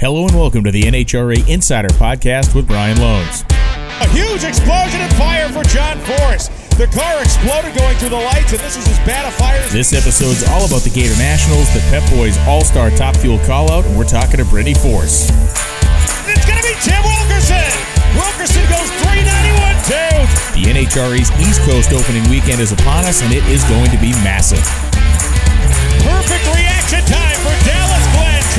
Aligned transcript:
Hello 0.00 0.24
and 0.24 0.32
welcome 0.32 0.64
to 0.64 0.72
the 0.72 0.88
NHRA 0.88 1.44
Insider 1.44 1.92
Podcast 2.00 2.56
with 2.56 2.64
Brian 2.64 2.96
Lohnes. 2.96 3.44
A 4.00 4.08
huge 4.08 4.48
explosion 4.48 4.96
and 4.96 5.12
fire 5.20 5.44
for 5.52 5.60
John 5.68 6.00
Force. 6.00 6.48
The 6.80 6.88
car 6.88 7.20
exploded 7.20 7.76
going 7.76 7.92
through 8.00 8.16
the 8.16 8.24
lights, 8.32 8.48
and 8.56 8.64
this 8.64 8.80
is 8.80 8.88
as 8.88 8.96
bad 9.04 9.28
a 9.28 9.32
fire. 9.36 9.60
This 9.68 9.92
episode's 9.92 10.40
all 10.48 10.64
about 10.64 10.88
the 10.88 10.88
Gator 10.88 11.12
Nationals, 11.20 11.68
the 11.76 11.84
Pep 11.92 12.00
Boys 12.16 12.32
All 12.48 12.64
Star 12.64 12.88
Top 12.96 13.12
Fuel 13.20 13.36
Callout, 13.44 13.84
and 13.84 13.92
we're 13.92 14.08
talking 14.08 14.40
to 14.40 14.48
Brittany 14.48 14.72
Force. 14.72 15.28
It's 16.24 16.48
going 16.48 16.56
to 16.56 16.64
be 16.64 16.72
Tim 16.80 17.04
Wilkerson. 17.04 17.68
Wilkerson 18.16 18.64
goes 18.72 18.88
391 19.04 19.84
2. 19.84 20.64
The 20.64 20.64
NHRA's 20.80 21.28
East 21.44 21.60
Coast 21.68 21.92
opening 21.92 22.24
weekend 22.32 22.64
is 22.64 22.72
upon 22.72 23.04
us, 23.04 23.20
and 23.20 23.36
it 23.36 23.44
is 23.52 23.60
going 23.68 23.92
to 23.92 24.00
be 24.00 24.16
massive. 24.24 24.64
Perfect 26.08 26.48
reaction 26.56 27.04
time 27.04 27.36
for. 27.44 27.79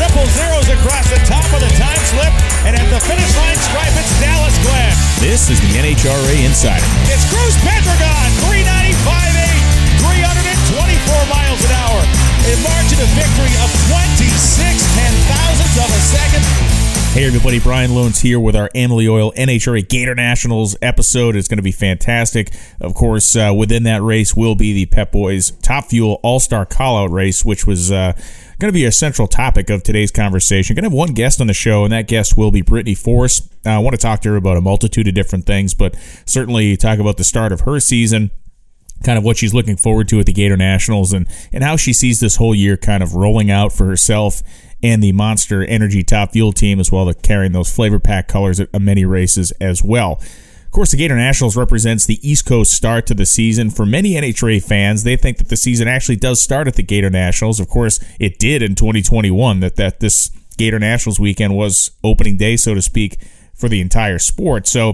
Triple 0.01 0.25
zeros 0.33 0.65
across 0.65 1.05
the 1.13 1.21
top 1.29 1.45
of 1.53 1.61
the 1.61 1.69
time 1.77 2.01
slip. 2.09 2.33
And 2.65 2.73
at 2.73 2.89
the 2.89 2.97
finish 3.05 3.29
line 3.37 3.53
stripe, 3.69 3.93
it's 3.93 4.09
Dallas 4.17 4.57
Glenn. 4.65 4.89
This 5.21 5.53
is 5.53 5.61
the 5.61 5.77
NHRA 5.77 6.41
Insider. 6.41 6.81
It's 7.05 7.21
Cruz 7.29 7.53
Pedregon, 7.61 8.29
395.8, 8.49 10.01
324 10.01 11.29
miles 11.29 11.61
an 11.69 11.73
hour. 11.85 12.01
A 12.49 12.53
margin 12.65 12.97
of 12.97 13.13
victory 13.13 13.53
of 13.61 13.69
26 13.93 14.81
ten 14.97 15.13
thousandths 15.29 15.77
of 15.77 15.85
a 15.93 16.01
second. 16.09 16.81
Hey 17.13 17.27
everybody, 17.27 17.59
Brian 17.59 17.91
Lohnes 17.91 18.21
here 18.21 18.39
with 18.39 18.55
our 18.55 18.69
Amalie 18.73 19.07
Oil 19.07 19.33
NHRA 19.33 19.87
Gator 19.87 20.15
Nationals 20.15 20.77
episode. 20.81 21.35
It's 21.35 21.49
going 21.49 21.57
to 21.57 21.61
be 21.61 21.73
fantastic. 21.73 22.53
Of 22.79 22.93
course, 22.93 23.35
uh, 23.35 23.53
within 23.55 23.83
that 23.83 24.01
race 24.01 24.33
will 24.33 24.55
be 24.55 24.71
the 24.73 24.85
Pep 24.85 25.11
Boys 25.11 25.51
Top 25.61 25.87
Fuel 25.87 26.21
All 26.23 26.39
Star 26.39 26.65
Callout 26.65 27.11
race, 27.11 27.43
which 27.43 27.67
was 27.67 27.91
uh, 27.91 28.13
going 28.61 28.71
to 28.71 28.77
be 28.77 28.85
a 28.85 28.91
central 28.91 29.27
topic 29.27 29.71
of 29.71 29.81
today's 29.81 30.11
conversation. 30.11 30.75
Going 30.75 30.83
to 30.83 30.89
have 30.89 30.97
one 30.97 31.13
guest 31.13 31.41
on 31.41 31.47
the 31.47 31.53
show, 31.53 31.83
and 31.83 31.91
that 31.91 32.07
guest 32.07 32.37
will 32.37 32.51
be 32.51 32.61
Brittany 32.61 32.93
Force. 32.93 33.49
I 33.65 33.79
want 33.79 33.95
to 33.95 33.97
talk 33.97 34.21
to 34.21 34.29
her 34.29 34.35
about 34.35 34.55
a 34.55 34.61
multitude 34.61 35.07
of 35.07 35.15
different 35.15 35.47
things, 35.47 35.73
but 35.73 35.95
certainly 36.27 36.77
talk 36.77 36.99
about 36.99 37.17
the 37.17 37.23
start 37.23 37.51
of 37.51 37.61
her 37.61 37.79
season 37.79 38.29
kind 39.03 39.17
of 39.17 39.23
what 39.23 39.35
she's 39.35 39.51
looking 39.51 39.77
forward 39.77 40.07
to 40.07 40.19
at 40.19 40.27
the 40.27 40.31
Gator 40.31 40.55
Nationals 40.55 41.11
and, 41.11 41.27
and 41.51 41.63
how 41.63 41.75
she 41.75 41.91
sees 41.91 42.19
this 42.19 42.35
whole 42.35 42.53
year 42.53 42.77
kind 42.77 43.01
of 43.01 43.15
rolling 43.15 43.49
out 43.49 43.73
for 43.73 43.87
herself 43.87 44.43
and 44.83 45.01
the 45.01 45.11
Monster 45.11 45.63
Energy 45.63 46.03
Top 46.03 46.33
Fuel 46.33 46.51
team, 46.51 46.79
as 46.79 46.91
well 46.91 47.09
as 47.09 47.15
carrying 47.23 47.51
those 47.51 47.73
flavor 47.73 47.97
pack 47.97 48.27
colors 48.27 48.59
at 48.59 48.79
many 48.79 49.03
races 49.03 49.51
as 49.59 49.83
well. 49.83 50.21
Of 50.71 50.73
course, 50.73 50.91
the 50.91 50.97
Gator 50.97 51.17
Nationals 51.17 51.57
represents 51.57 52.05
the 52.05 52.25
East 52.25 52.45
Coast 52.45 52.71
start 52.71 53.05
to 53.07 53.13
the 53.13 53.25
season. 53.25 53.71
For 53.71 53.85
many 53.85 54.13
NHRA 54.13 54.63
fans, 54.63 55.03
they 55.03 55.17
think 55.17 55.37
that 55.39 55.49
the 55.49 55.57
season 55.57 55.89
actually 55.89 56.15
does 56.15 56.41
start 56.41 56.65
at 56.65 56.75
the 56.75 56.81
Gator 56.81 57.09
Nationals. 57.09 57.59
Of 57.59 57.67
course, 57.67 57.99
it 58.21 58.39
did 58.39 58.61
in 58.61 58.75
2021. 58.75 59.59
That 59.59 59.75
that 59.75 59.99
this 59.99 60.31
Gator 60.57 60.79
Nationals 60.79 61.19
weekend 61.19 61.57
was 61.57 61.91
opening 62.05 62.37
day, 62.37 62.55
so 62.55 62.73
to 62.73 62.81
speak, 62.81 63.17
for 63.53 63.67
the 63.67 63.81
entire 63.81 64.17
sport. 64.17 64.65
So 64.65 64.91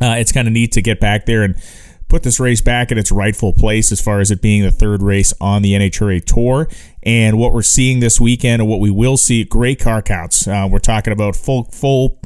uh, 0.00 0.14
it's 0.18 0.30
kind 0.30 0.46
of 0.46 0.54
neat 0.54 0.70
to 0.70 0.80
get 0.80 1.00
back 1.00 1.26
there 1.26 1.42
and 1.42 1.60
put 2.06 2.22
this 2.22 2.38
race 2.38 2.60
back 2.60 2.92
in 2.92 2.96
its 2.96 3.10
rightful 3.10 3.52
place 3.52 3.90
as 3.90 4.00
far 4.00 4.20
as 4.20 4.30
it 4.30 4.40
being 4.40 4.62
the 4.62 4.70
third 4.70 5.02
race 5.02 5.34
on 5.40 5.62
the 5.62 5.72
NHRA 5.72 6.24
Tour. 6.24 6.68
And 7.02 7.38
what 7.38 7.52
we're 7.52 7.62
seeing 7.62 7.98
this 7.98 8.20
weekend, 8.20 8.62
and 8.62 8.70
what 8.70 8.78
we 8.78 8.90
will 8.92 9.16
see, 9.16 9.42
great 9.42 9.80
car 9.80 10.00
counts. 10.00 10.46
Uh, 10.46 10.68
we're 10.70 10.78
talking 10.78 11.12
about 11.12 11.34
full 11.34 11.64
full 11.64 12.20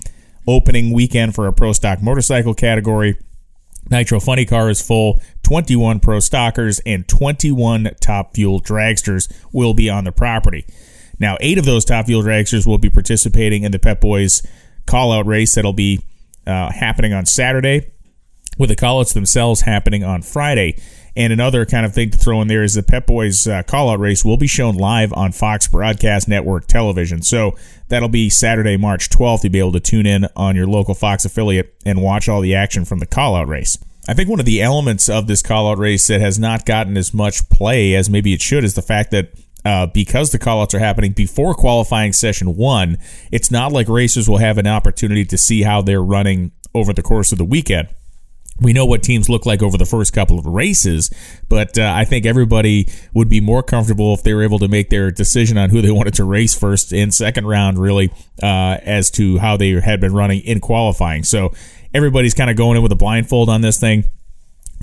opening 0.46 0.92
weekend 0.92 1.34
for 1.34 1.46
a 1.46 1.52
pro 1.52 1.72
stock 1.72 2.02
motorcycle 2.02 2.54
category. 2.54 3.18
Nitro 3.90 4.20
Funny 4.20 4.44
Car 4.44 4.70
is 4.70 4.82
full. 4.82 5.20
21 5.42 6.00
pro 6.00 6.18
stockers 6.18 6.80
and 6.84 7.06
21 7.06 7.90
top 8.00 8.34
fuel 8.34 8.60
dragsters 8.60 9.32
will 9.52 9.74
be 9.74 9.88
on 9.88 10.04
the 10.04 10.12
property. 10.12 10.66
Now, 11.18 11.36
eight 11.40 11.58
of 11.58 11.64
those 11.64 11.84
top 11.84 12.06
fuel 12.06 12.22
dragsters 12.22 12.66
will 12.66 12.78
be 12.78 12.90
participating 12.90 13.62
in 13.62 13.72
the 13.72 13.78
Pep 13.78 14.00
Boys 14.00 14.46
call 14.86 15.12
out 15.12 15.26
race 15.26 15.54
that'll 15.54 15.72
be 15.72 16.00
uh, 16.46 16.70
happening 16.70 17.12
on 17.12 17.26
Saturday 17.26 17.90
with 18.58 18.70
the 18.70 18.76
callouts 18.76 19.14
themselves 19.14 19.62
happening 19.62 20.04
on 20.04 20.22
Friday. 20.22 20.78
And 21.16 21.32
another 21.32 21.64
kind 21.64 21.86
of 21.86 21.94
thing 21.94 22.10
to 22.10 22.18
throw 22.18 22.42
in 22.42 22.48
there 22.48 22.62
is 22.62 22.74
the 22.74 22.82
Pep 22.82 23.06
Boys 23.06 23.46
uh, 23.46 23.62
callout 23.62 23.98
race 23.98 24.22
will 24.22 24.36
be 24.36 24.46
shown 24.46 24.76
live 24.76 25.14
on 25.14 25.32
Fox 25.32 25.66
Broadcast 25.66 26.28
Network 26.28 26.66
television. 26.66 27.22
So 27.22 27.56
that'll 27.88 28.10
be 28.10 28.28
Saturday, 28.28 28.76
March 28.76 29.08
12th. 29.08 29.42
You'll 29.42 29.52
be 29.52 29.58
able 29.58 29.72
to 29.72 29.80
tune 29.80 30.04
in 30.04 30.26
on 30.36 30.56
your 30.56 30.66
local 30.66 30.94
Fox 30.94 31.24
affiliate 31.24 31.74
and 31.86 32.02
watch 32.02 32.28
all 32.28 32.42
the 32.42 32.54
action 32.54 32.84
from 32.84 32.98
the 32.98 33.06
callout 33.06 33.46
race. 33.46 33.78
I 34.06 34.12
think 34.12 34.28
one 34.28 34.40
of 34.40 34.46
the 34.46 34.60
elements 34.60 35.08
of 35.08 35.26
this 35.26 35.42
callout 35.42 35.78
race 35.78 36.06
that 36.08 36.20
has 36.20 36.38
not 36.38 36.66
gotten 36.66 36.98
as 36.98 37.14
much 37.14 37.48
play 37.48 37.94
as 37.94 38.10
maybe 38.10 38.34
it 38.34 38.42
should 38.42 38.62
is 38.62 38.74
the 38.74 38.82
fact 38.82 39.10
that 39.12 39.30
uh, 39.64 39.86
because 39.86 40.30
the 40.30 40.38
callouts 40.38 40.74
are 40.74 40.78
happening 40.78 41.12
before 41.12 41.54
qualifying 41.54 42.12
session 42.12 42.56
one, 42.56 42.98
it's 43.32 43.50
not 43.50 43.72
like 43.72 43.88
racers 43.88 44.28
will 44.28 44.36
have 44.36 44.58
an 44.58 44.66
opportunity 44.66 45.24
to 45.24 45.38
see 45.38 45.62
how 45.62 45.80
they're 45.82 46.04
running 46.04 46.52
over 46.74 46.92
the 46.92 47.02
course 47.02 47.32
of 47.32 47.38
the 47.38 47.44
weekend 47.44 47.88
we 48.60 48.72
know 48.72 48.86
what 48.86 49.02
teams 49.02 49.28
look 49.28 49.44
like 49.44 49.62
over 49.62 49.76
the 49.76 49.84
first 49.84 50.12
couple 50.12 50.38
of 50.38 50.46
races, 50.46 51.10
but 51.48 51.78
uh, 51.78 51.92
I 51.94 52.04
think 52.04 52.24
everybody 52.24 52.88
would 53.12 53.28
be 53.28 53.40
more 53.40 53.62
comfortable 53.62 54.14
if 54.14 54.22
they 54.22 54.32
were 54.32 54.42
able 54.42 54.58
to 54.60 54.68
make 54.68 54.88
their 54.88 55.10
decision 55.10 55.58
on 55.58 55.70
who 55.70 55.82
they 55.82 55.90
wanted 55.92 56.14
to 56.14 56.24
race 56.24 56.54
first 56.54 56.92
and 56.92 57.12
second 57.12 57.46
round, 57.46 57.78
really, 57.78 58.10
uh, 58.42 58.78
as 58.82 59.10
to 59.12 59.38
how 59.38 59.56
they 59.56 59.80
had 59.80 60.00
been 60.00 60.14
running 60.14 60.40
in 60.40 60.60
qualifying. 60.60 61.22
So 61.22 61.52
everybody's 61.92 62.34
kind 62.34 62.50
of 62.50 62.56
going 62.56 62.76
in 62.76 62.82
with 62.82 62.92
a 62.92 62.96
blindfold 62.96 63.48
on 63.48 63.60
this 63.60 63.78
thing. 63.78 64.04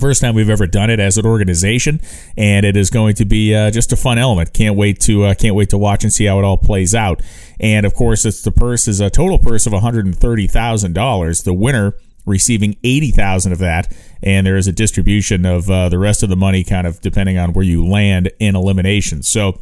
First 0.00 0.20
time 0.20 0.34
we've 0.34 0.50
ever 0.50 0.66
done 0.66 0.90
it 0.90 0.98
as 0.98 1.18
an 1.18 1.26
organization, 1.26 2.00
and 2.36 2.66
it 2.66 2.76
is 2.76 2.90
going 2.90 3.14
to 3.14 3.24
be 3.24 3.54
uh, 3.54 3.70
just 3.70 3.92
a 3.92 3.96
fun 3.96 4.18
element. 4.18 4.52
Can't 4.52 4.76
wait 4.76 5.00
to 5.02 5.22
uh, 5.22 5.34
can't 5.34 5.54
wait 5.54 5.70
to 5.70 5.78
watch 5.78 6.02
and 6.02 6.12
see 6.12 6.24
how 6.24 6.40
it 6.40 6.44
all 6.44 6.58
plays 6.58 6.96
out. 6.96 7.22
And 7.60 7.86
of 7.86 7.94
course, 7.94 8.24
it's 8.24 8.42
the 8.42 8.50
purse 8.50 8.88
is 8.88 9.00
a 9.00 9.08
total 9.08 9.38
purse 9.38 9.66
of 9.66 9.72
one 9.72 9.82
hundred 9.82 10.04
and 10.06 10.16
thirty 10.16 10.48
thousand 10.48 10.94
dollars. 10.94 11.44
The 11.44 11.54
winner 11.54 11.94
receiving 12.26 12.76
80,000 12.82 13.52
of 13.52 13.58
that 13.58 13.92
and 14.22 14.46
there 14.46 14.56
is 14.56 14.66
a 14.66 14.72
distribution 14.72 15.44
of 15.44 15.70
uh, 15.70 15.88
the 15.88 15.98
rest 15.98 16.22
of 16.22 16.30
the 16.30 16.36
money 16.36 16.64
kind 16.64 16.86
of 16.86 17.00
depending 17.00 17.38
on 17.38 17.52
where 17.52 17.64
you 17.64 17.86
land 17.86 18.30
in 18.38 18.56
elimination. 18.56 19.22
So 19.22 19.60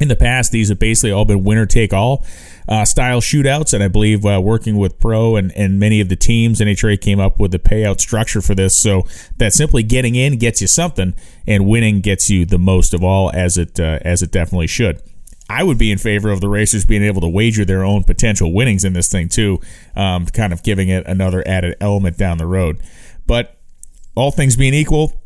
in 0.00 0.08
the 0.08 0.16
past, 0.16 0.50
these 0.50 0.70
have 0.70 0.80
basically 0.80 1.12
all 1.12 1.24
been 1.24 1.44
winner 1.44 1.66
take 1.66 1.92
all 1.92 2.26
uh, 2.68 2.84
style 2.84 3.20
shootouts, 3.20 3.72
and 3.72 3.82
I 3.82 3.88
believe 3.88 4.26
uh, 4.26 4.40
working 4.42 4.76
with 4.76 4.98
Pro 4.98 5.36
and, 5.36 5.52
and 5.52 5.78
many 5.78 6.00
of 6.00 6.08
the 6.08 6.16
teams, 6.16 6.60
NHRA 6.60 7.00
came 7.00 7.20
up 7.20 7.38
with 7.38 7.52
the 7.52 7.58
payout 7.60 8.00
structure 8.00 8.40
for 8.40 8.54
this, 8.54 8.76
so 8.76 9.06
that 9.36 9.52
simply 9.52 9.84
getting 9.84 10.16
in 10.16 10.38
gets 10.38 10.60
you 10.60 10.66
something, 10.66 11.14
and 11.46 11.66
winning 11.66 12.00
gets 12.00 12.28
you 12.28 12.44
the 12.44 12.58
most 12.58 12.92
of 12.92 13.04
all, 13.04 13.30
as 13.32 13.56
it 13.56 13.78
uh, 13.78 13.98
as 14.02 14.22
it 14.22 14.32
definitely 14.32 14.66
should. 14.66 15.00
I 15.48 15.62
would 15.62 15.78
be 15.78 15.92
in 15.92 15.98
favor 15.98 16.30
of 16.30 16.40
the 16.40 16.48
racers 16.48 16.84
being 16.84 17.02
able 17.02 17.20
to 17.20 17.28
wager 17.28 17.64
their 17.64 17.84
own 17.84 18.04
potential 18.04 18.52
winnings 18.52 18.84
in 18.84 18.94
this 18.94 19.10
thing 19.10 19.28
too, 19.28 19.60
um, 19.94 20.26
kind 20.26 20.52
of 20.52 20.62
giving 20.62 20.88
it 20.88 21.06
another 21.06 21.46
added 21.46 21.76
element 21.80 22.16
down 22.16 22.38
the 22.38 22.46
road. 22.46 22.80
But 23.26 23.58
all 24.14 24.30
things 24.30 24.56
being 24.56 24.74
equal, 24.74 25.20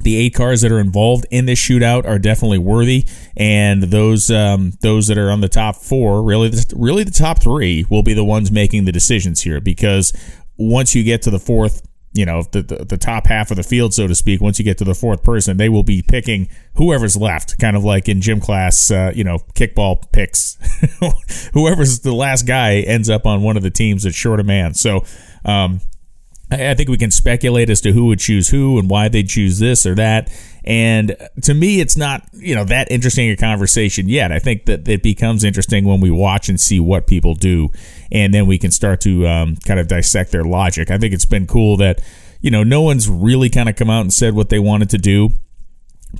the 0.00 0.16
eight 0.16 0.34
cars 0.34 0.62
that 0.62 0.72
are 0.72 0.80
involved 0.80 1.26
in 1.30 1.46
this 1.46 1.58
shootout 1.58 2.04
are 2.04 2.18
definitely 2.18 2.58
worthy, 2.58 3.06
and 3.36 3.84
those 3.84 4.30
um, 4.30 4.72
those 4.80 5.06
that 5.06 5.18
are 5.18 5.30
on 5.30 5.40
the 5.40 5.48
top 5.48 5.76
four, 5.76 6.22
really, 6.22 6.52
really 6.74 7.04
the 7.04 7.10
top 7.12 7.40
three, 7.40 7.86
will 7.88 8.02
be 8.02 8.12
the 8.12 8.24
ones 8.24 8.50
making 8.50 8.86
the 8.86 8.92
decisions 8.92 9.42
here. 9.42 9.60
Because 9.60 10.12
once 10.56 10.94
you 10.94 11.04
get 11.04 11.22
to 11.22 11.30
the 11.30 11.38
fourth 11.38 11.86
you 12.14 12.24
know 12.24 12.44
the, 12.52 12.62
the, 12.62 12.84
the 12.84 12.96
top 12.96 13.26
half 13.26 13.50
of 13.50 13.56
the 13.56 13.62
field, 13.62 13.92
so 13.92 14.06
to 14.06 14.14
speak. 14.14 14.40
Once 14.40 14.58
you 14.58 14.64
get 14.64 14.78
to 14.78 14.84
the 14.84 14.94
fourth 14.94 15.22
person, 15.22 15.56
they 15.56 15.68
will 15.68 15.82
be 15.82 16.00
picking 16.00 16.48
whoever's 16.76 17.16
left, 17.16 17.58
kind 17.58 17.76
of 17.76 17.84
like 17.84 18.08
in 18.08 18.20
gym 18.20 18.40
class, 18.40 18.90
uh, 18.90 19.12
you 19.14 19.24
know, 19.24 19.38
kickball 19.54 20.10
picks. 20.12 20.56
whoever's 21.52 22.00
the 22.00 22.14
last 22.14 22.46
guy 22.46 22.76
ends 22.76 23.10
up 23.10 23.26
on 23.26 23.42
one 23.42 23.56
of 23.56 23.62
the 23.62 23.70
teams 23.70 24.04
that's 24.04 24.16
short 24.16 24.40
a 24.40 24.44
man. 24.44 24.74
So 24.74 25.04
um, 25.44 25.80
I, 26.54 26.74
think 26.74 26.88
we 26.88 26.96
can 26.96 27.10
speculate 27.10 27.70
as 27.70 27.80
to 27.82 27.92
who 27.92 28.06
would 28.06 28.18
choose 28.18 28.48
who 28.48 28.78
and 28.78 28.88
why 28.88 29.08
they 29.08 29.22
choose 29.22 29.58
this 29.58 29.86
or 29.86 29.94
that. 29.94 30.30
And 30.64 31.16
to 31.42 31.54
me, 31.54 31.80
it's 31.80 31.96
not 31.96 32.26
you 32.32 32.54
know 32.54 32.64
that 32.64 32.90
interesting 32.90 33.30
a 33.30 33.36
conversation 33.36 34.08
yet. 34.08 34.32
I 34.32 34.38
think 34.38 34.64
that 34.64 34.88
it 34.88 35.02
becomes 35.02 35.44
interesting 35.44 35.84
when 35.84 36.00
we 36.00 36.10
watch 36.10 36.48
and 36.48 36.58
see 36.58 36.80
what 36.80 37.06
people 37.06 37.34
do, 37.34 37.70
and 38.10 38.32
then 38.32 38.46
we 38.46 38.58
can 38.58 38.70
start 38.70 39.00
to 39.02 39.26
um, 39.26 39.56
kind 39.56 39.78
of 39.78 39.88
dissect 39.88 40.32
their 40.32 40.44
logic. 40.44 40.90
I 40.90 40.96
think 40.96 41.12
it's 41.12 41.26
been 41.26 41.46
cool 41.46 41.76
that 41.78 42.00
you 42.40 42.50
know 42.50 42.62
no 42.62 42.80
one's 42.80 43.10
really 43.10 43.50
kind 43.50 43.68
of 43.68 43.76
come 43.76 43.90
out 43.90 44.00
and 44.00 44.12
said 44.12 44.34
what 44.34 44.48
they 44.48 44.58
wanted 44.58 44.88
to 44.90 44.98
do. 44.98 45.30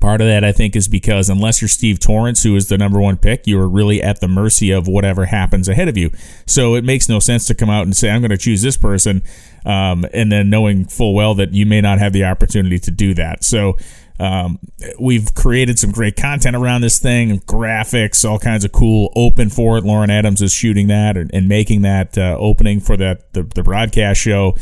Part 0.00 0.20
of 0.20 0.26
that, 0.26 0.44
I 0.44 0.52
think, 0.52 0.76
is 0.76 0.88
because 0.88 1.30
unless 1.30 1.60
you're 1.60 1.68
Steve 1.68 1.98
Torrence, 1.98 2.42
who 2.42 2.56
is 2.56 2.68
the 2.68 2.76
number 2.76 3.00
one 3.00 3.16
pick, 3.16 3.46
you 3.46 3.58
are 3.58 3.68
really 3.68 4.02
at 4.02 4.20
the 4.20 4.28
mercy 4.28 4.70
of 4.70 4.86
whatever 4.86 5.26
happens 5.26 5.68
ahead 5.68 5.88
of 5.88 5.96
you. 5.96 6.10
So 6.46 6.74
it 6.74 6.84
makes 6.84 7.08
no 7.08 7.18
sense 7.18 7.46
to 7.46 7.54
come 7.54 7.70
out 7.70 7.84
and 7.84 7.96
say, 7.96 8.10
I'm 8.10 8.20
going 8.20 8.30
to 8.30 8.38
choose 8.38 8.62
this 8.62 8.76
person, 8.76 9.22
um, 9.64 10.04
and 10.12 10.30
then 10.30 10.50
knowing 10.50 10.84
full 10.84 11.14
well 11.14 11.34
that 11.36 11.52
you 11.52 11.64
may 11.66 11.80
not 11.80 11.98
have 11.98 12.12
the 12.12 12.24
opportunity 12.24 12.78
to 12.78 12.90
do 12.90 13.14
that. 13.14 13.44
So 13.44 13.78
um, 14.20 14.58
we've 15.00 15.34
created 15.34 15.78
some 15.78 15.90
great 15.90 16.16
content 16.16 16.54
around 16.54 16.82
this 16.82 16.98
thing, 16.98 17.40
graphics, 17.40 18.28
all 18.28 18.38
kinds 18.38 18.64
of 18.64 18.72
cool 18.72 19.12
open 19.16 19.50
for 19.50 19.76
it. 19.78 19.84
Lauren 19.84 20.10
Adams 20.10 20.40
is 20.42 20.52
shooting 20.52 20.88
that 20.88 21.16
and, 21.16 21.30
and 21.34 21.48
making 21.48 21.82
that 21.82 22.16
uh, 22.16 22.36
opening 22.38 22.80
for 22.80 22.96
that 22.96 23.32
the, 23.32 23.42
the 23.42 23.62
broadcast 23.62 24.20
show. 24.20 24.54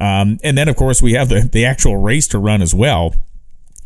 Um, 0.00 0.38
and 0.42 0.58
then, 0.58 0.68
of 0.68 0.76
course, 0.76 1.00
we 1.00 1.12
have 1.12 1.28
the, 1.28 1.48
the 1.50 1.64
actual 1.64 1.96
race 1.96 2.28
to 2.28 2.38
run 2.38 2.62
as 2.62 2.74
well. 2.74 3.14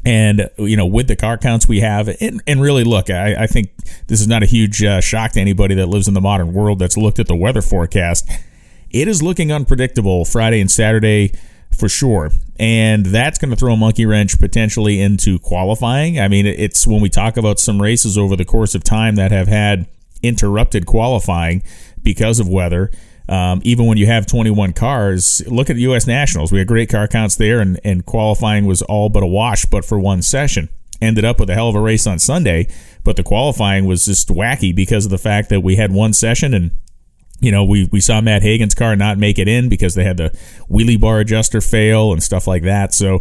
And 0.05 0.49
you 0.59 0.77
know, 0.77 0.87
with 0.87 1.09
the 1.09 1.17
car 1.17 1.37
counts 1.37 1.69
we 1.69 1.81
have, 1.81 2.09
and, 2.21 2.43
and 2.47 2.63
really 2.63 2.85
look, 2.85 3.11
I, 3.11 3.45
I 3.45 3.47
think 3.47 3.71
this 4.07 4.21
is 4.21 4.27
not 4.27 4.43
a 4.43 4.47
huge 4.47 4.83
uh, 4.83 5.01
shock 5.01 5.33
to 5.33 5.41
anybody 5.41 5.75
that 5.75 5.87
lives 5.89 6.09
in 6.09 6.15
the 6.15 6.21
modern 6.21 6.55
world 6.55 6.79
that's 6.79 6.97
looked 6.97 7.19
at 7.19 7.27
the 7.27 7.37
weather 7.37 7.63
forecast. 7.63 8.29
It 8.91 9.09
is 9.09 9.23
looking 9.23 9.53
unpredictable 9.53 10.25
Friday 10.25 10.61
and 10.61 10.71
Saturday 10.71 11.33
for 11.71 11.89
sure. 11.89 12.31
And 12.59 13.07
that's 13.07 13.39
going 13.39 13.51
to 13.51 13.57
throw 13.57 13.75
a 13.75 13.77
monkey 13.77 14.05
wrench 14.07 14.39
potentially 14.39 15.01
into 15.01 15.39
qualifying. 15.39 16.19
I 16.19 16.29
mean, 16.29 16.47
it's 16.47 16.87
when 16.87 17.01
we 17.01 17.09
talk 17.09 17.37
about 17.37 17.59
some 17.59 17.81
races 17.81 18.19
over 18.19 18.37
the 18.37 18.45
course 18.45 18.75
of 18.75 18.85
time 18.85 19.15
that 19.17 19.31
have 19.31 19.49
had 19.49 19.87
interrupted 20.23 20.87
qualifying 20.87 21.63
because 22.03 22.41
of 22.41 22.49
weather. 22.49 22.91
Um, 23.31 23.61
even 23.63 23.87
when 23.87 23.97
you 23.97 24.07
have 24.07 24.27
21 24.27 24.73
cars, 24.73 25.41
look 25.47 25.71
at 25.71 25.77
U.S. 25.77 26.07
Nationals. 26.07 26.51
We 26.51 26.59
had 26.59 26.67
great 26.67 26.91
car 26.91 27.07
counts 27.07 27.37
there, 27.37 27.61
and, 27.61 27.79
and 27.85 28.05
qualifying 28.05 28.67
was 28.67 28.83
all 28.83 29.09
but 29.09 29.23
a 29.23 29.27
wash, 29.27 29.65
but 29.67 29.85
for 29.85 30.01
one 30.01 30.21
session. 30.21 30.69
Ended 31.01 31.25
up 31.25 31.39
with 31.39 31.49
a 31.49 31.55
hell 31.55 31.69
of 31.69 31.77
a 31.77 31.81
race 31.81 32.07
on 32.09 32.19
Sunday, 32.19 32.67
but 33.05 33.17
the 33.17 33.23
qualifying 33.23 33.87
was 33.87 34.05
just 34.05 34.29
wacky 34.29 34.75
because 34.75 35.05
of 35.05 35.13
the 35.13 35.17
fact 35.17 35.49
that 35.49 35.61
we 35.61 35.77
had 35.77 35.93
one 35.93 36.13
session 36.13 36.53
and 36.53 36.73
you 37.43 37.51
know, 37.51 37.65
we, 37.65 37.89
we 37.91 38.01
saw 38.01 38.21
Matt 38.21 38.43
Hagan's 38.43 38.75
car 38.75 38.95
not 38.97 39.17
make 39.17 39.39
it 39.39 39.49
in 39.49 39.71
because 39.71 39.95
they 39.95 40.05
had 40.05 40.19
the 40.19 40.29
wheelie 40.69 41.01
bar 41.01 41.21
adjuster 41.21 41.63
fail 41.63 42.13
and 42.13 42.23
stuff 42.23 42.47
like 42.47 42.65
that. 42.65 42.93
So, 42.93 43.21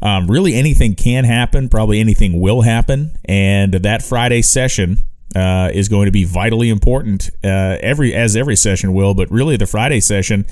um, 0.00 0.30
really, 0.30 0.54
anything 0.54 0.94
can 0.94 1.24
happen. 1.24 1.68
Probably 1.68 2.00
anything 2.00 2.40
will 2.40 2.62
happen. 2.62 3.18
And 3.26 3.74
that 3.74 4.02
Friday 4.02 4.40
session 4.40 4.98
uh, 5.34 5.70
is 5.72 5.88
going 5.88 6.06
to 6.06 6.12
be 6.12 6.24
vitally 6.24 6.70
important. 6.70 7.30
Uh, 7.44 7.76
every 7.80 8.14
as 8.14 8.36
every 8.36 8.56
session 8.56 8.94
will, 8.94 9.14
but 9.14 9.30
really 9.30 9.56
the 9.56 9.66
Friday 9.66 10.00
session 10.00 10.46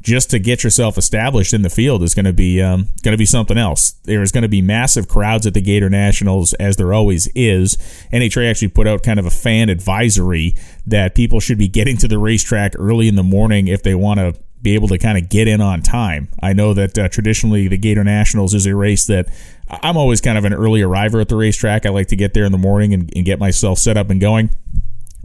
just 0.00 0.30
to 0.30 0.38
get 0.38 0.62
yourself 0.62 0.96
established 0.96 1.52
in 1.52 1.62
the 1.62 1.70
field 1.70 2.02
is 2.02 2.14
going 2.14 2.24
to 2.24 2.32
be 2.32 2.62
um, 2.62 2.88
going 3.02 3.12
to 3.12 3.18
be 3.18 3.26
something 3.26 3.58
else. 3.58 3.92
There's 4.04 4.32
going 4.32 4.42
to 4.42 4.48
be 4.48 4.62
massive 4.62 5.08
crowds 5.08 5.46
at 5.46 5.54
the 5.54 5.60
Gator 5.60 5.90
Nationals, 5.90 6.52
as 6.54 6.76
there 6.76 6.92
always 6.92 7.26
is. 7.34 7.76
NHRA 8.12 8.50
actually 8.50 8.68
put 8.68 8.86
out 8.86 9.02
kind 9.02 9.18
of 9.18 9.26
a 9.26 9.30
fan 9.30 9.68
advisory 9.68 10.54
that 10.86 11.14
people 11.14 11.40
should 11.40 11.58
be 11.58 11.68
getting 11.68 11.96
to 11.98 12.08
the 12.08 12.18
racetrack 12.18 12.72
early 12.78 13.08
in 13.08 13.16
the 13.16 13.22
morning 13.22 13.66
if 13.66 13.82
they 13.82 13.94
want 13.94 14.20
to 14.20 14.34
be 14.60 14.74
able 14.74 14.88
to 14.88 14.98
kind 14.98 15.16
of 15.18 15.28
get 15.28 15.48
in 15.48 15.60
on 15.60 15.82
time. 15.82 16.28
I 16.42 16.52
know 16.52 16.74
that 16.74 16.98
uh, 16.98 17.08
traditionally 17.08 17.68
the 17.68 17.78
Gator 17.78 18.04
Nationals 18.04 18.54
is 18.54 18.66
a 18.66 18.74
race 18.74 19.06
that 19.06 19.28
I'm 19.68 19.96
always 19.96 20.20
kind 20.20 20.38
of 20.38 20.44
an 20.44 20.54
early 20.54 20.82
arriver 20.82 21.20
at 21.20 21.28
the 21.28 21.36
racetrack. 21.36 21.86
I 21.86 21.90
like 21.90 22.08
to 22.08 22.16
get 22.16 22.34
there 22.34 22.44
in 22.44 22.52
the 22.52 22.58
morning 22.58 22.92
and, 22.92 23.12
and 23.14 23.24
get 23.24 23.38
myself 23.38 23.78
set 23.78 23.96
up 23.96 24.10
and 24.10 24.20
going. 24.20 24.50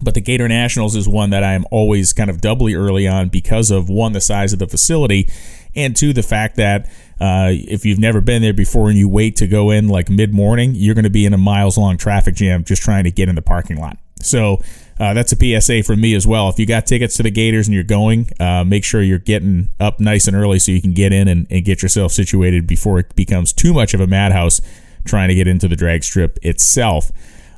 But 0.02 0.16
the 0.16 0.22
Gator 0.22 0.48
Nationals 0.48 0.96
is 0.96 1.08
one 1.08 1.30
that 1.30 1.44
I 1.44 1.54
am 1.54 1.66
always 1.72 2.14
kind 2.14 2.30
of 2.30 2.42
doubly 2.42 2.76
early 2.76 3.08
on 3.08 3.30
because 3.30 3.72
of 3.72 3.90
one, 3.90 4.12
the 4.12 4.22
size 4.22 4.52
of 4.52 4.60
the 4.60 4.68
facility, 4.68 5.30
and 5.76 5.96
two, 5.96 6.14
the 6.14 6.24
fact 6.24 6.58
that 6.58 6.88
uh, 7.22 7.50
if 7.52 7.86
you've 7.86 8.00
never 8.00 8.20
been 8.20 8.42
there 8.42 8.54
before 8.54 8.90
and 8.90 8.98
you 8.98 9.08
wait 9.08 9.38
to 9.38 9.48
go 9.48 9.72
in 9.72 9.88
like 9.88 10.10
mid 10.10 10.34
morning, 10.34 10.74
you're 10.76 10.96
going 10.96 11.04
to 11.06 11.10
be 11.10 11.26
in 11.26 11.34
a 11.34 11.38
miles 11.38 11.78
long 11.78 11.96
traffic 11.96 12.36
jam 12.36 12.64
just 12.64 12.82
trying 12.82 13.06
to 13.06 13.12
get 13.12 13.30
in 13.30 13.36
the 13.36 13.42
parking 13.42 13.78
lot. 13.78 13.98
So 14.20 14.62
uh, 15.00 15.14
that's 15.14 15.32
a 15.32 15.36
PSA 15.36 15.84
from 15.84 16.02
me 16.02 16.14
as 16.14 16.28
well. 16.28 16.50
If 16.50 16.60
you 16.60 16.66
got 16.66 16.86
tickets 16.86 17.18
to 17.18 17.24
the 17.24 17.32
Gators 17.32 17.68
and 17.68 17.74
you're 17.74 17.84
going, 17.84 18.30
uh, 18.40 18.64
make 18.64 18.84
sure 18.84 19.02
you're 19.02 19.20
getting 19.20 19.70
up 19.80 20.00
nice 20.00 20.28
and 20.28 20.36
early 20.36 20.60
so 20.60 20.72
you 20.72 20.82
can 20.82 20.94
get 20.94 21.12
in 21.12 21.28
and, 21.28 21.48
and 21.50 21.66
get 21.66 21.82
yourself 21.82 22.12
situated 22.12 22.68
before 22.68 23.00
it 23.00 23.16
becomes 23.16 23.54
too 23.54 23.74
much 23.74 23.94
of 23.94 24.00
a 24.00 24.08
madhouse 24.08 24.62
trying 25.06 25.30
to 25.30 25.36
get 25.36 25.48
into 25.48 25.68
the 25.68 25.76
drag 25.76 26.04
strip 26.04 26.38
itself. 26.42 27.12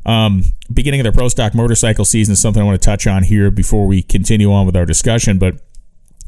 Um, 0.05 0.43
beginning 0.71 0.99
of 0.99 1.05
the 1.05 1.11
pro 1.11 1.27
stock 1.29 1.55
motorcycle 1.55 2.05
season 2.05 2.33
is 2.33 2.41
something 2.41 2.61
I 2.61 2.65
want 2.65 2.79
to 2.81 2.85
touch 2.85 3.07
on 3.07 3.23
here 3.23 3.49
before 3.49 3.87
we 3.87 4.03
continue 4.03 4.51
on 4.51 4.65
with 4.65 4.75
our 4.75 4.85
discussion. 4.85 5.39
But 5.39 5.55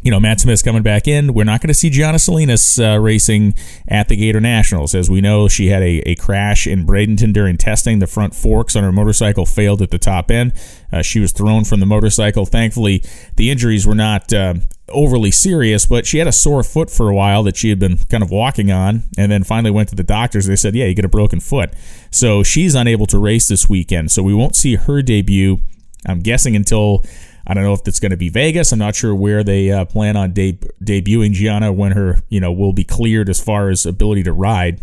you 0.07 0.12
know, 0.12 0.21
Matt 0.21 0.39
Smith's 0.39 0.63
coming 0.63 0.83
back 0.83 1.06
in. 1.06 1.33
We're 1.33 1.44
not 1.44 1.59
going 1.59 1.68
to 1.68 1.74
see 1.74 1.89
Gianna 1.89 2.18
Salinas 2.18 2.80
uh, 2.80 2.98
racing 2.98 3.56
at 3.89 4.07
the 4.07 4.15
Gator 4.15 4.39
Nationals. 4.39 4.95
As 4.95 5.09
we 5.09 5.19
know, 5.19 5.50
she 5.50 5.68
had 5.68 5.81
a, 5.81 6.00
a 6.09 6.15
crash 6.15 6.65
in 6.65 6.88
Bradenton 6.88 7.33
during 7.33 7.57
testing. 7.57 8.00
The 8.00 8.07
front 8.07 8.33
forks 8.33 8.77
on 8.77 8.86
her 8.86 8.94
motorcycle 8.94 9.45
failed 9.45 9.81
at 9.81 9.92
the 9.92 9.98
top 9.98 10.31
end. 10.31 10.54
Uh, 10.94 11.01
she 11.01 11.19
was 11.19 11.33
thrown 11.33 11.65
from 11.65 11.81
the 11.81 11.86
motorcycle. 11.86 12.45
Thankfully, 12.45 13.04
the 13.36 13.51
injuries 13.51 13.86
were 13.86 13.95
not 13.95 14.31
uh, 14.31 14.54
overly 14.88 15.30
serious, 15.30 15.86
but 15.86 16.06
she 16.06 16.19
had 16.19 16.27
a 16.27 16.31
sore 16.31 16.63
foot 16.63 16.89
for 16.89 17.09
a 17.09 17.13
while 17.13 17.44
that 17.44 17.57
she 17.57 17.68
had 17.68 17.77
been 17.77 17.98
kind 18.09 18.24
of 18.24 18.31
walking 18.31 18.71
on, 18.71 19.04
and 19.18 19.30
then 19.30 19.44
finally 19.44 19.71
went 19.71 19.89
to 19.89 19.95
the 19.95 20.04
doctors. 20.04 20.45
They 20.45 20.56
said, 20.56 20.74
"Yeah, 20.74 20.86
you 20.86 20.94
get 20.94 21.04
a 21.04 21.09
broken 21.09 21.42
foot." 21.42 21.74
So 22.12 22.44
she's 22.44 22.75
unable 22.75 23.07
to 23.07 23.19
race 23.19 23.50
this 23.50 23.68
weekend. 23.68 24.09
So 24.09 24.24
we 24.24 24.33
won't 24.33 24.56
see 24.56 24.75
her 24.75 25.01
debut. 25.01 25.59
I'm 26.06 26.21
guessing 26.21 26.56
until 26.56 27.04
I 27.48 27.54
don't 27.54 27.64
know 27.64 27.74
if 27.74 27.88
it's 27.88 28.00
going 28.00 28.12
to 28.12 28.18
be 28.18 28.28
Vegas. 28.28 28.74
I'm 28.74 28.80
not 28.80 28.96
sure 28.96 29.16
where 29.16 29.42
they 29.42 29.72
uh, 29.72 29.86
plan 29.86 30.18
on 30.18 30.34
de- 30.34 30.60
debuting 30.84 31.32
Gianna 31.32 31.72
when 31.72 31.94
her 31.94 32.20
you 32.30 32.42
know 32.42 32.52
will 32.52 32.74
be 32.74 32.84
cleared 32.84 33.30
as 33.30 33.42
far 33.42 33.70
as 33.70 33.86
ability 33.86 34.24
to 34.24 34.34
ride. 34.34 34.82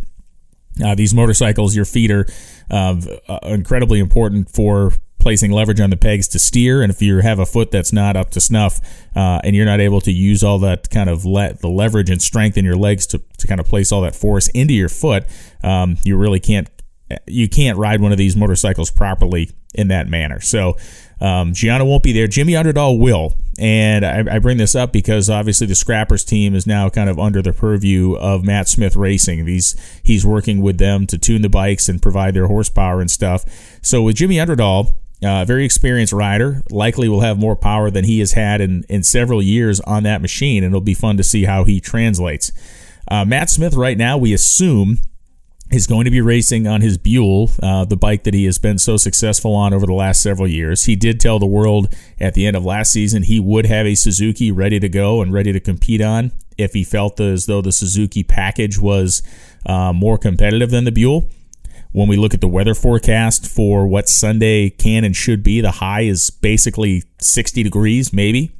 Uh, 0.84 0.94
these 0.94 1.14
motorcycles, 1.14 1.76
your 1.76 1.84
feet 1.84 2.11
are 2.11 2.26
uh, 2.70 3.00
incredibly 3.44 4.00
important 4.00 4.50
for 4.50 4.93
placing 5.20 5.50
leverage 5.50 5.81
on 5.81 5.90
the 5.90 5.96
pegs 5.96 6.28
to 6.28 6.38
steer. 6.38 6.82
And 6.82 6.90
if 6.90 7.00
you 7.00 7.19
have 7.20 7.38
a 7.38 7.46
foot 7.46 7.70
that's 7.70 7.93
not 7.93 8.16
up 8.16 8.31
to 8.31 8.40
snuff 8.40 8.81
uh, 9.17 9.40
and 9.43 9.55
you're 9.56 9.64
not 9.64 9.81
able 9.81 10.00
to 10.02 10.12
use 10.12 10.43
all 10.43 10.58
that 10.58 10.90
kind 10.90 11.08
of 11.08 11.25
le- 11.25 11.55
the 11.55 11.69
leverage 11.69 12.10
and 12.10 12.20
strength 12.20 12.58
in 12.58 12.64
your 12.64 12.76
legs 12.76 13.06
to, 13.08 13.22
to 13.38 13.46
kind 13.46 13.60
of 13.60 13.67
place 13.67 13.90
all 13.93 14.02
that 14.02 14.14
force 14.14 14.49
into 14.49 14.75
your 14.75 14.88
foot, 14.88 15.25
um, 15.62 15.96
you 16.02 16.17
really 16.17 16.40
can't 16.40 16.69
you 17.26 17.49
can't 17.49 17.78
ride 17.78 18.00
one 18.00 18.12
of 18.12 18.19
these 18.19 18.34
motorcycles 18.34 18.90
properly 18.90 19.50
in 19.75 19.88
that 19.88 20.08
manner. 20.08 20.40
So 20.40 20.76
um, 21.24 21.54
Gianna 21.54 21.86
won't 21.86 22.02
be 22.02 22.12
there. 22.12 22.26
Jimmy 22.26 22.52
Underdahl 22.52 22.98
will. 22.98 23.32
And 23.58 24.04
I, 24.04 24.34
I, 24.34 24.38
bring 24.40 24.58
this 24.58 24.74
up 24.74 24.92
because 24.92 25.30
obviously 25.30 25.66
the 25.66 25.74
Scrappers 25.74 26.22
team 26.22 26.54
is 26.54 26.66
now 26.66 26.90
kind 26.90 27.08
of 27.08 27.18
under 27.18 27.40
the 27.40 27.52
purview 27.54 28.14
of 28.16 28.44
Matt 28.44 28.68
Smith 28.68 28.94
Racing. 28.94 29.46
He's, 29.46 29.74
he's 30.02 30.26
working 30.26 30.60
with 30.60 30.76
them 30.76 31.06
to 31.06 31.16
tune 31.16 31.40
the 31.40 31.48
bikes 31.48 31.88
and 31.88 32.02
provide 32.02 32.34
their 32.34 32.48
horsepower 32.48 33.00
and 33.00 33.10
stuff. 33.10 33.46
So 33.80 34.02
with 34.02 34.16
Jimmy 34.16 34.36
Underdahl, 34.36 34.96
uh, 35.24 35.46
very 35.46 35.64
experienced 35.64 36.12
rider, 36.12 36.62
likely 36.68 37.08
will 37.08 37.20
have 37.20 37.38
more 37.38 37.56
power 37.56 37.90
than 37.90 38.04
he 38.04 38.18
has 38.18 38.32
had 38.32 38.60
in, 38.60 38.84
in 38.90 39.02
several 39.02 39.40
years 39.40 39.80
on 39.80 40.02
that 40.02 40.20
machine, 40.20 40.62
and 40.62 40.72
it'll 40.72 40.82
be 40.82 40.92
fun 40.92 41.16
to 41.16 41.24
see 41.24 41.44
how 41.44 41.64
he 41.64 41.80
translates. 41.80 42.52
Uh, 43.08 43.24
Matt 43.24 43.48
Smith, 43.48 43.74
right 43.74 43.96
now, 43.96 44.18
we 44.18 44.34
assume 44.34 44.98
is 45.74 45.86
going 45.86 46.04
to 46.04 46.10
be 46.10 46.20
racing 46.20 46.66
on 46.66 46.80
his 46.80 46.96
Buell, 46.96 47.50
uh, 47.62 47.84
the 47.84 47.96
bike 47.96 48.24
that 48.24 48.34
he 48.34 48.44
has 48.44 48.58
been 48.58 48.78
so 48.78 48.96
successful 48.96 49.54
on 49.54 49.74
over 49.74 49.86
the 49.86 49.92
last 49.92 50.22
several 50.22 50.48
years. 50.48 50.84
He 50.84 50.96
did 50.96 51.20
tell 51.20 51.38
the 51.38 51.46
world 51.46 51.92
at 52.20 52.34
the 52.34 52.46
end 52.46 52.56
of 52.56 52.64
last 52.64 52.92
season 52.92 53.24
he 53.24 53.40
would 53.40 53.66
have 53.66 53.86
a 53.86 53.94
Suzuki 53.94 54.50
ready 54.50 54.78
to 54.80 54.88
go 54.88 55.20
and 55.20 55.32
ready 55.32 55.52
to 55.52 55.60
compete 55.60 56.00
on 56.00 56.32
if 56.56 56.72
he 56.72 56.84
felt 56.84 57.20
as 57.20 57.46
though 57.46 57.60
the 57.60 57.72
Suzuki 57.72 58.22
package 58.22 58.78
was 58.78 59.22
uh, 59.66 59.92
more 59.92 60.16
competitive 60.16 60.70
than 60.70 60.84
the 60.84 60.92
Buell. 60.92 61.28
When 61.92 62.08
we 62.08 62.16
look 62.16 62.34
at 62.34 62.40
the 62.40 62.48
weather 62.48 62.74
forecast 62.74 63.46
for 63.46 63.86
what 63.86 64.08
Sunday 64.08 64.70
can 64.70 65.04
and 65.04 65.14
should 65.14 65.42
be, 65.42 65.60
the 65.60 65.70
high 65.70 66.02
is 66.02 66.30
basically 66.30 67.04
60 67.20 67.62
degrees, 67.62 68.12
maybe. 68.12 68.50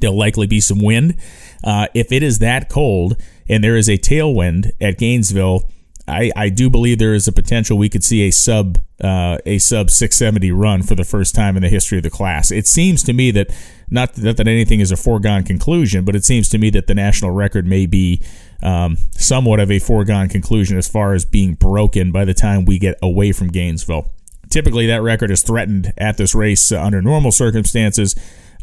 There'll 0.00 0.16
likely 0.16 0.46
be 0.46 0.60
some 0.60 0.82
wind. 0.82 1.16
Uh, 1.62 1.88
if 1.94 2.12
it 2.12 2.22
is 2.22 2.38
that 2.38 2.68
cold 2.68 3.16
and 3.48 3.62
there 3.62 3.76
is 3.76 3.88
a 3.88 3.98
tailwind 3.98 4.72
at 4.80 4.98
Gainesville, 4.98 5.70
I, 6.08 6.30
I 6.36 6.48
do 6.50 6.70
believe 6.70 6.98
there 6.98 7.14
is 7.14 7.26
a 7.26 7.32
potential 7.32 7.76
we 7.76 7.88
could 7.88 8.04
see 8.04 8.28
a 8.28 8.30
sub 8.30 8.78
uh, 9.02 9.38
a 9.44 9.58
sub 9.58 9.90
670 9.90 10.52
run 10.52 10.82
for 10.82 10.94
the 10.94 11.04
first 11.04 11.34
time 11.34 11.56
in 11.56 11.62
the 11.62 11.68
history 11.68 11.98
of 11.98 12.04
the 12.04 12.10
class. 12.10 12.50
It 12.50 12.66
seems 12.66 13.02
to 13.04 13.12
me 13.12 13.30
that 13.32 13.50
not 13.90 14.14
that, 14.14 14.36
that 14.36 14.48
anything 14.48 14.80
is 14.80 14.90
a 14.90 14.96
foregone 14.96 15.42
conclusion, 15.42 16.04
but 16.04 16.16
it 16.16 16.24
seems 16.24 16.48
to 16.50 16.58
me 16.58 16.70
that 16.70 16.86
the 16.86 16.94
national 16.94 17.32
record 17.32 17.66
may 17.66 17.86
be 17.86 18.22
um, 18.62 18.96
somewhat 19.10 19.60
of 19.60 19.70
a 19.70 19.78
foregone 19.78 20.28
conclusion 20.28 20.78
as 20.78 20.88
far 20.88 21.12
as 21.12 21.24
being 21.24 21.54
broken 21.54 22.10
by 22.10 22.24
the 22.24 22.34
time 22.34 22.64
we 22.64 22.78
get 22.78 22.96
away 23.02 23.32
from 23.32 23.48
Gainesville. 23.48 24.10
Typically, 24.48 24.86
that 24.86 25.02
record 25.02 25.30
is 25.30 25.42
threatened 25.42 25.92
at 25.98 26.16
this 26.16 26.34
race 26.34 26.72
uh, 26.72 26.80
under 26.80 27.02
normal 27.02 27.32
circumstances 27.32 28.14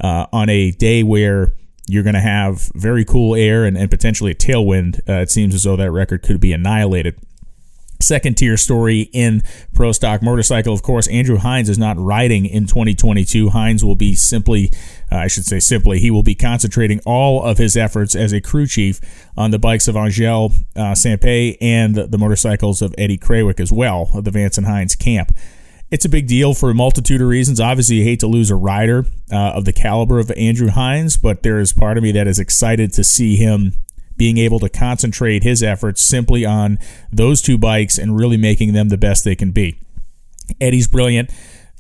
uh, 0.02 0.26
on 0.32 0.50
a 0.50 0.72
day 0.72 1.04
where 1.04 1.54
you're 1.88 2.04
going 2.04 2.16
to 2.16 2.22
have 2.22 2.72
very 2.74 3.04
cool 3.04 3.36
air 3.36 3.66
and, 3.66 3.78
and 3.78 3.92
potentially 3.92 4.32
a 4.32 4.36
tailwind. 4.36 4.98
Uh, 5.08 5.22
it 5.22 5.30
seems 5.30 5.54
as 5.54 5.64
though 5.64 5.76
that 5.76 5.92
record 5.92 6.24
could 6.24 6.40
be 6.40 6.54
annihilated 6.54 7.20
second 8.04 8.36
tier 8.36 8.58
story 8.58 9.10
in 9.14 9.42
pro 9.74 9.92
stock 9.92 10.22
motorcycle. 10.22 10.74
Of 10.74 10.84
course, 10.84 11.08
Andrew 11.08 11.38
Hines 11.38 11.70
is 11.70 11.78
not 11.78 11.98
riding 11.98 12.46
in 12.46 12.68
2022. 12.68 13.50
Hines 13.50 13.84
will 13.84 13.96
be 13.96 14.16
simply, 14.16 14.72
uh, 15.12 15.18
I 15.18 15.28
should 15.28 15.46
say 15.46 15.60
simply, 15.60 16.00
he 16.00 16.12
will 16.12 16.24
be 16.24 16.36
concentrating 16.36 17.00
all 17.06 17.44
of 17.44 17.58
his 17.58 17.76
efforts 17.76 18.16
as 18.16 18.34
a 18.34 18.42
crew 18.42 18.68
chief 18.68 19.00
on 19.38 19.52
the 19.52 19.60
bikes 19.60 19.88
of 19.88 19.96
Angel 19.96 20.52
uh, 20.76 20.94
Sampey 20.94 21.58
and 21.62 21.96
the, 21.96 22.18
motorcycles 22.18 22.82
of 22.82 22.96
Eddie 22.98 23.18
Krawiec 23.18 23.60
as 23.60 23.72
well, 23.72 24.10
of 24.14 24.24
the 24.24 24.32
Vance 24.32 24.58
and 24.58 24.68
Hines 24.68 24.96
camp. 24.96 25.36
It's 25.92 26.06
a 26.06 26.10
big 26.10 26.28
deal 26.28 26.54
for 26.54 26.70
a 26.70 26.74
multitude 26.74 27.22
of 27.22 27.28
reasons. 27.28 27.60
Obviously, 27.60 27.98
you 27.98 28.04
hate 28.04 28.20
to 28.22 28.28
lose 28.28 28.50
a 28.50 28.56
rider 28.56 29.06
uh, 29.32 29.52
of 29.52 29.66
the 29.66 29.74
caliber 29.74 30.20
of 30.20 30.32
Andrew 30.32 30.70
Hines, 30.70 31.18
but 31.18 31.44
there 31.44 31.60
is 31.60 31.74
part 31.74 31.98
of 31.98 32.04
me 32.04 32.12
that 32.14 32.28
is 32.28 32.40
excited 32.40 32.94
to 32.94 33.04
see 33.04 33.36
him 33.36 33.74
being 34.24 34.38
able 34.38 34.58
to 34.58 34.70
concentrate 34.70 35.44
his 35.44 35.62
efforts 35.62 36.02
simply 36.02 36.46
on 36.46 36.80
those 37.12 37.42
two 37.42 37.58
bikes 37.58 37.98
and 37.98 38.16
really 38.16 38.38
making 38.38 38.72
them 38.72 38.88
the 38.88 38.98
best 38.98 39.26
they 39.26 39.36
can 39.36 39.52
be. 39.52 39.78
Eddie's 40.62 40.88
brilliant. 40.88 41.30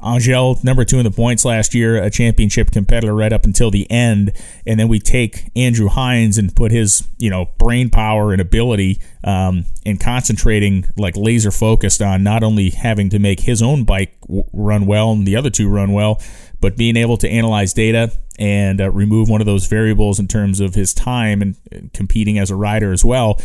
Angel, 0.05 0.59
number 0.63 0.83
two 0.83 0.97
in 0.97 1.03
the 1.03 1.11
points 1.11 1.45
last 1.45 1.73
year, 1.73 2.01
a 2.01 2.09
championship 2.09 2.71
competitor 2.71 3.15
right 3.15 3.31
up 3.31 3.45
until 3.45 3.71
the 3.71 3.89
end. 3.89 4.33
And 4.67 4.79
then 4.79 4.87
we 4.87 4.99
take 4.99 5.49
Andrew 5.55 5.87
Hines 5.87 6.37
and 6.37 6.55
put 6.55 6.71
his, 6.71 7.07
you 7.17 7.29
know, 7.29 7.49
brain 7.57 7.89
power 7.89 8.31
and 8.31 8.41
ability 8.41 8.99
um, 9.23 9.65
and 9.85 9.99
concentrating 9.99 10.85
like 10.97 11.15
laser 11.15 11.51
focused 11.51 12.01
on 12.01 12.23
not 12.23 12.43
only 12.43 12.71
having 12.71 13.09
to 13.09 13.19
make 13.19 13.41
his 13.41 13.61
own 13.61 13.83
bike 13.83 14.19
w- 14.21 14.43
run 14.51 14.85
well 14.85 15.11
and 15.11 15.25
the 15.25 15.35
other 15.35 15.49
two 15.49 15.69
run 15.69 15.93
well, 15.93 16.21
but 16.59 16.77
being 16.77 16.97
able 16.97 17.17
to 17.17 17.29
analyze 17.29 17.73
data 17.73 18.11
and 18.39 18.81
uh, 18.81 18.89
remove 18.89 19.29
one 19.29 19.41
of 19.41 19.45
those 19.45 19.67
variables 19.67 20.19
in 20.19 20.27
terms 20.27 20.59
of 20.59 20.75
his 20.75 20.93
time 20.93 21.41
and 21.41 21.93
competing 21.93 22.37
as 22.37 22.51
a 22.51 22.55
rider 22.55 22.91
as 22.91 23.05
well. 23.05 23.39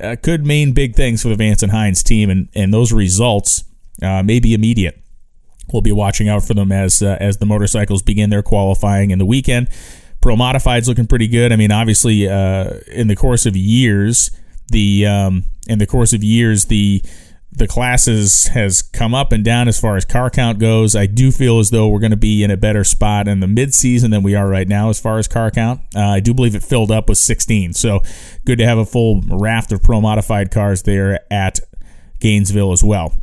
Uh, 0.00 0.16
could 0.20 0.44
mean 0.44 0.72
big 0.72 0.94
things 0.94 1.22
for 1.22 1.28
the 1.28 1.36
Vance 1.36 1.62
and 1.62 1.70
Hines 1.70 2.02
team, 2.02 2.28
and, 2.28 2.48
and 2.52 2.74
those 2.74 2.92
results 2.92 3.64
uh, 4.02 4.24
may 4.24 4.40
be 4.40 4.52
immediate 4.52 5.03
we'll 5.72 5.82
be 5.82 5.92
watching 5.92 6.28
out 6.28 6.44
for 6.44 6.54
them 6.54 6.72
as 6.72 7.02
uh, 7.02 7.16
as 7.20 7.38
the 7.38 7.46
motorcycles 7.46 8.02
begin 8.02 8.30
their 8.30 8.42
qualifying 8.42 9.10
in 9.10 9.18
the 9.18 9.26
weekend. 9.26 9.68
Pro 10.20 10.36
Modified's 10.36 10.88
looking 10.88 11.06
pretty 11.06 11.28
good. 11.28 11.52
I 11.52 11.56
mean, 11.56 11.70
obviously, 11.70 12.28
uh, 12.28 12.78
in 12.90 13.08
the 13.08 13.16
course 13.16 13.44
of 13.44 13.56
years, 13.56 14.30
the 14.68 15.06
um, 15.06 15.44
in 15.68 15.78
the 15.78 15.86
course 15.86 16.12
of 16.12 16.24
years, 16.24 16.66
the 16.66 17.02
the 17.52 17.68
classes 17.68 18.48
has 18.48 18.82
come 18.82 19.14
up 19.14 19.30
and 19.30 19.44
down 19.44 19.68
as 19.68 19.78
far 19.78 19.96
as 19.96 20.04
car 20.04 20.28
count 20.28 20.58
goes. 20.58 20.96
I 20.96 21.06
do 21.06 21.30
feel 21.30 21.60
as 21.60 21.70
though 21.70 21.86
we're 21.86 22.00
going 22.00 22.10
to 22.10 22.16
be 22.16 22.42
in 22.42 22.50
a 22.50 22.56
better 22.56 22.82
spot 22.82 23.28
in 23.28 23.38
the 23.38 23.46
mid-season 23.46 24.10
than 24.10 24.24
we 24.24 24.34
are 24.34 24.48
right 24.48 24.66
now 24.66 24.90
as 24.90 24.98
far 24.98 25.18
as 25.18 25.28
car 25.28 25.52
count. 25.52 25.80
Uh, 25.94 26.00
I 26.00 26.20
do 26.20 26.34
believe 26.34 26.56
it 26.56 26.64
filled 26.64 26.90
up 26.90 27.08
with 27.08 27.18
16, 27.18 27.74
so 27.74 28.00
good 28.44 28.58
to 28.58 28.66
have 28.66 28.78
a 28.78 28.84
full 28.84 29.22
raft 29.28 29.70
of 29.70 29.84
pro 29.84 30.00
modified 30.00 30.50
cars 30.50 30.82
there 30.82 31.20
at 31.32 31.60
Gainesville 32.18 32.72
as 32.72 32.82
well. 32.82 33.14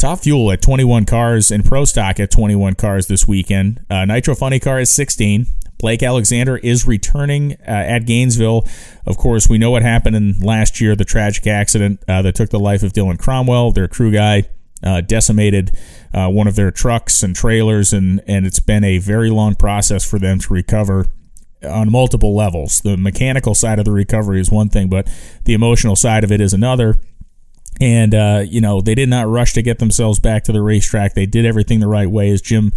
Top 0.00 0.20
Fuel 0.20 0.50
at 0.50 0.62
21 0.62 1.04
cars 1.04 1.50
and 1.50 1.62
Pro 1.62 1.84
Stock 1.84 2.18
at 2.18 2.30
21 2.30 2.74
cars 2.74 3.06
this 3.06 3.28
weekend. 3.28 3.84
Uh, 3.90 4.06
Nitro 4.06 4.34
Funny 4.34 4.58
Car 4.58 4.80
is 4.80 4.90
16. 4.90 5.46
Blake 5.78 6.02
Alexander 6.02 6.56
is 6.56 6.86
returning 6.86 7.52
uh, 7.52 7.56
at 7.66 8.06
Gainesville. 8.06 8.66
Of 9.04 9.18
course, 9.18 9.50
we 9.50 9.58
know 9.58 9.70
what 9.70 9.82
happened 9.82 10.16
in 10.16 10.40
last 10.40 10.80
year, 10.80 10.96
the 10.96 11.04
tragic 11.04 11.46
accident 11.46 12.02
uh, 12.08 12.22
that 12.22 12.34
took 12.34 12.48
the 12.48 12.58
life 12.58 12.82
of 12.82 12.94
Dylan 12.94 13.18
Cromwell, 13.18 13.72
their 13.72 13.88
crew 13.88 14.10
guy. 14.10 14.44
Uh, 14.82 15.02
decimated 15.02 15.76
uh, 16.14 16.26
one 16.26 16.48
of 16.48 16.56
their 16.56 16.70
trucks 16.70 17.22
and 17.22 17.36
trailers, 17.36 17.92
and, 17.92 18.22
and 18.26 18.46
it's 18.46 18.60
been 18.60 18.82
a 18.82 18.96
very 18.96 19.28
long 19.28 19.54
process 19.54 20.08
for 20.08 20.18
them 20.18 20.38
to 20.38 20.54
recover 20.54 21.04
on 21.62 21.92
multiple 21.92 22.34
levels. 22.34 22.80
The 22.80 22.96
mechanical 22.96 23.54
side 23.54 23.78
of 23.78 23.84
the 23.84 23.92
recovery 23.92 24.40
is 24.40 24.50
one 24.50 24.70
thing, 24.70 24.88
but 24.88 25.06
the 25.44 25.52
emotional 25.52 25.96
side 25.96 26.24
of 26.24 26.32
it 26.32 26.40
is 26.40 26.54
another. 26.54 26.96
And, 27.80 28.14
uh, 28.14 28.44
you 28.46 28.60
know, 28.60 28.80
they 28.80 28.94
did 28.94 29.08
not 29.08 29.26
rush 29.26 29.54
to 29.54 29.62
get 29.62 29.78
themselves 29.78 30.18
back 30.18 30.44
to 30.44 30.52
the 30.52 30.60
racetrack. 30.60 31.14
They 31.14 31.26
did 31.26 31.46
everything 31.46 31.80
the 31.80 31.88
right 31.88 32.10
way, 32.10 32.30
as 32.30 32.42
Jim 32.42 32.72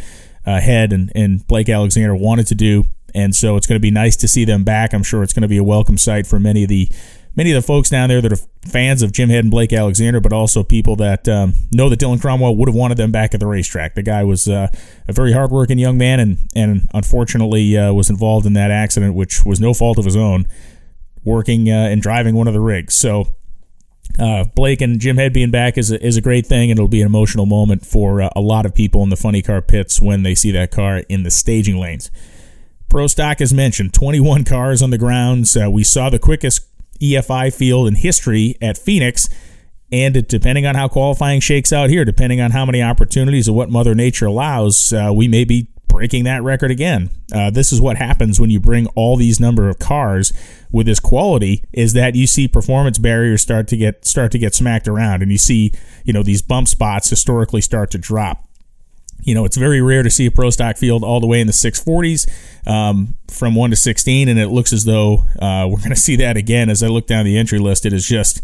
uh, 0.46 0.62
Head 0.62 0.94
and, 0.94 1.12
and 1.14 1.46
Blake 1.46 1.70
Alexander 1.70 2.16
wanted 2.16 2.48
to 2.48 2.56
do. 2.56 2.86
And 3.14 3.36
so 3.36 3.58
it's 3.58 3.68
going 3.68 3.76
to 3.76 3.82
be 3.82 3.92
nice 3.92 4.16
to 4.18 4.28
see 4.28 4.46
them 4.46 4.64
back. 4.64 4.94
I'm 4.94 5.04
sure 5.04 5.22
it's 5.22 5.34
going 5.34 5.44
to 5.44 5.48
be 5.48 5.58
a 5.58 5.64
welcome 5.64 5.98
sight 5.98 6.26
for 6.26 6.40
many 6.40 6.64
of 6.64 6.70
the 6.70 6.90
many 7.36 7.52
of 7.52 7.56
the 7.56 7.66
folks 7.66 7.90
down 7.90 8.10
there 8.10 8.22
that 8.22 8.32
are 8.32 8.40
fans 8.62 9.02
of 9.02 9.12
Jim 9.12 9.30
Head 9.30 9.44
and 9.44 9.52
Blake 9.52 9.74
Alexander, 9.74 10.20
but 10.20 10.34
also 10.34 10.64
people 10.64 10.96
that 10.98 11.28
um, 11.28 11.54
know 11.72 11.90
that 11.90 12.00
Dylan 12.00 12.22
Cromwell 12.22 12.56
would 12.56 12.68
have 12.68 12.76
wanted 12.76 12.98
them 12.98 13.12
back 13.12 13.34
at 13.34 13.40
the 13.40 13.48
racetrack. 13.48 13.96
The 13.96 14.04
guy 14.04 14.24
was 14.24 14.48
uh, 14.48 14.68
a 15.08 15.14
very 15.14 15.34
hardworking 15.34 15.78
young 15.78 15.98
man, 15.98 16.20
and 16.20 16.38
and 16.56 16.90
unfortunately 16.94 17.78
uh, 17.78 17.94
was 17.94 18.10
involved 18.10 18.46
in 18.46 18.54
that 18.54 18.72
accident, 18.72 19.16
which 19.16 19.46
was 19.46 19.60
no 19.60 19.74
fault 19.74 19.98
of 19.98 20.06
his 20.06 20.16
own, 20.16 20.48
working 21.24 21.70
uh, 21.70 21.88
and 21.92 22.02
driving 22.02 22.36
one 22.36 22.48
of 22.48 22.54
the 22.54 22.62
rigs. 22.62 22.96
So 22.96 23.36
uh, 24.20 24.46
Blake 24.56 24.82
and 24.82 25.00
Jim 25.00 25.18
Head 25.18 25.34
being 25.34 25.52
back 25.52 25.78
is 25.78 25.92
a, 25.92 26.06
is 26.06 26.18
a 26.18 26.22
great 26.22 26.46
thing, 26.46 26.70
and 26.70 26.80
it'll 26.80 26.88
be 26.88 27.02
an 27.02 27.08
emotional 27.08 27.46
moment 27.46 27.86
for 27.86 28.22
uh, 28.22 28.30
a 28.36 28.42
lot 28.42 28.66
of 28.66 28.76
people 28.76 29.04
in 29.04 29.10
the 29.10 29.16
funny 29.16 29.42
car 29.42 29.62
pits 29.62 30.02
when 30.02 30.24
they 30.24 30.36
see 30.36 30.52
that 30.52 30.72
car 30.72 31.00
in 31.10 31.24
the 31.24 31.32
staging 31.32 31.78
lanes. 31.78 32.12
Pro 32.90 33.08
Stock, 33.08 33.42
as 33.42 33.54
mentioned, 33.54 33.94
21 33.94 34.44
cars 34.44 34.82
on 34.84 34.92
the 34.92 34.98
grounds. 34.98 35.58
Uh, 35.58 35.70
we 35.70 35.84
saw 35.84 36.10
the 36.10 36.20
quickest 36.20 36.68
EFI 37.02 37.54
field 37.54 37.88
in 37.88 37.96
history 37.96 38.56
at 38.62 38.78
Phoenix, 38.78 39.28
and 39.92 40.28
depending 40.28 40.66
on 40.66 40.76
how 40.76 40.88
qualifying 40.88 41.40
shakes 41.40 41.74
out 41.74 41.90
here, 41.90 42.06
depending 42.06 42.40
on 42.40 42.52
how 42.52 42.66
many 42.66 42.82
opportunities 42.84 43.48
of 43.48 43.56
what 43.56 43.70
Mother 43.70 43.96
Nature 43.96 44.28
allows, 44.28 44.94
uh, 44.94 45.12
we 45.14 45.28
may 45.28 45.44
be 45.44 45.68
breaking 45.94 46.24
that 46.24 46.42
record 46.42 46.72
again. 46.72 47.12
Uh, 47.32 47.52
this 47.52 47.72
is 47.72 47.80
what 47.80 47.98
happens 47.98 48.40
when 48.40 48.50
you 48.50 48.60
bring 48.60 48.88
all 48.96 49.16
these 49.16 49.40
number 49.40 49.70
of 49.70 49.78
cars 49.78 50.34
with 50.72 50.88
this 50.88 51.00
quality 51.00 51.64
is 51.72 51.94
that 51.94 52.16
you 52.16 52.26
see 52.26 52.48
performance 52.48 52.98
barriers 52.98 53.44
start 53.44 53.68
to 53.68 53.78
get 53.78 54.04
start 54.04 54.32
to 54.32 54.40
get 54.40 54.56
smacked 54.56 54.88
around 54.88 55.22
and 55.22 55.32
you 55.32 55.38
see 55.38 55.72
you 56.04 56.12
know 56.12 56.24
these 56.24 56.42
bump 56.42 56.68
spots 56.68 57.12
historically 57.12 57.62
start 57.62 57.92
to 57.92 58.00
drop 58.00 58.48
you 59.22 59.34
know, 59.34 59.46
it's 59.46 59.56
very 59.56 59.82
rare 59.82 60.04
to 60.04 60.10
see 60.10 60.26
a 60.26 60.32
pro 60.32 60.50
stock 60.50 60.76
field 60.76 61.02
all 61.02 61.22
the 61.22 61.28
way 61.28 61.40
in 61.40 61.48
the 61.48 61.54
640s 61.54 62.28
um, 62.68 63.14
from 63.32 63.56
1 63.56 63.70
to 63.70 63.76
16, 63.78 64.28
and 64.28 64.38
it 64.38 64.50
looks 64.50 64.74
as 64.74 64.84
though 64.84 65.20
uh, 65.40 65.66
we're 65.70 65.78
going 65.78 65.92
to 65.92 65.96
see 65.96 66.18
that 66.18 66.36
again 66.36 66.70
as 66.70 66.84
I 66.84 66.88
look 66.88 67.08
down 67.08 67.24
the 67.24 67.38
entry 67.38 67.58
list. 67.58 67.86
It 67.86 67.94
is 67.94 68.06
just 68.06 68.42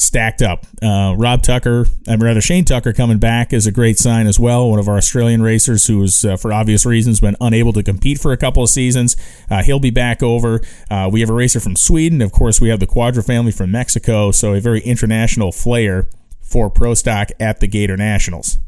stacked 0.00 0.42
up. 0.42 0.66
Uh, 0.82 1.14
Rob 1.16 1.42
Tucker, 1.42 1.86
I 2.08 2.12
mean, 2.12 2.20
rather 2.20 2.40
Shane 2.40 2.64
Tucker 2.64 2.92
coming 2.92 3.18
back 3.18 3.52
is 3.52 3.66
a 3.66 3.72
great 3.72 3.98
sign 3.98 4.26
as 4.26 4.38
well. 4.38 4.70
One 4.70 4.78
of 4.78 4.88
our 4.88 4.96
Australian 4.96 5.42
racers 5.42 5.86
who 5.86 5.98
was, 5.98 6.24
uh, 6.24 6.36
for 6.36 6.52
obvious 6.52 6.86
reasons, 6.86 7.20
been 7.20 7.36
unable 7.40 7.72
to 7.74 7.82
compete 7.82 8.18
for 8.18 8.32
a 8.32 8.36
couple 8.36 8.62
of 8.62 8.70
seasons. 8.70 9.16
Uh, 9.50 9.62
he'll 9.62 9.80
be 9.80 9.90
back 9.90 10.22
over. 10.22 10.60
Uh, 10.90 11.08
we 11.10 11.20
have 11.20 11.30
a 11.30 11.34
racer 11.34 11.60
from 11.60 11.76
Sweden. 11.76 12.22
Of 12.22 12.32
course, 12.32 12.60
we 12.60 12.68
have 12.70 12.80
the 12.80 12.86
Cuadra 12.86 13.24
family 13.24 13.52
from 13.52 13.70
Mexico. 13.70 14.30
So 14.30 14.54
a 14.54 14.60
very 14.60 14.80
international 14.80 15.52
flair 15.52 16.08
for 16.40 16.70
pro 16.70 16.94
stock 16.94 17.28
at 17.38 17.60
the 17.60 17.68
Gator 17.68 17.96
Nationals. 17.96 18.58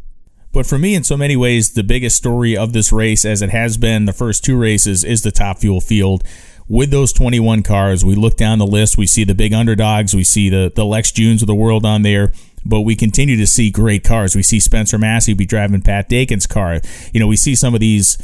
But 0.52 0.66
for 0.66 0.78
me, 0.78 0.94
in 0.94 1.02
so 1.02 1.16
many 1.16 1.34
ways, 1.34 1.72
the 1.72 1.82
biggest 1.82 2.16
story 2.16 2.54
of 2.54 2.74
this 2.74 2.92
race, 2.92 3.24
as 3.24 3.40
it 3.40 3.48
has 3.50 3.78
been 3.78 4.04
the 4.04 4.12
first 4.12 4.44
two 4.44 4.58
races, 4.58 5.02
is 5.02 5.22
the 5.22 5.32
Top 5.32 5.58
Fuel 5.58 5.80
field 5.80 6.22
with 6.68 6.90
those 6.90 7.12
21 7.12 7.62
cars, 7.62 8.04
we 8.04 8.14
look 8.14 8.36
down 8.36 8.58
the 8.58 8.66
list, 8.66 8.96
we 8.96 9.06
see 9.06 9.24
the 9.24 9.34
big 9.34 9.52
underdogs, 9.52 10.14
we 10.14 10.24
see 10.24 10.48
the, 10.48 10.72
the 10.74 10.84
Lex 10.84 11.12
Joons 11.12 11.42
of 11.42 11.46
the 11.46 11.54
world 11.54 11.84
on 11.84 12.02
there, 12.02 12.32
but 12.64 12.82
we 12.82 12.94
continue 12.94 13.36
to 13.36 13.46
see 13.46 13.70
great 13.70 14.04
cars. 14.04 14.36
We 14.36 14.42
see 14.42 14.60
Spencer 14.60 14.98
Massey 14.98 15.34
be 15.34 15.46
driving 15.46 15.82
Pat 15.82 16.08
Dakin's 16.08 16.46
car. 16.46 16.80
You 17.12 17.20
know, 17.20 17.26
we 17.26 17.36
see 17.36 17.54
some 17.54 17.74
of 17.74 17.80
these 17.80 18.16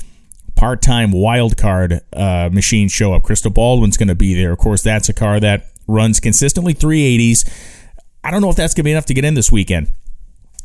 part-time 0.54 1.12
wild 1.12 1.56
card 1.56 2.00
uh, 2.12 2.48
machines 2.52 2.92
show 2.92 3.12
up. 3.12 3.22
Krista 3.22 3.52
Baldwin's 3.52 3.96
going 3.96 4.08
to 4.08 4.14
be 4.14 4.34
there. 4.34 4.52
Of 4.52 4.58
course, 4.58 4.82
that's 4.82 5.08
a 5.08 5.12
car 5.14 5.40
that 5.40 5.66
runs 5.86 6.20
consistently 6.20 6.74
380s. 6.74 7.48
I 8.22 8.30
don't 8.30 8.40
know 8.40 8.50
if 8.50 8.56
that's 8.56 8.74
going 8.74 8.82
to 8.82 8.88
be 8.88 8.92
enough 8.92 9.06
to 9.06 9.14
get 9.14 9.24
in 9.24 9.34
this 9.34 9.50
weekend 9.50 9.88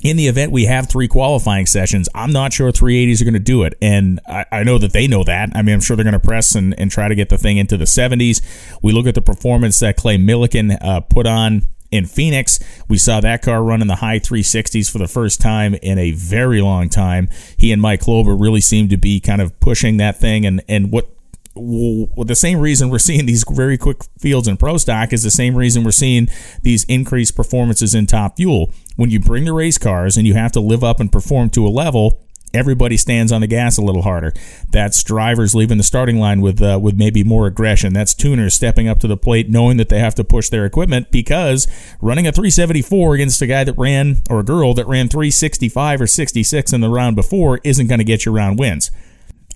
in 0.04 0.18
the 0.18 0.28
event 0.28 0.52
we 0.52 0.66
have 0.66 0.90
three 0.90 1.08
qualifying 1.08 1.66
sessions, 1.66 2.10
I'm 2.14 2.32
not 2.32 2.52
sure 2.54 2.72
380s 2.72 3.22
are 3.22 3.24
going 3.24 3.34
to 3.34 3.40
do 3.40 3.64
it. 3.64 3.78
And 3.82 4.20
I, 4.28 4.46
I, 4.52 4.64
know 4.64 4.78
that 4.78 4.92
they 4.92 5.08
know 5.08 5.24
that. 5.24 5.52
I 5.56 5.62
mean, 5.62 5.74
I'm 5.74 5.82
sure 5.82 5.96
they're 5.96 6.04
going 6.04 6.14
to 6.14 6.20
press 6.20 6.56
and, 6.56 6.78
and 6.78 6.92
try 6.92 7.08
to 7.08 7.16
get 7.16 7.30
the 7.30 7.38
thing 7.38 7.58
into 7.58 7.78
the 7.78 7.86
70s. 7.86 8.42
We 8.82 8.92
look 8.92 9.08
at 9.08 9.16
the 9.16 9.22
performance 9.22 9.80
that 9.80 9.96
Clay 9.96 10.18
Millican 10.18 10.78
uh, 10.84 11.00
put 11.00 11.26
on 11.26 11.64
in 11.90 12.06
Phoenix. 12.06 12.60
We 12.90 12.98
saw 12.98 13.22
that 13.22 13.42
car 13.42 13.64
run 13.64 13.82
in 13.82 13.88
the 13.88 13.96
high 13.96 14.20
360s 14.20 14.92
for 14.92 14.98
the 14.98 15.08
first 15.08 15.40
time 15.40 15.76
in 15.76 15.98
a 15.98 16.12
very 16.12 16.62
long 16.62 16.90
time. 16.90 17.30
He 17.58 17.72
and 17.72 17.82
Mike 17.82 18.02
Kloeber 18.02 18.40
really 18.40 18.62
seemed 18.62 18.90
to 18.90 18.98
be 18.98 19.22
kind 19.22 19.42
of 19.42 19.58
pushing 19.62 19.98
that 19.98 20.20
thing. 20.20 20.46
And, 20.46 20.62
and 20.68 20.92
what 20.92 21.08
well, 21.56 22.26
the 22.26 22.36
same 22.36 22.60
reason 22.60 22.90
we're 22.90 23.00
seeing 23.00 23.26
these 23.26 23.44
very 23.48 23.78
quick 23.78 24.02
fields 24.18 24.48
in 24.48 24.58
pro 24.58 24.78
stock 24.78 25.14
is 25.14 25.24
the 25.24 25.32
same 25.32 25.56
reason 25.56 25.84
we're 25.84 25.92
seeing 25.92 26.28
these 26.64 26.84
increased 26.86 27.36
performances 27.36 27.94
in 27.94 28.08
top 28.08 28.38
fuel. 28.38 28.74
When 28.96 29.10
you 29.10 29.20
bring 29.20 29.46
the 29.46 29.54
race 29.54 29.78
cars 29.78 30.18
and 30.18 30.26
you 30.26 30.34
have 30.34 30.52
to 30.54 30.60
live 30.60 30.84
up 30.84 31.00
and 31.00 31.12
perform 31.12 31.50
to 31.52 31.68
a 31.68 31.70
level, 31.70 32.20
everybody 32.54 32.98
stands 32.98 33.32
on 33.32 33.42
the 33.42 33.48
gas 33.48 33.78
a 33.78 33.82
little 33.82 34.04
harder. 34.04 34.34
That's 34.70 35.04
drivers 35.04 35.56
leaving 35.56 35.78
the 35.78 35.84
starting 35.84 36.18
line 36.18 36.42
with 36.42 36.62
uh, 36.62 36.80
with 36.82 36.96
maybe 36.96 37.24
more 37.24 37.48
aggression. 37.48 37.94
That's 37.94 38.14
tuners 38.14 38.54
stepping 38.54 38.88
up 38.88 39.00
to 39.00 39.08
the 39.08 39.18
plate, 39.18 39.50
knowing 39.50 39.78
that 39.78 39.90
they 39.90 40.00
have 40.00 40.16
to 40.16 40.24
push 40.24 40.50
their 40.50 40.66
equipment 40.66 41.12
because 41.12 41.68
running 42.02 42.28
a 42.28 42.32
374 42.32 43.16
against 43.16 43.42
a 43.42 43.48
guy 43.48 43.64
that 43.64 43.78
ran 43.78 44.24
or 44.30 44.40
a 44.40 44.44
girl 44.44 44.74
that 44.74 44.88
ran 44.88 45.08
365 45.08 46.02
or 46.02 46.08
66 46.08 46.74
in 46.74 46.82
the 46.82 46.90
round 46.90 47.16
before 47.16 47.60
isn't 47.64 47.88
going 47.88 48.00
to 48.00 48.04
get 48.04 48.26
you 48.26 48.32
round 48.32 48.58
wins. 48.58 48.92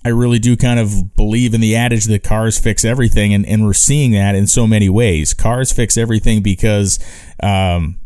I 0.04 0.10
really 0.10 0.38
do 0.38 0.56
kind 0.56 0.78
of 0.78 1.16
believe 1.16 1.54
in 1.54 1.60
the 1.60 1.76
adage 1.76 2.04
that 2.04 2.22
cars 2.22 2.58
fix 2.58 2.84
everything, 2.84 3.34
and, 3.34 3.44
and 3.46 3.64
we're 3.64 3.72
seeing 3.72 4.12
that 4.12 4.34
in 4.34 4.46
so 4.46 4.66
many 4.66 4.88
ways. 4.88 5.34
Cars 5.34 5.72
fix 5.72 5.96
everything 5.96 6.42
because 6.42 6.98
um, 7.42 7.98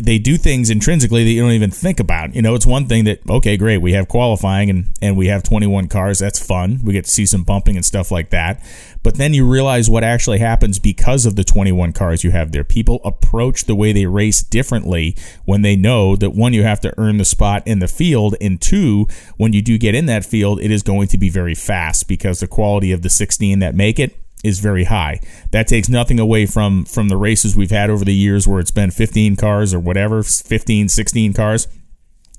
they 0.00 0.18
do 0.18 0.36
things 0.36 0.68
intrinsically 0.68 1.24
that 1.24 1.30
you 1.30 1.40
don't 1.40 1.52
even 1.52 1.70
think 1.70 2.00
about. 2.00 2.34
You 2.34 2.42
know, 2.42 2.54
it's 2.54 2.66
one 2.66 2.86
thing 2.86 3.04
that 3.04 3.20
okay, 3.28 3.56
great, 3.56 3.78
we 3.78 3.92
have 3.92 4.08
qualifying 4.08 4.68
and 4.68 4.94
and 5.00 5.16
we 5.16 5.28
have 5.28 5.42
21 5.42 5.88
cars. 5.88 6.18
That's 6.18 6.44
fun. 6.44 6.80
We 6.84 6.92
get 6.92 7.06
to 7.06 7.10
see 7.10 7.24
some 7.24 7.44
bumping 7.44 7.76
and 7.76 7.84
stuff 7.84 8.10
like 8.10 8.30
that. 8.30 8.62
But 9.02 9.14
then 9.14 9.32
you 9.32 9.46
realize 9.46 9.88
what 9.88 10.04
actually 10.04 10.38
happens 10.38 10.78
because 10.78 11.24
of 11.24 11.36
the 11.36 11.44
21 11.44 11.92
cars 11.92 12.24
you 12.24 12.32
have 12.32 12.52
there. 12.52 12.64
People 12.64 13.00
approach 13.04 13.64
the 13.64 13.74
way 13.74 13.92
they 13.92 14.04
race 14.04 14.42
differently 14.42 15.16
when 15.44 15.62
they 15.62 15.76
know 15.76 16.16
that 16.16 16.30
one, 16.30 16.52
you 16.52 16.64
have 16.64 16.80
to 16.80 16.92
earn 16.98 17.16
the 17.16 17.24
spot 17.24 17.62
in 17.66 17.78
the 17.78 17.88
field, 17.88 18.34
and 18.40 18.60
two, 18.60 19.06
when 19.36 19.52
you 19.52 19.62
do 19.62 19.78
get 19.78 19.94
in 19.94 20.06
that 20.06 20.24
field, 20.24 20.60
it 20.60 20.70
is 20.70 20.82
going 20.82 21.08
to 21.08 21.18
be 21.18 21.30
very 21.30 21.54
fast 21.54 22.08
because 22.08 22.40
the 22.40 22.46
quality 22.46 22.92
of 22.92 23.02
the 23.02 23.08
16 23.08 23.60
that 23.60 23.74
make 23.74 23.98
it 23.98 24.18
is 24.46 24.60
very 24.60 24.84
high. 24.84 25.20
That 25.50 25.66
takes 25.66 25.88
nothing 25.88 26.20
away 26.20 26.46
from 26.46 26.84
from 26.84 27.08
the 27.08 27.16
races 27.16 27.56
we've 27.56 27.70
had 27.70 27.90
over 27.90 28.04
the 28.04 28.14
years 28.14 28.46
where 28.46 28.60
it's 28.60 28.70
been 28.70 28.90
15 28.90 29.36
cars 29.36 29.74
or 29.74 29.80
whatever, 29.80 30.22
15, 30.22 30.88
16 30.88 31.32
cars. 31.32 31.68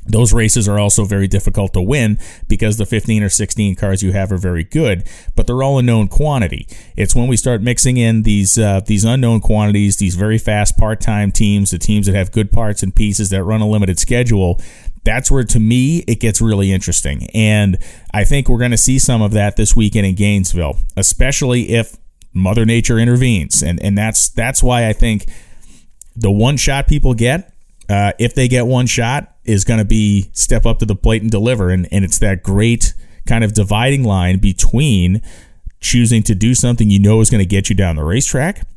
those 0.09 0.33
races 0.33 0.67
are 0.67 0.79
also 0.79 1.03
very 1.03 1.27
difficult 1.27 1.73
to 1.73 1.81
win 1.81 2.17
because 2.47 2.77
the 2.77 2.85
15 2.85 3.23
or 3.23 3.29
16 3.29 3.75
cars 3.75 4.01
you 4.01 4.13
have 4.13 4.31
are 4.31 4.37
very 4.37 4.63
good, 4.63 5.03
but 5.35 5.47
they're 5.47 5.61
all 5.61 5.77
a 5.77 5.81
known 5.83 6.07
quantity. 6.07 6.65
It's 6.95 7.15
when 7.15 7.27
we 7.27 7.37
start 7.37 7.61
mixing 7.61 7.97
in 7.97 8.23
these 8.23 8.57
uh, 8.57 8.81
these 8.85 9.03
unknown 9.03 9.41
quantities, 9.41 9.97
these 9.97 10.15
very 10.15 10.37
fast 10.37 10.77
part-time 10.77 11.31
teams, 11.31 11.71
the 11.71 11.77
teams 11.77 12.05
that 12.07 12.15
have 12.15 12.31
good 12.31 12.51
parts 12.51 12.83
and 12.83 12.95
pieces 12.95 13.29
that 13.31 13.43
run 13.43 13.61
a 13.61 13.67
limited 13.67 13.99
schedule. 13.99 14.61
That's 15.07 15.31
where, 15.31 15.45
to 15.45 15.59
me, 15.59 15.99
it 15.99 16.19
gets 16.19 16.41
really 16.41 16.73
interesting, 16.73 17.29
and 17.33 17.77
I 18.13 18.25
think 18.25 18.49
we're 18.49 18.57
going 18.57 18.71
to 18.71 18.77
see 18.77 18.99
some 18.99 19.21
of 19.21 19.31
that 19.31 19.55
this 19.55 19.73
weekend 19.73 20.05
in 20.05 20.15
Gainesville, 20.15 20.79
especially 20.97 21.69
if 21.69 21.95
Mother 22.33 22.65
Nature 22.65 22.99
intervenes, 22.99 23.63
and 23.63 23.81
and 23.81 23.97
that's 23.97 24.27
that's 24.27 24.61
why 24.61 24.89
I 24.89 24.91
think 24.91 25.27
the 26.17 26.29
one 26.29 26.57
shot 26.57 26.87
people 26.87 27.13
get, 27.13 27.53
uh, 27.87 28.11
if 28.19 28.35
they 28.35 28.49
get 28.49 28.67
one 28.67 28.85
shot, 28.85 29.33
is 29.45 29.63
going 29.63 29.77
to 29.77 29.85
be 29.85 30.29
step 30.33 30.65
up 30.65 30.79
to 30.79 30.85
the 30.85 30.95
plate 30.95 31.21
and 31.21 31.31
deliver. 31.31 31.69
And, 31.69 31.87
and 31.89 32.03
it's 32.03 32.19
that 32.19 32.43
great 32.43 32.93
kind 33.25 33.45
of 33.45 33.53
dividing 33.53 34.03
line 34.03 34.39
between 34.39 35.21
choosing 35.79 36.21
to 36.23 36.35
do 36.35 36.53
something 36.53 36.89
you 36.89 36.99
know 36.99 37.21
is 37.21 37.29
going 37.29 37.39
to 37.39 37.45
get 37.45 37.69
you 37.69 37.75
down 37.77 37.95
the 37.95 38.03
racetrack 38.03 38.67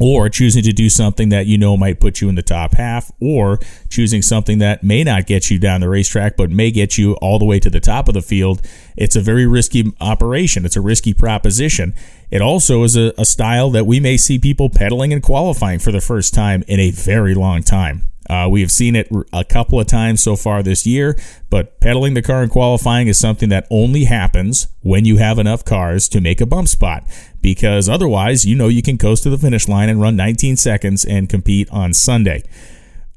or 0.00 0.28
choosing 0.28 0.62
to 0.62 0.72
do 0.72 0.88
something 0.88 1.28
that 1.28 1.46
you 1.46 1.58
know 1.58 1.76
might 1.76 2.00
put 2.00 2.20
you 2.20 2.28
in 2.28 2.34
the 2.34 2.42
top 2.42 2.74
half, 2.74 3.12
or 3.20 3.58
choosing 3.88 4.22
something 4.22 4.58
that 4.58 4.82
may 4.82 5.04
not 5.04 5.26
get 5.26 5.50
you 5.50 5.58
down 5.58 5.80
the 5.80 5.88
racetrack 5.88 6.36
but 6.36 6.50
may 6.50 6.70
get 6.70 6.96
you 6.98 7.12
all 7.16 7.38
the 7.38 7.44
way 7.44 7.60
to 7.60 7.70
the 7.70 7.80
top 7.80 8.08
of 8.08 8.14
the 8.14 8.22
field. 8.22 8.62
It's 8.96 9.14
a 9.14 9.20
very 9.20 9.46
risky 9.46 9.92
operation. 10.00 10.64
It's 10.64 10.76
a 10.76 10.80
risky 10.80 11.14
proposition. 11.14 11.94
It 12.30 12.40
also 12.40 12.82
is 12.82 12.96
a, 12.96 13.12
a 13.18 13.24
style 13.24 13.70
that 13.70 13.86
we 13.86 14.00
may 14.00 14.16
see 14.16 14.38
people 14.38 14.70
pedaling 14.70 15.12
and 15.12 15.22
qualifying 15.22 15.78
for 15.78 15.92
the 15.92 16.00
first 16.00 16.32
time 16.32 16.64
in 16.66 16.80
a 16.80 16.90
very 16.90 17.34
long 17.34 17.62
time. 17.62 18.10
Uh, 18.30 18.48
we 18.48 18.60
have 18.60 18.70
seen 18.70 18.94
it 18.94 19.10
a 19.32 19.44
couple 19.44 19.80
of 19.80 19.88
times 19.88 20.22
so 20.22 20.36
far 20.36 20.62
this 20.62 20.86
year, 20.86 21.18
but 21.50 21.80
pedaling 21.80 22.14
the 22.14 22.22
car 22.22 22.44
in 22.44 22.48
qualifying 22.48 23.08
is 23.08 23.18
something 23.18 23.48
that 23.48 23.66
only 23.70 24.04
happens 24.04 24.68
when 24.82 25.04
you 25.04 25.16
have 25.16 25.36
enough 25.36 25.64
cars 25.64 26.08
to 26.08 26.20
make 26.20 26.40
a 26.40 26.46
bump 26.46 26.68
spot. 26.68 27.02
Because 27.42 27.88
otherwise, 27.88 28.44
you 28.44 28.54
know 28.54 28.68
you 28.68 28.82
can 28.82 28.98
coast 28.98 29.24
to 29.24 29.30
the 29.30 29.38
finish 29.38 29.66
line 29.66 29.88
and 29.88 30.00
run 30.00 30.14
19 30.14 30.56
seconds 30.56 31.04
and 31.04 31.28
compete 31.28 31.68
on 31.72 31.92
Sunday. 31.92 32.44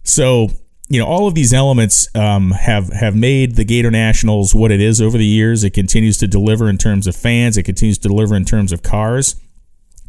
So, 0.03 0.49
you 0.89 0.99
know, 0.99 1.05
all 1.05 1.27
of 1.27 1.35
these 1.35 1.53
elements 1.53 2.07
um, 2.15 2.49
have 2.49 2.91
have 2.91 3.15
made 3.15 3.55
the 3.55 3.65
Gator 3.65 3.91
Nationals 3.91 4.55
what 4.55 4.71
it 4.71 4.81
is 4.81 4.99
over 4.99 5.19
the 5.19 5.27
years. 5.27 5.63
It 5.63 5.75
continues 5.75 6.17
to 6.19 6.27
deliver 6.27 6.67
in 6.67 6.79
terms 6.79 7.05
of 7.05 7.15
fans. 7.15 7.55
It 7.55 7.63
continues 7.63 7.99
to 7.99 8.07
deliver 8.07 8.35
in 8.35 8.45
terms 8.45 8.71
of 8.71 8.81
cars. 8.81 9.35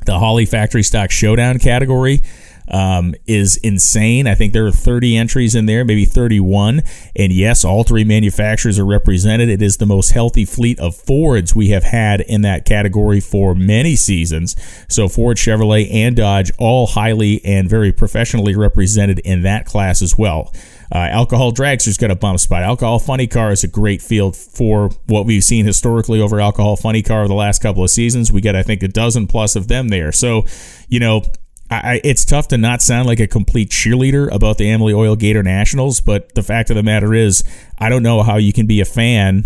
The 0.06 0.18
Holley 0.18 0.46
Factory 0.46 0.82
Stock 0.82 1.10
Showdown 1.10 1.58
category 1.58 2.22
um, 2.68 3.14
is 3.26 3.56
insane. 3.58 4.26
I 4.26 4.34
think 4.34 4.52
there 4.52 4.66
are 4.66 4.72
30 4.72 5.16
entries 5.16 5.54
in 5.54 5.66
there, 5.66 5.84
maybe 5.84 6.04
31. 6.04 6.82
And 7.16 7.32
yes, 7.32 7.64
all 7.64 7.84
three 7.84 8.04
manufacturers 8.04 8.78
are 8.78 8.84
represented. 8.84 9.48
It 9.48 9.62
is 9.62 9.76
the 9.76 9.86
most 9.86 10.10
healthy 10.10 10.44
fleet 10.44 10.78
of 10.80 10.96
Fords 10.96 11.54
we 11.54 11.68
have 11.70 11.84
had 11.84 12.20
in 12.22 12.42
that 12.42 12.64
category 12.64 13.20
for 13.20 13.54
many 13.54 13.96
seasons. 13.96 14.56
So 14.88 15.08
Ford, 15.08 15.36
Chevrolet, 15.36 15.92
and 15.92 16.16
Dodge 16.16 16.50
all 16.58 16.86
highly 16.86 17.44
and 17.44 17.68
very 17.68 17.92
professionally 17.92 18.56
represented 18.56 19.18
in 19.20 19.42
that 19.42 19.66
class 19.66 20.02
as 20.02 20.16
well. 20.16 20.52
Uh, 20.94 20.98
alcohol 20.98 21.50
dragster's 21.50 21.96
got 21.96 22.10
a 22.10 22.14
bump 22.14 22.38
spot. 22.38 22.62
Alcohol 22.62 22.98
funny 22.98 23.26
car 23.26 23.50
is 23.50 23.64
a 23.64 23.68
great 23.68 24.00
field 24.00 24.36
for 24.36 24.90
what 25.06 25.26
we've 25.26 25.42
seen 25.42 25.64
historically 25.64 26.20
over 26.20 26.40
alcohol 26.40 26.76
funny 26.76 27.02
car 27.02 27.20
over 27.20 27.28
the 27.28 27.34
last 27.34 27.60
couple 27.60 27.82
of 27.82 27.90
seasons. 27.90 28.30
We 28.30 28.40
get, 28.40 28.54
I 28.54 28.62
think, 28.62 28.82
a 28.82 28.88
dozen 28.88 29.26
plus 29.26 29.56
of 29.56 29.68
them 29.68 29.88
there. 29.88 30.12
So, 30.12 30.44
you 30.88 31.00
know, 31.00 31.22
I, 31.70 32.00
it's 32.04 32.24
tough 32.24 32.48
to 32.48 32.58
not 32.58 32.82
sound 32.82 33.06
like 33.06 33.20
a 33.20 33.26
complete 33.26 33.70
cheerleader 33.70 34.32
about 34.32 34.58
the 34.58 34.68
Amalie 34.70 34.94
Oil 34.94 35.16
Gator 35.16 35.42
Nationals, 35.42 36.00
but 36.00 36.34
the 36.34 36.42
fact 36.42 36.70
of 36.70 36.76
the 36.76 36.82
matter 36.82 37.14
is, 37.14 37.42
I 37.78 37.88
don't 37.88 38.02
know 38.02 38.22
how 38.22 38.36
you 38.36 38.52
can 38.52 38.66
be 38.66 38.80
a 38.80 38.84
fan 38.84 39.44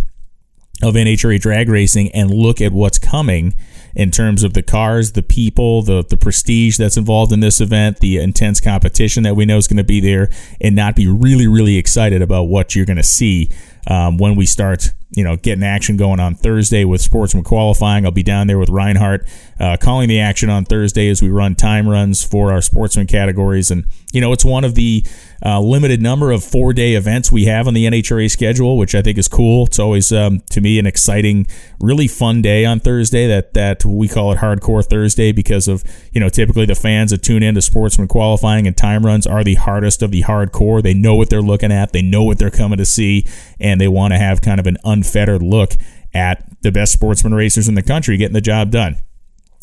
of 0.82 0.94
NHRA 0.94 1.40
drag 1.40 1.68
racing 1.68 2.10
and 2.12 2.30
look 2.30 2.60
at 2.60 2.72
what's 2.72 2.98
coming 2.98 3.54
in 3.94 4.10
terms 4.10 4.44
of 4.44 4.54
the 4.54 4.62
cars, 4.62 5.12
the 5.12 5.22
people, 5.22 5.82
the 5.82 6.04
the 6.04 6.16
prestige 6.16 6.76
that's 6.76 6.96
involved 6.96 7.32
in 7.32 7.40
this 7.40 7.60
event, 7.60 7.98
the 7.98 8.18
intense 8.18 8.60
competition 8.60 9.24
that 9.24 9.34
we 9.34 9.44
know 9.44 9.56
is 9.56 9.66
going 9.66 9.78
to 9.78 9.84
be 9.84 10.00
there, 10.00 10.30
and 10.60 10.76
not 10.76 10.94
be 10.94 11.08
really 11.08 11.48
really 11.48 11.76
excited 11.76 12.22
about 12.22 12.44
what 12.44 12.76
you're 12.76 12.86
going 12.86 12.96
to 12.96 13.02
see 13.02 13.50
um, 13.88 14.18
when 14.18 14.36
we 14.36 14.46
start 14.46 14.92
you 15.10 15.24
know, 15.24 15.36
getting 15.36 15.64
action 15.64 15.96
going 15.96 16.20
on 16.20 16.34
Thursday 16.34 16.84
with 16.84 17.00
sportsman 17.00 17.42
qualifying. 17.42 18.04
I'll 18.04 18.10
be 18.10 18.22
down 18.22 18.46
there 18.46 18.58
with 18.58 18.68
Reinhart 18.68 19.26
uh, 19.58 19.76
calling 19.80 20.08
the 20.08 20.20
action 20.20 20.50
on 20.50 20.64
Thursday 20.64 21.08
as 21.08 21.22
we 21.22 21.30
run 21.30 21.54
time 21.54 21.88
runs 21.88 22.22
for 22.22 22.52
our 22.52 22.60
sportsman 22.60 23.06
categories. 23.06 23.70
And, 23.70 23.86
you 24.12 24.20
know, 24.20 24.32
it's 24.32 24.44
one 24.44 24.64
of 24.64 24.74
the 24.74 25.04
uh, 25.44 25.60
limited 25.60 26.02
number 26.02 26.30
of 26.30 26.44
four 26.44 26.72
day 26.72 26.94
events 26.94 27.32
we 27.32 27.46
have 27.46 27.66
on 27.66 27.74
the 27.74 27.86
NHRA 27.86 28.30
schedule, 28.30 28.76
which 28.76 28.94
I 28.94 29.02
think 29.02 29.18
is 29.18 29.28
cool. 29.28 29.66
It's 29.66 29.78
always, 29.78 30.12
um, 30.12 30.40
to 30.50 30.60
me, 30.60 30.78
an 30.78 30.86
exciting, 30.86 31.46
really 31.80 32.06
fun 32.06 32.42
day 32.42 32.64
on 32.64 32.78
Thursday 32.78 33.26
that, 33.28 33.54
that 33.54 33.84
we 33.84 34.08
call 34.08 34.32
it 34.32 34.38
Hardcore 34.38 34.84
Thursday 34.84 35.32
because 35.32 35.68
of, 35.68 35.84
you 36.12 36.20
know, 36.20 36.28
typically 36.28 36.66
the 36.66 36.74
fans 36.74 37.12
that 37.12 37.22
tune 37.22 37.42
in 37.42 37.54
to 37.54 37.62
sportsman 37.62 38.08
qualifying 38.08 38.66
and 38.66 38.76
time 38.76 39.06
runs 39.06 39.26
are 39.26 39.42
the 39.42 39.54
hardest 39.54 40.02
of 40.02 40.10
the 40.10 40.22
hardcore. 40.22 40.82
They 40.82 40.94
know 40.94 41.14
what 41.14 41.30
they're 41.30 41.40
looking 41.40 41.72
at, 41.72 41.92
they 41.92 42.02
know 42.02 42.24
what 42.24 42.38
they're 42.38 42.50
coming 42.50 42.78
to 42.78 42.84
see, 42.84 43.26
and 43.58 43.80
they 43.80 43.88
want 43.88 44.12
to 44.12 44.18
have 44.18 44.42
kind 44.42 44.60
of 44.60 44.66
an 44.66 44.76
unfettered 44.98 45.42
look 45.42 45.74
at 46.12 46.44
the 46.62 46.72
best 46.72 46.92
sportsman 46.92 47.34
racers 47.34 47.68
in 47.68 47.74
the 47.74 47.82
country 47.82 48.16
getting 48.16 48.34
the 48.34 48.40
job 48.40 48.70
done. 48.70 48.96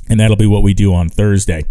And 0.07 0.19
that'll 0.19 0.35
be 0.35 0.45
what 0.45 0.61
we 0.61 0.75
do 0.75 0.93
on 0.93 1.09
Thursday. 1.09 1.63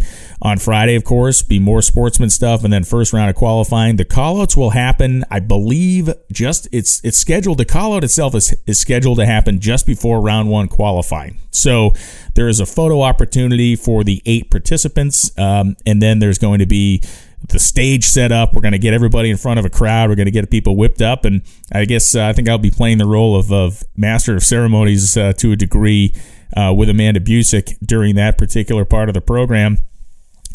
On 0.42 0.58
Friday, 0.58 0.96
of 0.96 1.04
course, 1.04 1.44
be 1.44 1.60
more 1.60 1.80
sportsman 1.80 2.30
stuff 2.30 2.64
and 2.64 2.72
then 2.72 2.82
first 2.82 3.12
round 3.12 3.30
of 3.30 3.36
qualifying. 3.36 3.94
The 3.94 4.04
callouts 4.04 4.56
will 4.56 4.70
happen, 4.70 5.24
I 5.30 5.38
believe, 5.38 6.10
just 6.32 6.66
it's 6.72 7.00
it's 7.04 7.16
scheduled. 7.16 7.58
The 7.58 7.64
callout 7.64 8.02
itself 8.02 8.34
is, 8.34 8.52
is 8.66 8.80
scheduled 8.80 9.18
to 9.18 9.26
happen 9.26 9.60
just 9.60 9.86
before 9.86 10.20
round 10.20 10.50
one 10.50 10.66
qualifying. 10.66 11.38
So 11.52 11.92
there 12.34 12.48
is 12.48 12.58
a 12.58 12.66
photo 12.66 13.02
opportunity 13.02 13.76
for 13.76 14.02
the 14.02 14.20
eight 14.26 14.50
participants, 14.50 15.30
um, 15.38 15.76
and 15.86 16.02
then 16.02 16.18
there's 16.18 16.38
going 16.38 16.58
to 16.58 16.66
be 16.66 17.02
the 17.48 17.58
stage 17.58 18.04
set 18.04 18.32
up. 18.32 18.54
We're 18.54 18.62
going 18.62 18.72
to 18.72 18.78
get 18.78 18.94
everybody 18.94 19.30
in 19.30 19.36
front 19.36 19.58
of 19.58 19.64
a 19.64 19.70
crowd. 19.70 20.08
We're 20.08 20.16
going 20.16 20.26
to 20.26 20.32
get 20.32 20.50
people 20.50 20.76
whipped 20.76 21.02
up, 21.02 21.24
and 21.24 21.42
I 21.72 21.84
guess 21.84 22.14
uh, 22.14 22.26
I 22.26 22.32
think 22.32 22.48
I'll 22.48 22.58
be 22.58 22.70
playing 22.70 22.98
the 22.98 23.06
role 23.06 23.36
of, 23.36 23.52
of 23.52 23.82
master 23.96 24.34
of 24.34 24.42
ceremonies 24.42 25.16
uh, 25.16 25.32
to 25.34 25.52
a 25.52 25.56
degree 25.56 26.14
uh, 26.56 26.72
with 26.76 26.88
Amanda 26.88 27.20
Busick 27.20 27.76
during 27.84 28.14
that 28.16 28.38
particular 28.38 28.84
part 28.84 29.08
of 29.08 29.14
the 29.14 29.20
program. 29.20 29.78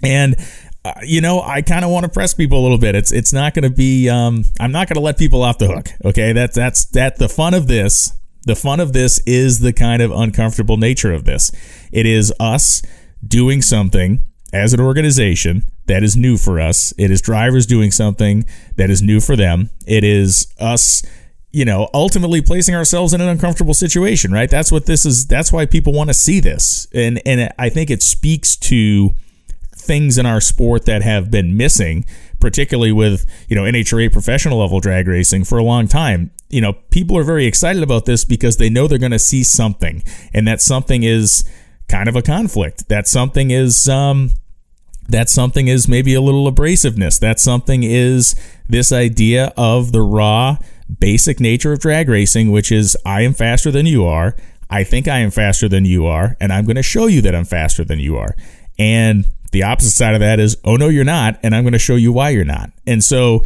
And 0.02 0.36
uh, 0.86 0.94
you 1.04 1.20
know, 1.22 1.42
I 1.42 1.62
kind 1.62 1.84
of 1.84 1.92
want 1.92 2.06
to 2.06 2.10
press 2.10 2.34
people 2.34 2.60
a 2.60 2.64
little 2.64 2.78
bit. 2.78 2.96
It's 2.96 3.12
it's 3.12 3.34
not 3.34 3.54
going 3.54 3.64
to 3.64 3.76
be. 3.76 4.10
Um, 4.10 4.46
I'm 4.60 4.72
not 4.72 4.88
going 4.88 4.96
to 4.96 5.02
let 5.02 5.18
people 5.18 5.44
off 5.44 5.58
the 5.58 5.68
hook. 5.68 5.90
Okay, 6.06 6.32
that's 6.32 6.56
that's 6.56 6.86
that. 6.92 7.18
The 7.18 7.30
fun 7.30 7.54
of 7.54 7.68
this, 7.68 8.18
the 8.44 8.56
fun 8.56 8.80
of 8.80 8.94
this 8.94 9.20
is 9.26 9.60
the 9.60 9.74
kind 9.74 10.02
of 10.02 10.12
uncomfortable 10.12 10.78
nature 10.78 11.14
of 11.14 11.26
this. 11.26 11.52
It 11.92 12.06
is 12.06 12.34
us 12.40 12.82
doing 13.26 13.62
something 13.62 14.22
as 14.54 14.74
an 14.74 14.80
organization 14.80 15.66
that 15.90 16.04
is 16.04 16.16
new 16.16 16.38
for 16.38 16.60
us. 16.60 16.94
It 16.98 17.12
is 17.12 17.22
drivers 17.22 17.66
doing 17.66 17.92
something 17.92 18.46
that 18.78 18.90
is 18.90 19.02
new 19.02 19.20
for 19.20 19.36
them. 19.36 19.70
It 19.86 20.04
is 20.04 20.48
us 20.60 21.04
you 21.52 21.66
know, 21.66 21.90
ultimately 21.96 22.42
placing 22.42 22.76
ourselves 22.76 23.12
in 23.12 23.22
an 23.22 23.28
uncomfortable 23.28 23.74
situation, 23.74 24.32
right? 24.32 24.50
That's 24.50 24.72
what 24.72 24.86
this 24.86 25.04
is. 25.06 25.26
That's 25.26 25.52
why 25.52 25.66
people 25.66 25.94
want 25.94 26.12
to 26.12 26.14
see 26.14 26.40
this. 26.40 26.88
And, 26.94 27.20
and 27.26 27.52
I 27.58 27.70
think 27.70 27.90
it 27.90 28.04
speaks 28.04 28.56
to 28.58 29.16
things 29.76 30.20
in 30.20 30.28
our 30.28 30.42
sport 30.42 30.86
that 30.86 31.02
have 31.02 31.32
been 31.32 31.58
missing, 31.58 32.06
particularly 32.40 32.92
with, 32.92 33.26
you 33.48 33.56
know, 33.56 33.64
NHRA 33.64 34.12
professional 34.12 34.60
level 34.60 34.80
drag 34.80 35.08
racing 35.08 35.44
for 35.44 35.58
a 35.58 35.64
long 35.64 35.88
time. 35.88 36.30
You 36.50 36.62
know, 36.62 36.74
people 36.92 37.18
are 37.18 37.24
very 37.24 37.48
excited 37.48 37.82
about 37.82 38.06
this 38.06 38.26
because 38.26 38.58
they 38.58 38.70
know 38.70 38.88
they're 38.88 39.00
going 39.00 39.12
to 39.12 39.18
see 39.18 39.44
something 39.44 40.04
and 40.34 40.48
that 40.48 40.62
something 40.62 41.02
is 41.02 41.44
kind 41.88 42.08
of 42.08 42.16
a 42.16 42.22
conflict. 42.22 42.90
That 42.90 43.08
something 43.08 43.50
is, 43.50 43.90
um, 43.90 44.30
that 45.10 45.30
something 45.30 45.68
is 45.68 45.88
maybe 45.88 46.14
a 46.14 46.22
little 46.22 46.50
abrasiveness. 46.52 47.20
That 47.20 47.40
something 47.40 47.84
is 47.84 48.36
this 48.68 48.92
idea 48.92 49.52
of 49.58 49.92
the 49.92 50.02
raw, 50.02 50.58
basic 51.00 51.40
nature 51.40 51.74
of 51.74 51.80
drag 51.80 52.08
racing, 52.08 52.52
which 52.52 52.72
is 52.72 52.96
I 53.06 53.22
am 53.22 53.34
faster 53.34 53.72
than 53.72 53.86
you 53.86 54.06
are. 54.06 54.36
I 54.70 54.84
think 54.84 55.08
I 55.08 55.20
am 55.20 55.32
faster 55.32 55.68
than 55.68 55.86
you 55.86 56.06
are, 56.06 56.38
and 56.40 56.54
I'm 56.54 56.66
going 56.66 56.76
to 56.76 56.84
show 56.84 57.08
you 57.08 57.22
that 57.22 57.34
I'm 57.34 57.46
faster 57.46 57.84
than 57.84 58.00
you 58.00 58.18
are. 58.18 58.36
And 58.78 59.26
the 59.52 59.64
opposite 59.64 59.92
side 59.92 60.14
of 60.14 60.20
that 60.20 60.40
is, 60.40 60.58
oh 60.64 60.76
no, 60.76 60.90
you're 60.90 61.04
not, 61.04 61.40
and 61.42 61.56
I'm 61.56 61.64
going 61.64 61.74
to 61.74 61.80
show 61.80 61.96
you 61.96 62.14
why 62.14 62.30
you're 62.30 62.46
not. 62.46 62.70
And 62.86 63.04
so, 63.04 63.44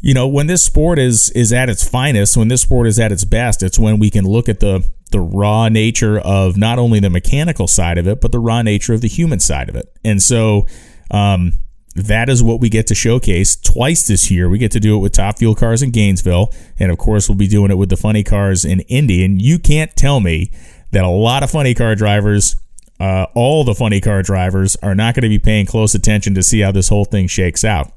you 0.00 0.12
know, 0.12 0.28
when 0.28 0.46
this 0.46 0.62
sport 0.62 0.98
is 0.98 1.30
is 1.30 1.52
at 1.54 1.70
its 1.70 1.88
finest, 1.88 2.36
when 2.36 2.48
this 2.48 2.62
sport 2.62 2.86
is 2.86 3.00
at 3.00 3.12
its 3.12 3.24
best, 3.24 3.62
it's 3.62 3.78
when 3.78 3.98
we 3.98 4.10
can 4.10 4.26
look 4.26 4.48
at 4.48 4.60
the 4.60 4.86
the 5.10 5.20
raw 5.20 5.70
nature 5.70 6.18
of 6.18 6.58
not 6.58 6.78
only 6.78 7.00
the 7.00 7.08
mechanical 7.08 7.66
side 7.66 7.96
of 7.96 8.06
it, 8.06 8.20
but 8.20 8.30
the 8.30 8.38
raw 8.38 8.60
nature 8.60 8.92
of 8.92 9.00
the 9.00 9.08
human 9.08 9.40
side 9.40 9.70
of 9.70 9.74
it. 9.74 9.90
And 10.04 10.22
so, 10.22 10.66
um, 11.10 11.52
that 11.94 12.28
is 12.28 12.42
what 12.42 12.60
we 12.60 12.68
get 12.68 12.86
to 12.88 12.94
showcase 12.94 13.56
twice 13.56 14.06
this 14.06 14.30
year. 14.30 14.48
We 14.48 14.58
get 14.58 14.70
to 14.72 14.80
do 14.80 14.96
it 14.96 15.00
with 15.00 15.12
Top 15.12 15.38
Fuel 15.38 15.54
cars 15.54 15.82
in 15.82 15.90
Gainesville, 15.90 16.52
and 16.78 16.92
of 16.92 16.98
course, 16.98 17.28
we'll 17.28 17.38
be 17.38 17.48
doing 17.48 17.70
it 17.70 17.78
with 17.78 17.88
the 17.88 17.96
funny 17.96 18.22
cars 18.22 18.64
in 18.64 18.80
Indy. 18.80 19.24
And 19.24 19.40
you 19.42 19.58
can't 19.58 19.94
tell 19.96 20.20
me 20.20 20.50
that 20.92 21.04
a 21.04 21.08
lot 21.08 21.42
of 21.42 21.50
funny 21.50 21.74
car 21.74 21.94
drivers, 21.94 22.56
uh, 23.00 23.26
all 23.34 23.64
the 23.64 23.74
funny 23.74 24.00
car 24.00 24.22
drivers, 24.22 24.76
are 24.76 24.94
not 24.94 25.14
going 25.14 25.22
to 25.22 25.28
be 25.28 25.38
paying 25.38 25.66
close 25.66 25.94
attention 25.94 26.34
to 26.34 26.42
see 26.42 26.60
how 26.60 26.70
this 26.70 26.88
whole 26.88 27.04
thing 27.04 27.26
shakes 27.26 27.64
out. 27.64 27.92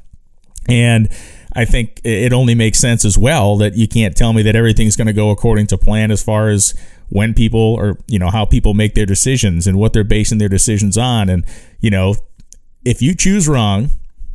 And 0.67 1.09
I 1.53 1.65
think 1.65 1.99
it 2.03 2.33
only 2.33 2.55
makes 2.55 2.79
sense 2.79 3.03
as 3.03 3.17
well 3.17 3.57
that 3.57 3.75
you 3.75 3.87
can't 3.87 4.15
tell 4.15 4.33
me 4.33 4.41
that 4.43 4.55
everything's 4.55 4.95
going 4.95 5.07
to 5.07 5.13
go 5.13 5.31
according 5.31 5.67
to 5.67 5.77
plan 5.77 6.11
as 6.11 6.23
far 6.23 6.49
as 6.49 6.73
when 7.09 7.33
people 7.33 7.59
or 7.59 7.97
you 8.07 8.17
know 8.17 8.29
how 8.29 8.45
people 8.45 8.73
make 8.73 8.95
their 8.95 9.05
decisions 9.05 9.67
and 9.67 9.77
what 9.77 9.91
they're 9.91 10.05
basing 10.05 10.37
their 10.37 10.47
decisions 10.47 10.97
on 10.97 11.27
and 11.27 11.45
you 11.81 11.89
know 11.89 12.15
if 12.83 13.01
you 13.01 13.15
choose 13.15 13.47
wrong 13.47 13.89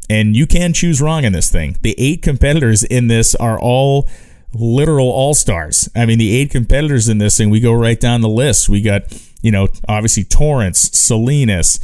and 0.09 0.37
you 0.37 0.47
can 0.47 0.73
choose 0.73 1.01
wrong 1.01 1.25
in 1.25 1.33
this 1.33 1.51
thing 1.51 1.77
the 1.83 1.95
eight 1.99 2.23
competitors 2.23 2.83
in 2.83 3.09
this 3.09 3.35
are 3.37 3.59
all 3.59 4.09
literal 4.53 5.11
all-stars 5.11 5.89
i 5.95 6.07
mean 6.07 6.19
the 6.19 6.35
eight 6.35 6.51
competitors 6.51 7.09
in 7.09 7.19
this 7.19 7.37
thing 7.37 7.51
we 7.51 7.61
go 7.61 7.73
right 7.73 8.01
down 8.01 8.21
the 8.21 8.29
list 8.29 8.69
we 8.69 8.81
got 8.81 9.03
you 9.43 9.51
know 9.51 9.69
obviously 9.89 10.25
Torrence, 10.25 10.91
salinas 10.93 11.79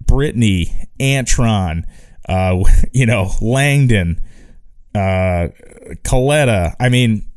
brittany 0.00 0.88
antron 0.98 1.84
uh, 2.28 2.62
you 2.92 3.06
know 3.06 3.30
langdon 3.40 4.20
uh, 4.94 5.48
Kalitta. 6.02 6.74
I 6.80 6.88
mean, 6.88 7.30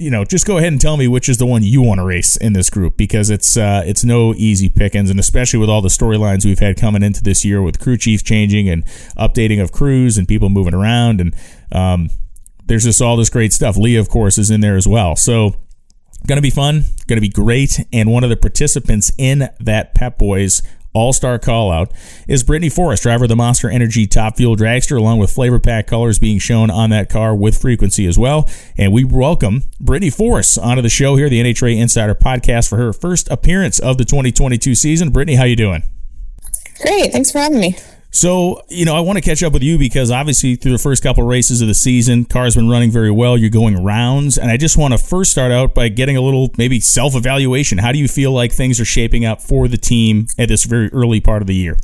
you 0.00 0.10
know, 0.10 0.24
just 0.24 0.46
go 0.46 0.56
ahead 0.56 0.72
and 0.72 0.80
tell 0.80 0.96
me 0.96 1.06
which 1.06 1.28
is 1.28 1.36
the 1.36 1.46
one 1.46 1.62
you 1.62 1.82
want 1.82 1.98
to 1.98 2.04
race 2.04 2.36
in 2.36 2.54
this 2.54 2.70
group 2.70 2.96
because 2.96 3.28
it's 3.28 3.56
uh, 3.56 3.82
it's 3.84 4.02
no 4.02 4.34
easy 4.34 4.68
pickings, 4.68 5.10
and 5.10 5.20
especially 5.20 5.58
with 5.58 5.68
all 5.68 5.82
the 5.82 5.88
storylines 5.88 6.44
we've 6.44 6.58
had 6.58 6.78
coming 6.78 7.02
into 7.02 7.22
this 7.22 7.44
year 7.44 7.60
with 7.60 7.78
crew 7.78 7.96
chiefs 7.96 8.22
changing 8.22 8.68
and 8.68 8.84
updating 9.18 9.62
of 9.62 9.72
crews 9.72 10.16
and 10.16 10.26
people 10.26 10.48
moving 10.48 10.74
around, 10.74 11.20
and 11.20 11.34
um, 11.70 12.08
there's 12.64 12.84
just 12.84 13.02
all 13.02 13.16
this 13.16 13.30
great 13.30 13.52
stuff. 13.52 13.76
Leah, 13.76 14.00
of 14.00 14.08
course, 14.08 14.38
is 14.38 14.50
in 14.50 14.60
there 14.60 14.76
as 14.76 14.88
well, 14.88 15.16
so. 15.16 15.54
Going 16.26 16.36
to 16.36 16.42
be 16.42 16.50
fun, 16.50 16.84
going 17.06 17.16
to 17.16 17.22
be 17.22 17.30
great. 17.30 17.80
And 17.94 18.12
one 18.12 18.24
of 18.24 18.28
the 18.28 18.36
participants 18.36 19.10
in 19.16 19.48
that 19.58 19.94
Pep 19.94 20.18
Boys 20.18 20.60
all 20.92 21.12
star 21.12 21.38
call 21.38 21.70
out 21.70 21.92
is 22.26 22.42
Brittany 22.42 22.68
Force, 22.68 23.00
driver 23.00 23.24
of 23.24 23.28
the 23.28 23.36
Monster 23.36 23.70
Energy 23.70 24.06
Top 24.06 24.36
Fuel 24.36 24.56
Dragster, 24.56 24.96
along 24.96 25.18
with 25.18 25.30
flavor 25.30 25.58
pack 25.58 25.86
colors 25.86 26.18
being 26.18 26.38
shown 26.38 26.70
on 26.70 26.90
that 26.90 27.08
car 27.08 27.34
with 27.34 27.60
frequency 27.60 28.06
as 28.06 28.18
well. 28.18 28.48
And 28.76 28.92
we 28.92 29.04
welcome 29.04 29.64
Brittany 29.78 30.10
Force 30.10 30.58
onto 30.58 30.82
the 30.82 30.88
show 30.88 31.16
here, 31.16 31.28
the 31.28 31.40
NHRA 31.40 31.78
Insider 31.78 32.14
Podcast, 32.14 32.68
for 32.68 32.76
her 32.76 32.92
first 32.92 33.30
appearance 33.30 33.78
of 33.78 33.98
the 33.98 34.04
2022 34.04 34.74
season. 34.74 35.10
Brittany, 35.10 35.36
how 35.36 35.44
you 35.44 35.56
doing? 35.56 35.82
Great. 36.80 37.12
Thanks 37.12 37.30
for 37.30 37.38
having 37.38 37.60
me. 37.60 37.76
So, 38.12 38.62
you 38.68 38.84
know, 38.84 38.96
I 38.96 39.00
want 39.00 39.18
to 39.18 39.22
catch 39.22 39.42
up 39.42 39.52
with 39.52 39.62
you 39.62 39.78
because 39.78 40.10
obviously 40.10 40.56
through 40.56 40.72
the 40.72 40.78
first 40.78 41.02
couple 41.02 41.22
of 41.22 41.28
races 41.28 41.62
of 41.62 41.68
the 41.68 41.74
season, 41.74 42.24
car's 42.24 42.56
been 42.56 42.68
running 42.68 42.90
very 42.90 43.10
well. 43.10 43.38
You're 43.38 43.50
going 43.50 43.82
rounds. 43.84 44.36
And 44.36 44.50
I 44.50 44.56
just 44.56 44.76
want 44.76 44.92
to 44.92 44.98
first 44.98 45.30
start 45.30 45.52
out 45.52 45.74
by 45.74 45.88
getting 45.88 46.16
a 46.16 46.20
little 46.20 46.50
maybe 46.58 46.80
self 46.80 47.14
evaluation. 47.14 47.78
How 47.78 47.92
do 47.92 47.98
you 47.98 48.08
feel 48.08 48.32
like 48.32 48.52
things 48.52 48.80
are 48.80 48.84
shaping 48.84 49.24
up 49.24 49.40
for 49.40 49.68
the 49.68 49.76
team 49.76 50.26
at 50.38 50.48
this 50.48 50.64
very 50.64 50.88
early 50.92 51.20
part 51.20 51.40
of 51.40 51.46
the 51.46 51.54
year? 51.54 51.76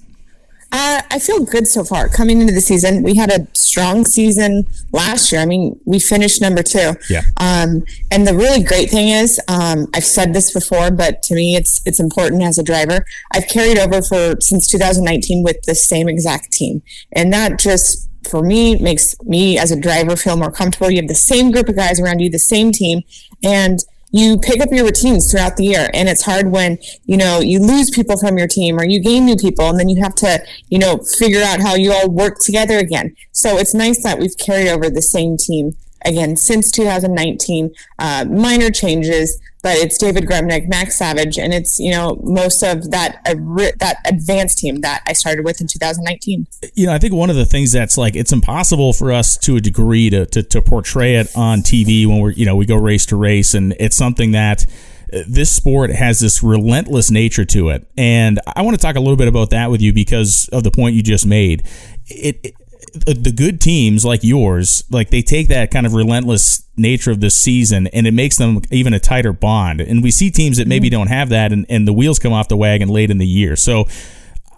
Uh, 0.79 1.01
I 1.11 1.19
feel 1.19 1.43
good 1.43 1.67
so 1.67 1.85
far 1.85 2.07
coming 2.07 2.39
into 2.43 2.53
the 2.53 2.61
season. 2.61 3.03
We 3.03 3.15
had 3.17 3.31
a 3.31 3.47
strong 3.55 4.05
season 4.05 4.67
last 4.93 5.33
year. 5.33 5.41
I 5.41 5.47
mean, 5.47 5.81
we 5.87 5.99
finished 5.99 6.43
number 6.43 6.63
two. 6.63 6.93
Yeah. 7.09 7.23
Um, 7.39 7.83
and 8.11 8.27
the 8.27 8.35
really 8.35 8.63
great 8.63 8.91
thing 8.91 9.09
is, 9.09 9.41
um, 9.49 9.87
I've 9.95 10.05
said 10.05 10.35
this 10.35 10.53
before, 10.53 10.91
but 10.91 11.23
to 11.23 11.35
me, 11.35 11.57
it's 11.57 11.81
it's 11.87 11.99
important 11.99 12.43
as 12.43 12.59
a 12.59 12.63
driver. 12.63 13.07
I've 13.33 13.49
carried 13.49 13.79
over 13.79 14.03
for 14.03 14.39
since 14.43 14.69
2019 14.69 15.43
with 15.43 15.63
the 15.63 15.75
same 15.75 16.11
exact 16.11 16.53
team, 16.53 16.83
and 17.11 17.33
that 17.33 17.59
just 17.59 18.11
for 18.29 18.43
me 18.43 18.77
makes 18.77 19.19
me 19.23 19.57
as 19.59 19.71
a 19.71 19.81
driver 19.81 20.15
feel 20.15 20.37
more 20.37 20.53
comfortable. 20.53 20.91
You 20.91 20.99
have 20.99 21.09
the 21.09 21.15
same 21.15 21.53
group 21.53 21.71
of 21.71 21.77
guys 21.77 21.99
around 21.99 22.21
you, 22.21 22.29
the 22.29 22.39
same 22.39 22.71
team, 22.71 23.01
and 23.43 23.79
you 24.11 24.39
pick 24.39 24.61
up 24.61 24.71
your 24.71 24.85
routines 24.85 25.31
throughout 25.31 25.57
the 25.57 25.65
year. 25.65 25.89
And 25.93 26.09
it's 26.09 26.23
hard 26.23 26.51
when 26.51 26.79
you 27.05 27.17
know 27.17 27.41
you 27.41 27.61
lose 27.61 27.91
people 27.91 28.19
from 28.19 28.39
your 28.39 28.49
team 28.49 28.79
or 28.79 28.85
you 28.85 29.01
gain 29.01 29.25
new 29.25 29.37
people 29.37 29.69
and 29.69 29.79
then 29.79 29.89
you 29.89 30.03
have 30.03 30.15
to 30.17 30.43
you 30.69 30.79
know 30.79 30.99
figure 31.19 31.43
out 31.43 31.61
how 31.61 31.75
you 31.75 31.93
all 31.93 32.09
work 32.09 32.39
together 32.41 32.79
again. 32.79 33.15
So 33.33 33.59
it's 33.59 33.75
nice 33.75 34.03
that 34.03 34.19
we've 34.19 34.37
carried 34.39 34.69
over 34.69 34.91
the 34.91 35.03
same 35.03 35.37
team 35.37 35.73
again 36.05 36.37
since 36.37 36.71
2019 36.71 37.75
uh, 37.99 38.25
minor 38.29 38.71
changes 38.71 39.41
but 39.67 39.79
it's 39.79 39.99
David 39.99 40.27
Grubnic, 40.27 40.69
Max 40.69 40.97
Savage, 40.97 41.41
and 41.41 41.53
it's 41.53 41.81
you 41.81 41.91
know 41.91 42.21
most 42.23 42.63
of 42.63 42.93
that 42.93 43.17
uh, 43.27 43.35
that 43.81 43.97
advanced 44.05 44.59
team 44.59 44.81
that 44.83 45.03
I 45.09 45.13
started 45.13 45.45
with 45.45 45.61
in 45.61 45.67
2019. 45.67 46.47
You 46.75 46.87
know, 46.87 46.93
I 46.93 46.99
think 46.99 47.13
one 47.13 47.31
of 47.31 47.37
the 47.37 47.45
things 47.45 47.73
that's 47.73 47.99
like 47.99 48.15
it's 48.15 48.31
impossible 48.31 48.93
for 48.93 49.11
us 49.11 49.37
to 49.39 49.57
a 49.57 49.61
degree 49.61 50.09
to 50.11 50.25
to, 50.27 50.45
to 50.45 50.63
portray 50.63 51.17
it 51.17 51.33
on 51.35 51.63
TV 51.63 52.07
when 52.07 52.21
we're 52.21 52.31
you 52.31 52.47
know 52.47 52.55
we 52.55 52.65
go 52.65 52.77
race 52.77 53.07
to 53.07 53.17
race, 53.17 53.55
and 53.55 53.75
it's 53.81 53.97
something 53.97 54.31
that 54.31 54.67
uh, 55.13 55.23
this 55.27 55.51
sport 55.51 55.91
has 55.91 56.21
this 56.21 56.45
relentless 56.45 57.11
nature 57.11 57.45
to 57.47 57.71
it. 57.71 57.89
And 57.99 58.39
I 58.47 58.63
want 58.63 58.77
to 58.77 58.81
talk 58.81 58.95
a 58.95 59.01
little 59.01 59.17
bit 59.17 59.27
about 59.27 59.51
that 59.51 59.73
with 59.73 59.83
you 59.83 59.93
because 59.93 60.49
of 60.53 60.63
the 60.63 60.71
point 60.71 60.95
you 60.95 61.03
just 61.03 61.27
made. 61.27 61.67
It, 62.07 62.39
it, 62.45 62.55
the 63.05 63.33
good 63.33 63.61
teams 63.61 64.05
like 64.05 64.23
yours, 64.23 64.85
like 64.91 65.11
they 65.11 65.23
take 65.23 65.49
that 65.49 65.71
kind 65.71 65.87
of 65.87 65.95
relentless 65.95 66.65
nature 66.77 67.11
of 67.11 67.21
this 67.21 67.35
season 67.35 67.87
and 67.89 68.07
it 68.07 68.15
makes 68.15 68.37
them 68.37 68.61
even 68.71 68.95
a 68.95 69.01
tighter 69.01 69.33
bond. 69.33 69.81
And 69.81 70.03
we 70.03 70.11
see 70.11 70.31
teams 70.31 70.59
that 70.59 70.69
maybe 70.69 70.89
mm-hmm. 70.89 70.99
don't 70.99 71.07
have 71.09 71.29
that 71.31 71.53
and, 71.53 71.67
and 71.69 71.87
the 71.87 71.93
wheels 71.93 72.19
come 72.19 72.33
off 72.33 72.49
the 72.49 72.57
wagon 72.57 72.89
late 72.89 73.11
in 73.11 73.19
the 73.19 73.27
year. 73.27 73.57
So 73.57 73.87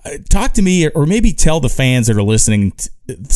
uh, 0.05 0.11
talk 0.29 0.53
to 0.55 0.63
me 0.63 0.89
or 0.89 1.07
maybe 1.07 1.33
tell 1.33 1.61
the 1.61 1.69
fans 1.69 2.07
that 2.07 2.17
are 2.17 2.23
listening 2.23 2.73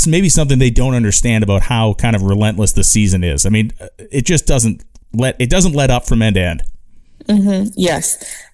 maybe 0.07 0.29
something 0.29 0.59
they 0.59 0.71
don't 0.71 0.95
understand 0.95 1.43
about 1.43 1.62
how 1.62 1.95
kind 1.95 2.15
of 2.15 2.23
relentless 2.23 2.73
the 2.73 2.85
season 2.85 3.25
is. 3.25 3.47
I 3.47 3.49
mean, 3.49 3.73
uh, 3.81 3.88
it 3.99 4.27
just 4.27 4.47
doesn't 4.47 4.85
let 5.12 5.37
it 5.41 5.51
doesn't 5.51 5.75
let 5.75 5.91
up 5.91 6.07
from 6.07 6.23
end 6.23 6.35
to 6.35 6.43
end. 6.43 6.62
Mm-hmm. 7.29 7.71
Yes. 7.77 8.47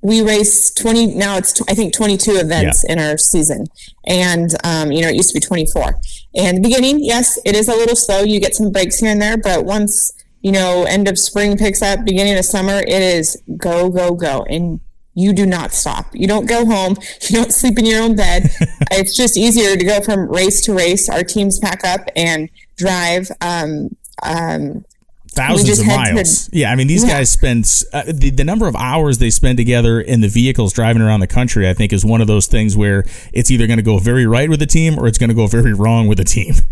We 0.00 0.22
race 0.22 0.70
20 0.70 1.16
now 1.16 1.36
it's 1.38 1.60
I 1.68 1.74
think 1.74 1.92
22 1.92 2.32
events 2.36 2.84
yeah. 2.86 2.92
in 2.92 2.98
our 2.98 3.18
season. 3.18 3.66
And 4.06 4.50
um, 4.64 4.92
you 4.92 5.02
know 5.02 5.08
it 5.08 5.16
used 5.16 5.30
to 5.30 5.40
be 5.40 5.44
24 5.44 5.94
and 6.36 6.58
the 6.58 6.62
beginning 6.62 6.98
yes 7.02 7.38
it 7.44 7.56
is 7.56 7.68
a 7.68 7.74
little 7.74 7.96
slow. 7.96 8.22
You 8.22 8.40
get 8.40 8.54
some 8.54 8.70
breaks 8.70 8.98
here 8.98 9.10
and 9.10 9.20
there 9.20 9.36
but 9.36 9.64
once 9.64 10.12
you 10.40 10.52
know 10.52 10.84
end 10.84 11.08
of 11.08 11.18
spring 11.18 11.56
picks 11.56 11.82
up 11.82 12.04
beginning 12.04 12.38
of 12.38 12.44
summer 12.44 12.78
it 12.78 13.02
is 13.02 13.42
go 13.56 13.88
go 13.90 14.14
go. 14.14 14.44
And 14.48 14.80
you 15.18 15.32
do 15.32 15.46
not 15.46 15.72
stop. 15.72 16.06
You 16.12 16.28
don't 16.28 16.46
go 16.46 16.64
home. 16.64 16.96
You 17.28 17.36
don't 17.36 17.52
sleep 17.52 17.78
in 17.78 17.84
your 17.84 18.02
own 18.02 18.14
bed. 18.14 18.50
It's 18.90 19.14
just 19.14 19.36
easier 19.36 19.76
to 19.76 19.84
go 19.84 20.00
from 20.00 20.28
race 20.28 20.62
to 20.62 20.74
race. 20.74 21.08
Our 21.10 21.22
teams 21.22 21.58
pack 21.58 21.84
up 21.84 22.08
and 22.16 22.48
drive 22.76 23.30
um, 23.40 23.96
um, 24.22 24.84
thousands 25.38 25.80
of 25.80 25.86
miles. 25.86 26.50
Yeah, 26.52 26.70
I 26.70 26.76
mean, 26.76 26.86
these 26.86 27.04
yeah. 27.04 27.18
guys 27.18 27.30
spend 27.30 27.64
uh, 27.92 28.04
the, 28.06 28.30
the 28.30 28.44
number 28.44 28.66
of 28.66 28.76
hours 28.76 29.18
they 29.18 29.30
spend 29.30 29.58
together 29.58 30.00
in 30.00 30.20
the 30.20 30.28
vehicles 30.28 30.72
driving 30.72 31.02
around 31.02 31.20
the 31.20 31.26
country. 31.26 31.68
I 31.68 31.74
think 31.74 31.92
is 31.92 32.04
one 32.04 32.20
of 32.20 32.26
those 32.26 32.46
things 32.46 32.76
where 32.76 33.04
it's 33.32 33.50
either 33.50 33.66
going 33.66 33.78
to 33.78 33.82
go 33.82 33.98
very 33.98 34.26
right 34.26 34.48
with 34.48 34.60
the 34.60 34.66
team 34.66 34.98
or 34.98 35.06
it's 35.06 35.18
going 35.18 35.30
to 35.30 35.34
go 35.34 35.46
very 35.46 35.72
wrong 35.72 36.08
with 36.08 36.18
the 36.18 36.24
team. 36.24 36.54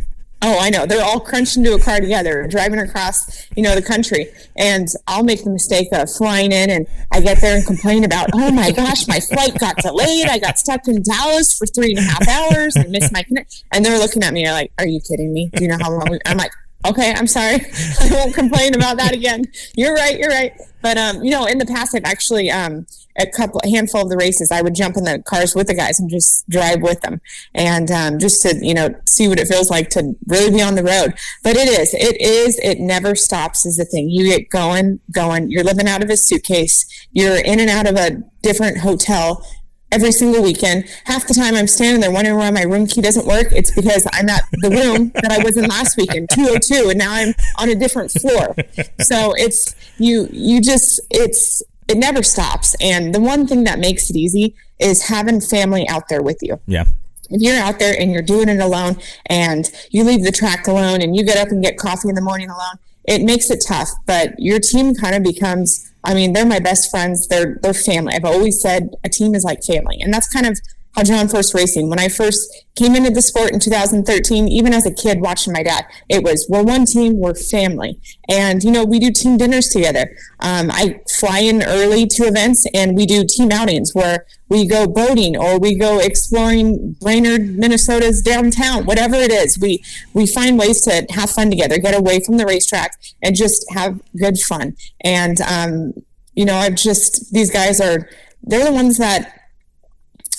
Oh, 0.42 0.58
I 0.60 0.68
know. 0.68 0.84
They're 0.84 1.04
all 1.04 1.18
crunched 1.18 1.56
into 1.56 1.74
a 1.74 1.80
car 1.80 1.98
together, 1.98 2.46
driving 2.46 2.78
across, 2.78 3.50
you 3.56 3.62
know, 3.62 3.74
the 3.74 3.80
country. 3.80 4.26
And 4.54 4.86
I'll 5.06 5.24
make 5.24 5.42
the 5.42 5.50
mistake 5.50 5.88
of 5.92 6.12
flying 6.12 6.52
in 6.52 6.68
and 6.70 6.86
I 7.10 7.20
get 7.20 7.40
there 7.40 7.56
and 7.56 7.66
complain 7.66 8.04
about, 8.04 8.28
oh 8.34 8.52
my 8.52 8.70
gosh, 8.70 9.08
my 9.08 9.18
flight 9.18 9.58
got 9.58 9.76
delayed. 9.78 10.28
I 10.28 10.38
got 10.38 10.58
stuck 10.58 10.86
in 10.88 11.02
Dallas 11.02 11.56
for 11.56 11.66
three 11.66 11.94
and 11.96 11.98
a 11.98 12.02
half 12.02 12.28
hours. 12.28 12.76
and 12.76 12.90
missed 12.90 13.14
my 13.14 13.22
connect. 13.22 13.64
And 13.72 13.82
they're 13.82 13.98
looking 13.98 14.22
at 14.22 14.34
me 14.34 14.48
like, 14.50 14.72
are 14.78 14.86
you 14.86 15.00
kidding 15.00 15.32
me? 15.32 15.50
Do 15.54 15.64
you 15.64 15.68
know 15.68 15.78
how 15.80 15.90
long 15.90 16.10
we, 16.10 16.18
I'm 16.26 16.36
like, 16.36 16.52
Okay, 16.90 17.12
I'm 17.14 17.26
sorry. 17.26 17.60
I 18.00 18.08
won't 18.10 18.34
complain 18.34 18.74
about 18.74 18.96
that 18.98 19.12
again. 19.14 19.44
You're 19.74 19.94
right. 19.94 20.18
You're 20.18 20.30
right. 20.30 20.52
But 20.82 20.96
um, 20.98 21.24
you 21.24 21.30
know, 21.30 21.46
in 21.46 21.58
the 21.58 21.66
past, 21.66 21.94
I've 21.94 22.04
actually 22.04 22.50
um, 22.50 22.86
a 23.18 23.26
couple, 23.26 23.60
a 23.64 23.68
handful 23.68 24.02
of 24.02 24.08
the 24.08 24.16
races, 24.16 24.50
I 24.50 24.62
would 24.62 24.74
jump 24.74 24.96
in 24.96 25.04
the 25.04 25.22
cars 25.22 25.54
with 25.54 25.66
the 25.66 25.74
guys 25.74 25.98
and 25.98 26.10
just 26.10 26.48
drive 26.48 26.82
with 26.82 27.00
them, 27.00 27.20
and 27.54 27.90
um, 27.90 28.18
just 28.18 28.42
to 28.42 28.56
you 28.60 28.74
know 28.74 28.94
see 29.08 29.28
what 29.28 29.38
it 29.38 29.48
feels 29.48 29.70
like 29.70 29.88
to 29.90 30.14
really 30.26 30.50
be 30.50 30.62
on 30.62 30.74
the 30.74 30.84
road. 30.84 31.14
But 31.42 31.56
it 31.56 31.68
is, 31.68 31.94
it 31.94 32.20
is, 32.20 32.58
it 32.62 32.78
never 32.78 33.14
stops. 33.14 33.66
Is 33.66 33.76
the 33.76 33.84
thing. 33.84 34.10
You 34.10 34.26
get 34.26 34.50
going, 34.50 35.00
going. 35.10 35.50
You're 35.50 35.64
living 35.64 35.88
out 35.88 36.04
of 36.04 36.10
a 36.10 36.16
suitcase. 36.16 36.84
You're 37.12 37.36
in 37.36 37.60
and 37.60 37.70
out 37.70 37.88
of 37.88 37.96
a 37.96 38.22
different 38.42 38.78
hotel 38.78 39.44
every 39.92 40.12
single 40.12 40.42
weekend. 40.42 40.84
Half 41.04 41.26
the 41.26 41.34
time 41.34 41.54
I'm 41.54 41.66
standing 41.66 42.00
there 42.00 42.10
wondering 42.10 42.36
why 42.36 42.50
my 42.50 42.62
room 42.62 42.86
key 42.86 43.00
doesn't 43.00 43.26
work. 43.26 43.48
It's 43.52 43.70
because 43.70 44.06
I'm 44.12 44.28
at 44.28 44.42
the 44.52 44.70
room 44.70 45.10
that 45.14 45.32
I 45.32 45.42
was 45.42 45.56
in 45.56 45.66
last 45.66 45.96
weekend, 45.96 46.30
202, 46.34 46.90
and 46.90 46.98
now 46.98 47.12
I'm 47.12 47.34
on 47.58 47.68
a 47.68 47.74
different 47.74 48.10
floor. 48.10 48.54
So 49.00 49.32
it's 49.36 49.74
you 49.98 50.28
you 50.32 50.60
just 50.60 51.00
it's 51.10 51.62
it 51.88 51.96
never 51.96 52.22
stops. 52.22 52.74
And 52.80 53.14
the 53.14 53.20
one 53.20 53.46
thing 53.46 53.64
that 53.64 53.78
makes 53.78 54.10
it 54.10 54.16
easy 54.16 54.54
is 54.78 55.08
having 55.08 55.40
family 55.40 55.88
out 55.88 56.08
there 56.08 56.22
with 56.22 56.38
you. 56.42 56.60
Yeah. 56.66 56.84
If 57.30 57.40
you're 57.40 57.56
out 57.56 57.78
there 57.78 57.94
and 57.98 58.12
you're 58.12 58.22
doing 58.22 58.48
it 58.48 58.60
alone 58.60 58.98
and 59.26 59.70
you 59.90 60.04
leave 60.04 60.22
the 60.24 60.30
track 60.30 60.66
alone 60.68 61.02
and 61.02 61.16
you 61.16 61.24
get 61.24 61.36
up 61.36 61.48
and 61.48 61.62
get 61.62 61.76
coffee 61.76 62.08
in 62.08 62.14
the 62.14 62.20
morning 62.20 62.50
alone, 62.50 62.76
it 63.04 63.22
makes 63.22 63.50
it 63.50 63.64
tough, 63.66 63.88
but 64.06 64.34
your 64.38 64.58
team 64.58 64.94
kind 64.94 65.14
of 65.14 65.22
becomes 65.22 65.85
I 66.06 66.14
mean, 66.14 66.32
they're 66.32 66.46
my 66.46 66.60
best 66.60 66.90
friends. 66.90 67.26
They're 67.26 67.58
they're 67.62 67.74
family. 67.74 68.14
I've 68.14 68.24
always 68.24 68.60
said 68.60 68.90
a 69.04 69.08
team 69.08 69.34
is 69.34 69.42
like 69.44 69.64
family, 69.64 69.98
and 70.00 70.14
that's 70.14 70.32
kind 70.32 70.46
of 70.46 70.58
Hadron 70.96 71.28
Force 71.28 71.54
Racing. 71.54 71.90
When 71.90 71.98
I 71.98 72.08
first 72.08 72.64
came 72.74 72.94
into 72.94 73.10
the 73.10 73.20
sport 73.20 73.52
in 73.52 73.60
2013, 73.60 74.48
even 74.48 74.72
as 74.72 74.86
a 74.86 74.90
kid 74.92 75.20
watching 75.20 75.52
my 75.52 75.62
dad, 75.62 75.84
it 76.08 76.22
was 76.22 76.46
we're 76.48 76.62
one 76.62 76.86
team, 76.86 77.18
we're 77.18 77.34
family, 77.34 78.00
and 78.28 78.64
you 78.64 78.70
know 78.70 78.84
we 78.84 78.98
do 78.98 79.10
team 79.10 79.36
dinners 79.36 79.68
together. 79.68 80.16
Um, 80.40 80.70
I 80.70 81.00
fly 81.10 81.40
in 81.40 81.62
early 81.62 82.06
to 82.06 82.24
events, 82.24 82.66
and 82.72 82.96
we 82.96 83.04
do 83.04 83.24
team 83.28 83.50
outings 83.52 83.94
where 83.94 84.24
we 84.48 84.66
go 84.66 84.86
boating 84.86 85.36
or 85.36 85.58
we 85.58 85.74
go 85.74 85.98
exploring 85.98 86.96
Brainerd, 87.00 87.56
Minnesota's 87.56 88.22
downtown, 88.22 88.86
whatever 88.86 89.16
it 89.16 89.30
is. 89.30 89.58
We 89.58 89.84
we 90.14 90.26
find 90.26 90.58
ways 90.58 90.80
to 90.82 91.06
have 91.10 91.30
fun 91.30 91.50
together, 91.50 91.78
get 91.78 91.94
away 91.94 92.20
from 92.20 92.38
the 92.38 92.46
racetrack, 92.46 92.92
and 93.22 93.36
just 93.36 93.66
have 93.72 94.00
good 94.16 94.38
fun. 94.38 94.76
And 95.02 95.40
um, 95.42 95.92
you 96.34 96.46
know, 96.46 96.54
I've 96.56 96.76
just 96.76 97.34
these 97.34 97.50
guys 97.50 97.82
are 97.82 98.08
they're 98.42 98.64
the 98.64 98.72
ones 98.72 98.96
that 98.98 99.35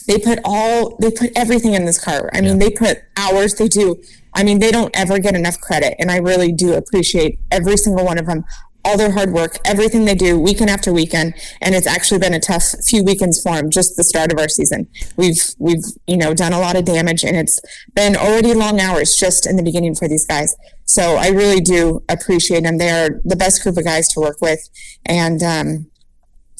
they 0.07 0.17
put 0.17 0.39
all 0.43 0.95
they 0.97 1.11
put 1.11 1.31
everything 1.35 1.73
in 1.73 1.85
this 1.85 2.03
car. 2.03 2.29
I 2.33 2.41
mean, 2.41 2.59
they 2.59 2.71
put 2.71 2.99
hours. 3.15 3.55
They 3.55 3.67
do. 3.67 4.01
I 4.33 4.43
mean, 4.43 4.59
they 4.59 4.71
don't 4.71 4.95
ever 4.95 5.19
get 5.19 5.35
enough 5.35 5.59
credit, 5.59 5.95
and 5.99 6.09
I 6.09 6.17
really 6.17 6.51
do 6.51 6.73
appreciate 6.73 7.39
every 7.51 7.75
single 7.75 8.05
one 8.05 8.17
of 8.17 8.25
them, 8.25 8.45
all 8.85 8.97
their 8.97 9.11
hard 9.11 9.33
work, 9.33 9.57
everything 9.65 10.05
they 10.05 10.15
do, 10.15 10.39
weekend 10.39 10.69
after 10.69 10.93
weekend. 10.93 11.33
And 11.61 11.75
it's 11.75 11.87
actually 11.87 12.19
been 12.19 12.33
a 12.33 12.39
tough 12.39 12.63
few 12.87 13.03
weekends 13.03 13.41
for 13.41 13.55
them. 13.55 13.69
Just 13.69 13.97
the 13.97 14.03
start 14.03 14.31
of 14.31 14.39
our 14.39 14.47
season, 14.47 14.87
we've 15.17 15.43
we've 15.59 15.83
you 16.07 16.17
know 16.17 16.33
done 16.33 16.53
a 16.53 16.59
lot 16.59 16.77
of 16.77 16.85
damage, 16.85 17.25
and 17.25 17.35
it's 17.35 17.59
been 17.93 18.15
already 18.15 18.53
long 18.53 18.79
hours 18.79 19.15
just 19.15 19.45
in 19.45 19.57
the 19.57 19.63
beginning 19.63 19.93
for 19.93 20.07
these 20.07 20.25
guys. 20.25 20.55
So 20.85 21.17
I 21.17 21.29
really 21.29 21.59
do 21.59 22.01
appreciate 22.07 22.63
them. 22.63 22.77
They 22.77 22.89
are 22.89 23.21
the 23.25 23.35
best 23.35 23.61
group 23.61 23.75
of 23.77 23.83
guys 23.83 24.07
to 24.09 24.21
work 24.21 24.39
with, 24.39 24.69
and 25.05 25.43
um, 25.43 25.91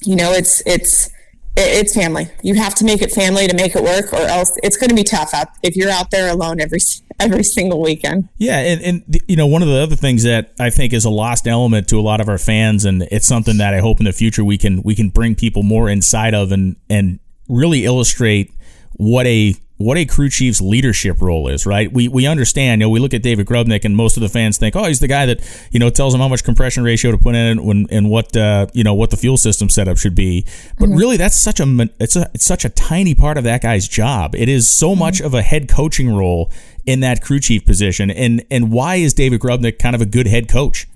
you 0.02 0.16
know, 0.16 0.32
it's 0.32 0.62
it's 0.66 1.10
it's 1.58 1.93
family. 1.93 2.30
You 2.43 2.56
have 2.56 2.76
to 2.76 2.86
make 2.86 3.02
it 3.02 3.12
family 3.12 3.48
to 3.48 3.56
make 3.56 3.76
it 3.76 3.84
work, 3.84 4.13
or 4.13 4.22
else 4.22 4.58
it's 4.63 4.78
going 4.78 4.89
to 4.89 4.96
be 4.96 5.04
tough 5.04 5.34
out 5.34 5.48
if 5.63 5.76
you're 5.76 5.91
out 5.91 6.12
there 6.12 6.32
alone 6.32 6.62
every 6.62 6.80
every 7.20 7.43
single 7.43 7.82
weekend. 7.82 8.30
Yeah, 8.38 8.60
and, 8.60 8.82
and 8.82 9.20
you 9.28 9.36
know 9.36 9.48
one 9.48 9.62
of 9.62 9.67
the 9.67 9.78
other 9.78 9.96
things 9.96 10.24
that 10.24 10.54
I 10.60 10.70
think 10.70 10.93
is 10.93 11.06
a 11.06 11.10
lost 11.10 11.48
element 11.48 11.88
to 11.89 12.00
a 12.00 12.02
lot 12.02 12.22
of 12.22 12.30
our 12.30 12.38
fans, 12.38 12.86
and 12.86 13.04
it's 13.12 13.28
something 13.28 13.58
that 13.58 13.74
I 13.74 13.80
hope 13.80 14.00
in 14.00 14.06
the 14.06 14.13
future 14.13 14.43
we 14.43 14.58
can 14.58 14.82
we 14.84 14.96
can 14.96 15.10
bring 15.10 15.36
people 15.36 15.63
more 15.63 15.89
inside 15.89 16.34
of 16.34 16.52
and 16.52 16.76
and 16.89 17.20
really 17.50 17.86
illustrate 17.86 18.54
what 18.93 19.26
a 19.26 19.56
what 19.78 19.98
a 19.98 20.06
crew 20.06 20.30
chief's 20.30 20.60
leadership 20.60 21.22
role 21.22 21.48
is, 21.48 21.66
right? 21.66 21.92
We 21.92 22.08
we 22.08 22.26
understand, 22.26 22.82
you 22.82 22.88
know, 22.88 22.90
we 22.90 23.00
look 23.00 23.13
at 23.13 23.22
David 23.22 23.46
Grubnic 23.46 23.86
and 23.86 23.96
most 23.96 24.18
of 24.18 24.22
the 24.22 24.30
fans 24.30 24.58
think, 24.58 24.76
oh, 24.76 24.86
he's 24.86 25.00
the 25.00 25.08
guy 25.08 25.28
that, 25.28 25.68
you 25.72 25.80
know, 25.80 25.90
tells 25.90 26.13
them 26.13 26.22
how 26.22 26.28
much 26.28 26.44
compression 26.44 26.84
ratio 26.84 27.12
to 27.12 27.18
put 27.18 27.36
in 27.36 27.63
when 27.63 27.86
and 27.92 28.10
what 28.10 28.36
uh, 28.36 28.68
you 28.74 28.84
know, 28.84 28.96
what 28.96 29.12
the 29.12 29.18
fuel 29.18 29.38
system 29.38 29.70
setup 29.70 29.98
should 29.98 30.16
be. 30.16 30.46
But 30.80 30.90
mm-hmm. 30.90 30.98
really 30.98 31.18
that's 31.18 31.36
such 31.36 31.60
a 31.60 31.90
it's 32.00 32.16
a 32.16 32.30
it's 32.34 32.46
such 32.46 32.66
a 32.66 32.70
tiny 32.70 33.13
part 33.13 33.38
of 33.38 33.44
that 33.44 33.62
guy's 33.62 33.88
job. 33.88 34.36
It 34.36 34.50
is 34.50 34.68
so 34.68 34.90
mm-hmm. 34.90 35.00
much 35.00 35.22
of 35.22 35.34
a 35.34 35.44
head 35.44 35.70
coaching 35.70 36.10
role 36.13 36.52
in 36.86 37.02
that 37.02 37.22
crew 37.22 37.40
chief 37.40 37.66
position. 37.66 38.10
And 38.10 38.44
and 38.50 38.72
why 38.72 38.96
is 38.96 39.13
David 39.13 39.42
Grubnic 39.42 39.78
kind 39.78 39.96
of 39.96 40.02
a 40.02 40.08
good 40.08 40.26
head 40.26 40.50
coach? 40.50 40.88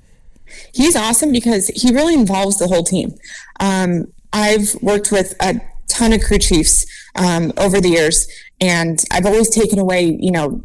He's 0.74 0.96
awesome 0.96 1.32
because 1.32 1.68
he 1.68 1.94
really 1.94 2.14
involves 2.14 2.58
the 2.58 2.68
whole 2.68 2.84
team. 2.84 3.14
Um, 3.60 4.12
I've 4.34 4.76
worked 4.82 5.12
with 5.12 5.36
a 5.42 5.62
ton 5.92 6.14
of 6.14 6.22
crew 6.22 6.40
chiefs 6.40 6.86
um, 7.16 7.52
over 7.58 7.82
the 7.82 7.90
years, 7.90 8.28
and 8.60 9.04
I've 9.12 9.26
always 9.26 9.50
taken 9.50 9.80
away, 9.80 10.18
you 10.20 10.32
know, 10.32 10.64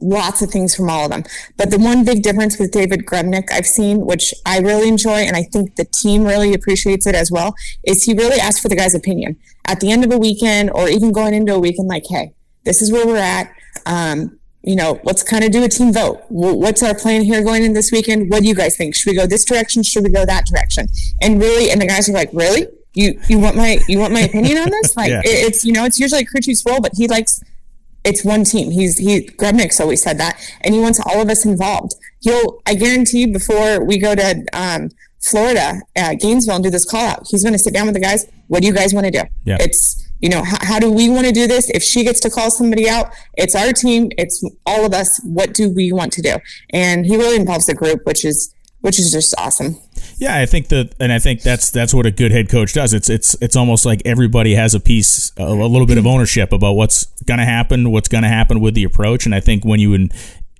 lots 0.00 0.42
of 0.42 0.50
things 0.50 0.74
from 0.74 0.90
all 0.90 1.04
of 1.04 1.10
them. 1.10 1.24
But 1.56 1.70
the 1.70 1.78
one 1.78 2.04
big 2.04 2.22
difference 2.22 2.58
with 2.58 2.72
David 2.72 3.06
Grubnic 3.06 3.52
I've 3.52 3.66
seen, 3.66 4.04
which 4.04 4.34
I 4.44 4.58
really 4.58 4.88
enjoy, 4.88 5.20
and 5.20 5.36
I 5.36 5.44
think 5.44 5.76
the 5.76 5.84
team 5.84 6.24
really 6.24 6.54
appreciates 6.54 7.06
it 7.06 7.14
as 7.14 7.30
well, 7.30 7.54
is 7.84 8.04
he 8.04 8.14
really 8.14 8.40
asks 8.40 8.60
for 8.60 8.68
the 8.68 8.76
guy's 8.76 8.94
opinion 8.94 9.36
at 9.66 9.80
the 9.80 9.90
end 9.90 10.04
of 10.04 10.12
a 10.12 10.18
weekend 10.18 10.70
or 10.70 10.88
even 10.88 11.12
going 11.12 11.34
into 11.34 11.54
a 11.54 11.58
weekend. 11.58 11.88
Like, 11.88 12.04
hey, 12.08 12.34
this 12.64 12.82
is 12.82 12.90
where 12.92 13.06
we're 13.06 13.16
at. 13.16 13.52
Um, 13.86 14.38
you 14.64 14.76
know, 14.76 15.00
let's 15.02 15.22
kind 15.22 15.42
of 15.42 15.50
do 15.50 15.64
a 15.64 15.68
team 15.68 15.92
vote. 15.92 16.22
What's 16.28 16.82
our 16.82 16.94
plan 16.94 17.22
here 17.22 17.42
going 17.42 17.64
in 17.64 17.72
this 17.72 17.90
weekend? 17.90 18.30
What 18.30 18.42
do 18.42 18.48
you 18.48 18.54
guys 18.54 18.76
think? 18.76 18.94
Should 18.94 19.10
we 19.10 19.16
go 19.16 19.26
this 19.26 19.44
direction? 19.44 19.82
Should 19.82 20.04
we 20.04 20.10
go 20.10 20.24
that 20.24 20.46
direction? 20.46 20.86
And 21.20 21.40
really, 21.40 21.70
and 21.70 21.80
the 21.80 21.86
guys 21.86 22.08
are 22.08 22.12
like, 22.12 22.30
really? 22.32 22.66
You 22.94 23.18
you 23.28 23.38
want 23.38 23.56
my 23.56 23.78
you 23.88 23.98
want 23.98 24.12
my 24.12 24.20
opinion 24.20 24.58
on 24.58 24.70
this? 24.70 24.96
Like 25.02 25.10
yeah. 25.10 25.22
it's 25.24 25.64
you 25.64 25.72
know 25.72 25.84
it's 25.84 25.98
usually 25.98 26.24
crew 26.24 26.40
role, 26.66 26.80
but 26.80 26.92
he 26.94 27.08
likes 27.08 27.42
it's 28.04 28.24
one 28.24 28.44
team. 28.44 28.70
He's 28.70 28.98
he 28.98 29.22
Grubnic's 29.22 29.80
always 29.80 30.02
said 30.02 30.18
that, 30.18 30.38
and 30.62 30.74
he 30.74 30.80
wants 30.80 31.00
all 31.00 31.20
of 31.20 31.28
us 31.28 31.44
involved. 31.44 31.94
He'll 32.20 32.60
I 32.66 32.74
guarantee 32.74 33.26
before 33.26 33.84
we 33.84 33.98
go 33.98 34.14
to 34.14 34.44
um, 34.52 34.90
Florida, 35.22 35.80
uh, 35.96 36.14
Gainesville, 36.14 36.56
and 36.56 36.64
do 36.64 36.70
this 36.70 36.84
call 36.84 37.06
out, 37.06 37.26
he's 37.28 37.42
going 37.42 37.52
to 37.52 37.58
sit 37.58 37.72
down 37.72 37.86
with 37.86 37.94
the 37.94 38.00
guys. 38.00 38.26
What 38.48 38.62
do 38.62 38.66
you 38.66 38.74
guys 38.74 38.92
want 38.92 39.06
to 39.06 39.12
do? 39.12 39.22
Yeah. 39.44 39.56
It's 39.60 40.06
you 40.20 40.28
know 40.28 40.42
how, 40.42 40.58
how 40.60 40.78
do 40.78 40.90
we 40.90 41.08
want 41.08 41.26
to 41.26 41.32
do 41.32 41.46
this? 41.46 41.70
If 41.70 41.82
she 41.82 42.04
gets 42.04 42.20
to 42.20 42.30
call 42.30 42.50
somebody 42.50 42.88
out, 42.88 43.12
it's 43.34 43.54
our 43.54 43.72
team. 43.72 44.10
It's 44.18 44.44
all 44.66 44.84
of 44.84 44.92
us. 44.92 45.20
What 45.24 45.54
do 45.54 45.70
we 45.70 45.92
want 45.92 46.12
to 46.14 46.22
do? 46.22 46.36
And 46.70 47.06
he 47.06 47.16
really 47.16 47.36
involves 47.36 47.66
the 47.66 47.74
group, 47.74 48.04
which 48.04 48.24
is 48.24 48.54
which 48.80 48.98
is 48.98 49.12
just 49.12 49.34
awesome. 49.38 49.78
Yeah, 50.22 50.38
I 50.38 50.46
think 50.46 50.68
that, 50.68 50.94
and 51.00 51.12
I 51.12 51.18
think 51.18 51.42
that's 51.42 51.72
that's 51.72 51.92
what 51.92 52.06
a 52.06 52.12
good 52.12 52.30
head 52.30 52.48
coach 52.48 52.74
does. 52.74 52.94
It's 52.94 53.10
it's 53.10 53.34
it's 53.42 53.56
almost 53.56 53.84
like 53.84 54.02
everybody 54.04 54.54
has 54.54 54.72
a 54.72 54.78
piece, 54.78 55.32
a, 55.36 55.42
a 55.42 55.66
little 55.66 55.84
bit 55.84 55.98
of 55.98 56.06
ownership 56.06 56.52
about 56.52 56.74
what's 56.74 57.06
going 57.24 57.40
to 57.40 57.44
happen, 57.44 57.90
what's 57.90 58.06
going 58.06 58.22
to 58.22 58.28
happen 58.28 58.60
with 58.60 58.74
the 58.74 58.84
approach. 58.84 59.26
And 59.26 59.34
I 59.34 59.40
think 59.40 59.64
when 59.64 59.80
you 59.80 60.08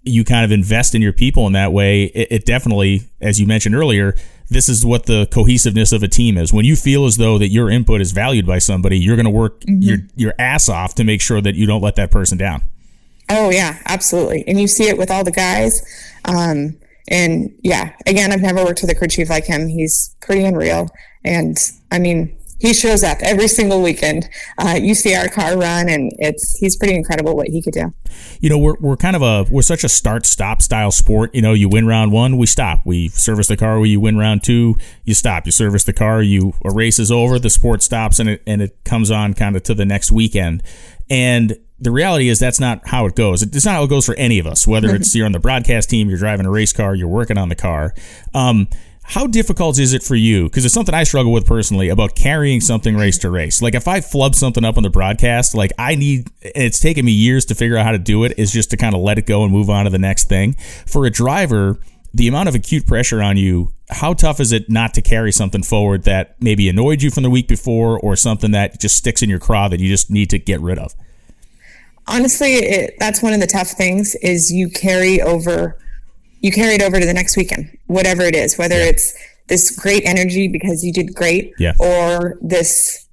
you 0.02 0.24
kind 0.24 0.44
of 0.44 0.50
invest 0.50 0.96
in 0.96 1.00
your 1.00 1.12
people 1.12 1.46
in 1.46 1.52
that 1.52 1.72
way, 1.72 2.06
it, 2.06 2.28
it 2.32 2.44
definitely, 2.44 3.02
as 3.20 3.38
you 3.38 3.46
mentioned 3.46 3.76
earlier, 3.76 4.16
this 4.50 4.68
is 4.68 4.84
what 4.84 5.06
the 5.06 5.28
cohesiveness 5.30 5.92
of 5.92 6.02
a 6.02 6.08
team 6.08 6.36
is. 6.38 6.52
When 6.52 6.64
you 6.64 6.74
feel 6.74 7.06
as 7.06 7.16
though 7.16 7.38
that 7.38 7.50
your 7.50 7.70
input 7.70 8.00
is 8.00 8.10
valued 8.10 8.44
by 8.44 8.58
somebody, 8.58 8.98
you're 8.98 9.14
going 9.14 9.26
to 9.26 9.30
work 9.30 9.60
mm-hmm. 9.60 9.80
your 9.80 9.98
your 10.16 10.34
ass 10.40 10.68
off 10.68 10.96
to 10.96 11.04
make 11.04 11.20
sure 11.20 11.40
that 11.40 11.54
you 11.54 11.66
don't 11.66 11.82
let 11.82 11.94
that 11.94 12.10
person 12.10 12.36
down. 12.36 12.64
Oh 13.28 13.50
yeah, 13.50 13.78
absolutely. 13.86 14.42
And 14.48 14.60
you 14.60 14.66
see 14.66 14.88
it 14.88 14.98
with 14.98 15.12
all 15.12 15.22
the 15.22 15.30
guys. 15.30 15.86
Um, 16.24 16.78
and 17.08 17.50
yeah, 17.62 17.94
again, 18.06 18.32
I've 18.32 18.42
never 18.42 18.64
worked 18.64 18.82
with 18.82 18.90
a 18.90 18.94
crew 18.94 19.08
chief 19.08 19.30
like 19.30 19.44
him. 19.44 19.68
He's 19.68 20.14
pretty 20.20 20.44
unreal. 20.44 20.88
And 21.24 21.56
I 21.90 21.98
mean, 21.98 22.36
he 22.62 22.72
shows 22.72 23.02
up 23.02 23.18
every 23.22 23.48
single 23.48 23.82
weekend. 23.82 24.28
Uh, 24.56 24.78
you 24.80 24.94
see 24.94 25.16
our 25.16 25.26
car 25.28 25.58
run, 25.58 25.88
and 25.88 26.12
it's 26.18 26.56
he's 26.58 26.76
pretty 26.76 26.94
incredible 26.94 27.34
what 27.34 27.48
he 27.48 27.60
could 27.60 27.72
do. 27.72 27.92
You 28.40 28.50
know, 28.50 28.58
we're 28.58 28.76
we're 28.78 28.96
kind 28.96 29.16
of 29.16 29.22
a 29.22 29.50
we're 29.50 29.62
such 29.62 29.82
a 29.82 29.88
start 29.88 30.24
stop 30.26 30.62
style 30.62 30.92
sport. 30.92 31.34
You 31.34 31.42
know, 31.42 31.54
you 31.54 31.68
win 31.68 31.88
round 31.88 32.12
one, 32.12 32.38
we 32.38 32.46
stop. 32.46 32.82
We 32.84 33.08
service 33.08 33.48
the 33.48 33.56
car. 33.56 33.84
You 33.84 33.98
win 33.98 34.16
round 34.16 34.44
two, 34.44 34.76
you 35.04 35.14
stop. 35.14 35.44
You 35.44 35.50
service 35.50 35.82
the 35.82 35.92
car. 35.92 36.22
You 36.22 36.54
a 36.64 36.70
race 36.72 37.00
is 37.00 37.10
over, 37.10 37.40
the 37.40 37.50
sport 37.50 37.82
stops, 37.82 38.20
and 38.20 38.28
it 38.28 38.42
and 38.46 38.62
it 38.62 38.84
comes 38.84 39.10
on 39.10 39.34
kind 39.34 39.56
of 39.56 39.64
to 39.64 39.74
the 39.74 39.84
next 39.84 40.12
weekend. 40.12 40.62
And 41.10 41.58
the 41.82 41.90
reality 41.90 42.28
is 42.28 42.38
that's 42.38 42.60
not 42.60 42.86
how 42.86 43.06
it 43.06 43.16
goes. 43.16 43.42
It's 43.42 43.66
not 43.66 43.74
how 43.74 43.82
it 43.82 43.90
goes 43.90 44.06
for 44.06 44.14
any 44.14 44.38
of 44.38 44.46
us, 44.46 44.66
whether 44.66 44.94
it's 44.94 45.14
you're 45.14 45.26
on 45.26 45.32
the 45.32 45.40
broadcast 45.40 45.90
team, 45.90 46.08
you're 46.08 46.18
driving 46.18 46.46
a 46.46 46.50
race 46.50 46.72
car, 46.72 46.94
you're 46.94 47.08
working 47.08 47.36
on 47.36 47.48
the 47.48 47.56
car. 47.56 47.92
Um, 48.32 48.68
how 49.02 49.26
difficult 49.26 49.80
is 49.80 49.92
it 49.92 50.04
for 50.04 50.14
you? 50.14 50.44
Because 50.44 50.64
it's 50.64 50.72
something 50.72 50.94
I 50.94 51.02
struggle 51.02 51.32
with 51.32 51.44
personally 51.44 51.88
about 51.88 52.14
carrying 52.14 52.60
something 52.60 52.96
race 52.96 53.18
to 53.18 53.30
race. 53.30 53.60
Like 53.60 53.74
if 53.74 53.88
I 53.88 54.00
flub 54.00 54.36
something 54.36 54.64
up 54.64 54.76
on 54.76 54.84
the 54.84 54.90
broadcast, 54.90 55.56
like 55.56 55.72
I 55.76 55.96
need, 55.96 56.28
it's 56.40 56.78
taken 56.78 57.04
me 57.04 57.10
years 57.10 57.44
to 57.46 57.56
figure 57.56 57.76
out 57.76 57.84
how 57.84 57.92
to 57.92 57.98
do 57.98 58.22
it, 58.22 58.38
is 58.38 58.52
just 58.52 58.70
to 58.70 58.76
kind 58.76 58.94
of 58.94 59.00
let 59.00 59.18
it 59.18 59.26
go 59.26 59.42
and 59.42 59.52
move 59.52 59.68
on 59.68 59.84
to 59.84 59.90
the 59.90 59.98
next 59.98 60.28
thing. 60.28 60.54
For 60.86 61.04
a 61.04 61.10
driver, 61.10 61.80
the 62.14 62.28
amount 62.28 62.48
of 62.48 62.54
acute 62.54 62.86
pressure 62.86 63.20
on 63.20 63.36
you, 63.36 63.72
how 63.90 64.14
tough 64.14 64.38
is 64.38 64.52
it 64.52 64.70
not 64.70 64.94
to 64.94 65.02
carry 65.02 65.32
something 65.32 65.64
forward 65.64 66.04
that 66.04 66.40
maybe 66.40 66.68
annoyed 66.68 67.02
you 67.02 67.10
from 67.10 67.24
the 67.24 67.30
week 67.30 67.48
before 67.48 67.98
or 67.98 68.14
something 68.14 68.52
that 68.52 68.78
just 68.78 68.96
sticks 68.96 69.20
in 69.20 69.28
your 69.28 69.40
craw 69.40 69.66
that 69.66 69.80
you 69.80 69.88
just 69.88 70.10
need 70.10 70.30
to 70.30 70.38
get 70.38 70.60
rid 70.60 70.78
of? 70.78 70.94
Honestly, 72.06 72.54
it, 72.54 72.94
that's 72.98 73.22
one 73.22 73.32
of 73.32 73.40
the 73.40 73.46
tough 73.46 73.70
things 73.70 74.14
is 74.16 74.52
you 74.52 74.70
carry 74.70 75.20
over, 75.20 75.78
you 76.40 76.52
carry 76.52 76.74
it 76.74 76.82
over 76.82 76.98
to 76.98 77.06
the 77.06 77.14
next 77.14 77.36
weekend, 77.36 77.76
whatever 77.86 78.22
it 78.22 78.34
is, 78.34 78.58
whether 78.58 78.76
yeah. 78.76 78.86
it's 78.86 79.16
this 79.48 79.70
great 79.76 80.04
energy 80.04 80.48
because 80.48 80.84
you 80.84 80.92
did 80.92 81.14
great 81.14 81.52
yeah. 81.58 81.74
or 81.78 82.38
this 82.40 83.06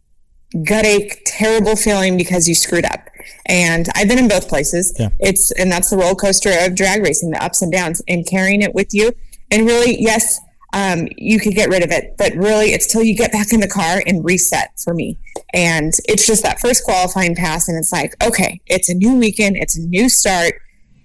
gut 0.63 0.85
ache, 0.85 1.21
terrible 1.25 1.75
feeling 1.75 2.17
because 2.17 2.47
you 2.47 2.55
screwed 2.55 2.85
up. 2.85 3.07
And 3.45 3.87
I've 3.95 4.07
been 4.07 4.19
in 4.19 4.27
both 4.27 4.47
places. 4.47 4.95
Yeah. 4.99 5.09
It's, 5.19 5.51
and 5.51 5.71
that's 5.71 5.89
the 5.89 5.97
roller 5.97 6.15
coaster 6.15 6.51
of 6.61 6.75
drag 6.75 7.03
racing, 7.03 7.31
the 7.31 7.43
ups 7.43 7.61
and 7.61 7.71
downs 7.71 8.01
and 8.07 8.25
carrying 8.25 8.61
it 8.61 8.73
with 8.73 8.93
you. 8.93 9.11
And 9.51 9.65
really, 9.65 10.01
yes, 10.01 10.39
um, 10.73 11.07
you 11.17 11.39
could 11.39 11.53
get 11.53 11.69
rid 11.69 11.83
of 11.83 11.91
it. 11.91 12.15
But 12.17 12.33
really, 12.35 12.67
it's 12.67 12.87
till 12.87 13.03
you 13.03 13.15
get 13.15 13.31
back 13.31 13.51
in 13.51 13.59
the 13.59 13.67
car 13.67 14.01
and 14.05 14.23
reset 14.23 14.71
for 14.83 14.93
me. 14.93 15.17
And 15.53 15.93
it's 16.07 16.27
just 16.27 16.43
that 16.43 16.59
first 16.59 16.83
qualifying 16.83 17.35
pass, 17.35 17.67
and 17.67 17.77
it's 17.77 17.91
like, 17.91 18.13
okay, 18.23 18.61
it's 18.67 18.89
a 18.89 18.93
new 18.93 19.15
weekend, 19.15 19.57
it's 19.57 19.77
a 19.77 19.81
new 19.81 20.09
start. 20.09 20.55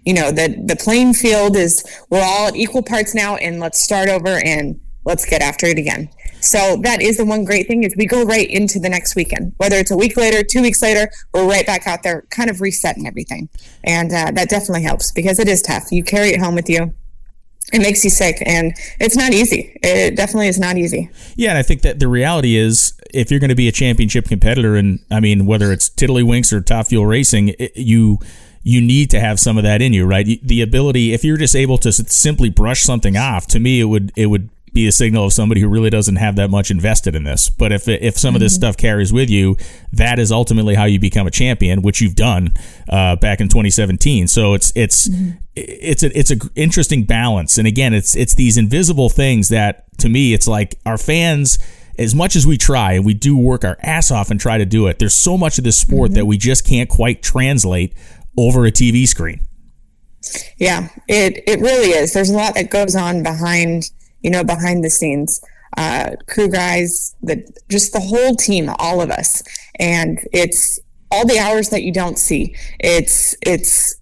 You 0.05 0.15
know, 0.15 0.31
the 0.31 0.63
the 0.67 0.77
playing 0.77 1.15
field 1.15 1.57
is 1.57 1.83
we're 2.11 2.23
all 2.23 2.49
at 2.49 2.57
equal 2.57 2.83
parts 2.83 3.15
now, 3.15 3.37
and 3.37 3.59
let's 3.59 3.83
start 3.83 4.09
over 4.09 4.29
and 4.29 4.81
let's 5.05 5.25
get 5.25 5.43
after 5.43 5.67
it 5.67 5.79
again. 5.79 6.11
So 6.41 6.77
that 6.83 7.01
is 7.01 7.17
the 7.17 7.25
one 7.25 7.45
great 7.47 7.67
thing 7.67 7.85
is 7.85 7.95
we 7.97 8.05
go 8.05 8.23
right 8.25 8.49
into 8.51 8.79
the 8.79 8.91
next 8.91 9.17
weekend. 9.17 9.55
Whether 9.57 9.77
it's 9.77 9.91
a 9.91 9.97
week 9.97 10.19
later, 10.19 10.43
two 10.43 10.61
weeks 10.61 10.83
later, 10.83 11.11
we're 11.33 11.49
right 11.49 11.65
back 11.65 11.87
out 11.87 12.03
there, 12.03 12.27
kind 12.29 12.51
of 12.51 12.61
resetting 12.61 13.07
everything, 13.07 13.49
and 13.83 14.13
uh, 14.13 14.31
that 14.33 14.51
definitely 14.51 14.83
helps 14.83 15.11
because 15.11 15.39
it 15.39 15.49
is 15.49 15.63
tough. 15.63 15.91
You 15.91 16.05
carry 16.05 16.31
it 16.31 16.41
home 16.41 16.55
with 16.55 16.69
you 16.69 16.93
it 17.75 17.81
makes 17.81 18.05
you 18.05 18.11
sick 18.11 18.43
and 18.47 18.73
it's 19.01 19.17
not 19.17 19.33
easy. 19.33 19.79
It 19.83 20.17
definitely 20.17 20.49
is 20.49 20.59
not 20.59 20.77
easy. 20.77 21.11
Yeah 21.37 21.51
and 21.51 21.59
i 21.59 21.63
think 21.63 21.83
that 21.83 21.99
the 21.99 22.09
reality 22.09 22.57
is 22.57 22.95
if 23.13 23.31
you're 23.31 23.41
going 23.41 23.51
to 23.51 23.55
be 23.55 23.69
a 23.69 23.73
championship 23.73 24.27
competitor 24.27 24.77
and 24.77 25.01
i 25.11 25.21
mean 25.21 25.47
whether 25.47 25.73
it's 25.73 25.89
tiddlywinks 25.89 26.53
or 26.53 26.61
top 26.61 26.87
fuel 26.87 27.07
racing 27.07 27.55
it, 27.59 27.77
you 27.77 28.19
you 28.63 28.81
need 28.81 29.11
to 29.11 29.21
have 29.21 29.39
some 29.39 29.59
of 29.59 29.63
that 29.65 29.83
in 29.83 29.93
you 29.93 30.07
right? 30.07 30.27
The 30.43 30.63
ability 30.63 31.13
if 31.13 31.25
you're 31.25 31.37
just 31.37 31.55
able 31.55 31.79
to 31.79 31.93
simply 31.93 32.51
brush 32.51 32.83
something 32.83 33.17
off 33.17 33.47
to 33.49 33.61
me 33.61 33.81
it 33.81 33.85
would 33.85 34.13
it 34.17 34.27
would 34.27 34.49
be 34.75 34.87
a 34.87 34.93
signal 34.93 35.27
of 35.27 35.33
somebody 35.33 35.61
who 35.61 35.69
really 35.69 35.91
doesn't 35.91 36.17
have 36.17 36.37
that 36.37 36.51
much 36.51 36.71
invested 36.71 37.15
in 37.15 37.25
this. 37.25 37.49
But 37.49 37.73
if 37.73 37.89
if 37.89 38.19
some 38.19 38.31
mm-hmm. 38.31 38.37
of 38.37 38.41
this 38.41 38.53
mm-hmm. 38.55 38.61
stuff 38.61 38.77
carries 38.77 39.13
with 39.13 39.31
you, 39.31 39.57
that 39.93 40.19
is 40.19 40.31
ultimately 40.31 40.75
how 40.75 40.85
you 40.85 40.99
become 40.99 41.27
a 41.27 41.31
champion, 41.31 41.83
which 41.83 42.01
you've 42.01 42.17
done 42.17 42.53
uh, 42.89 43.17
back 43.17 43.41
in 43.41 43.49
2017. 43.49 44.27
So 44.29 44.55
it's 44.55 44.73
it's 44.75 45.09
mm-hmm. 45.09 45.39
it's 45.55 46.03
a 46.03 46.19
it's 46.19 46.31
a 46.31 46.37
interesting 46.55 47.05
balance. 47.05 47.57
And 47.57 47.67
again, 47.67 47.95
it's 47.95 48.15
it's 48.17 48.35
these 48.35 48.59
invisible 48.59 49.09
things 49.09 49.49
that 49.49 49.87
to 49.99 50.09
me, 50.09 50.35
it's 50.35 50.49
like 50.49 50.79
our 50.85 50.99
fans 50.99 51.59
as 51.97 52.13
much 52.15 52.35
as 52.35 52.45
we 52.45 52.59
try 52.59 52.95
and 52.95 53.05
we 53.05 53.15
do 53.15 53.39
work 53.39 53.65
our 53.65 53.79
ass 53.81 54.11
off 54.11 54.31
and 54.31 54.41
try 54.41 54.59
to 54.59 54.65
do 54.67 54.89
it, 54.89 54.99
there's 54.99 55.15
so 55.15 55.39
much 55.39 55.59
of 55.59 55.65
this 55.65 55.77
sport 55.77 56.09
mm-hmm. 56.09 56.17
that 56.17 56.27
we 56.27 56.37
just 56.37 56.67
can't 56.67 56.89
quite 56.89 57.23
translate 57.23 57.95
over 58.37 58.67
a 58.67 58.73
TV 58.73 59.07
screen. 59.07 59.41
Yeah, 60.57 60.89
it 61.09 61.45
it 61.47 61.61
really 61.61 61.91
is. 61.91 62.13
There's 62.13 62.31
a 62.31 62.35
lot 62.35 62.55
that 62.55 62.71
goes 62.71 62.97
on 62.97 63.23
behind 63.23 63.91
you 64.25 64.31
know, 64.31 64.43
behind 64.43 64.83
the 64.83 64.91
scenes, 64.91 65.41
uh, 65.77 66.17
crew 66.27 66.49
guys, 66.49 67.15
the 67.23 67.47
just 67.69 67.93
the 67.93 68.01
whole 68.01 68.35
team, 68.35 68.71
all 68.79 69.01
of 69.01 69.11
us, 69.11 69.43
and 69.79 70.19
it's 70.33 70.81
all 71.11 71.27
the 71.27 71.39
hours 71.39 71.69
that 71.69 71.83
you 71.83 71.93
don't 71.93 72.19
see. 72.19 72.57
It's 72.81 73.37
it's 73.43 73.97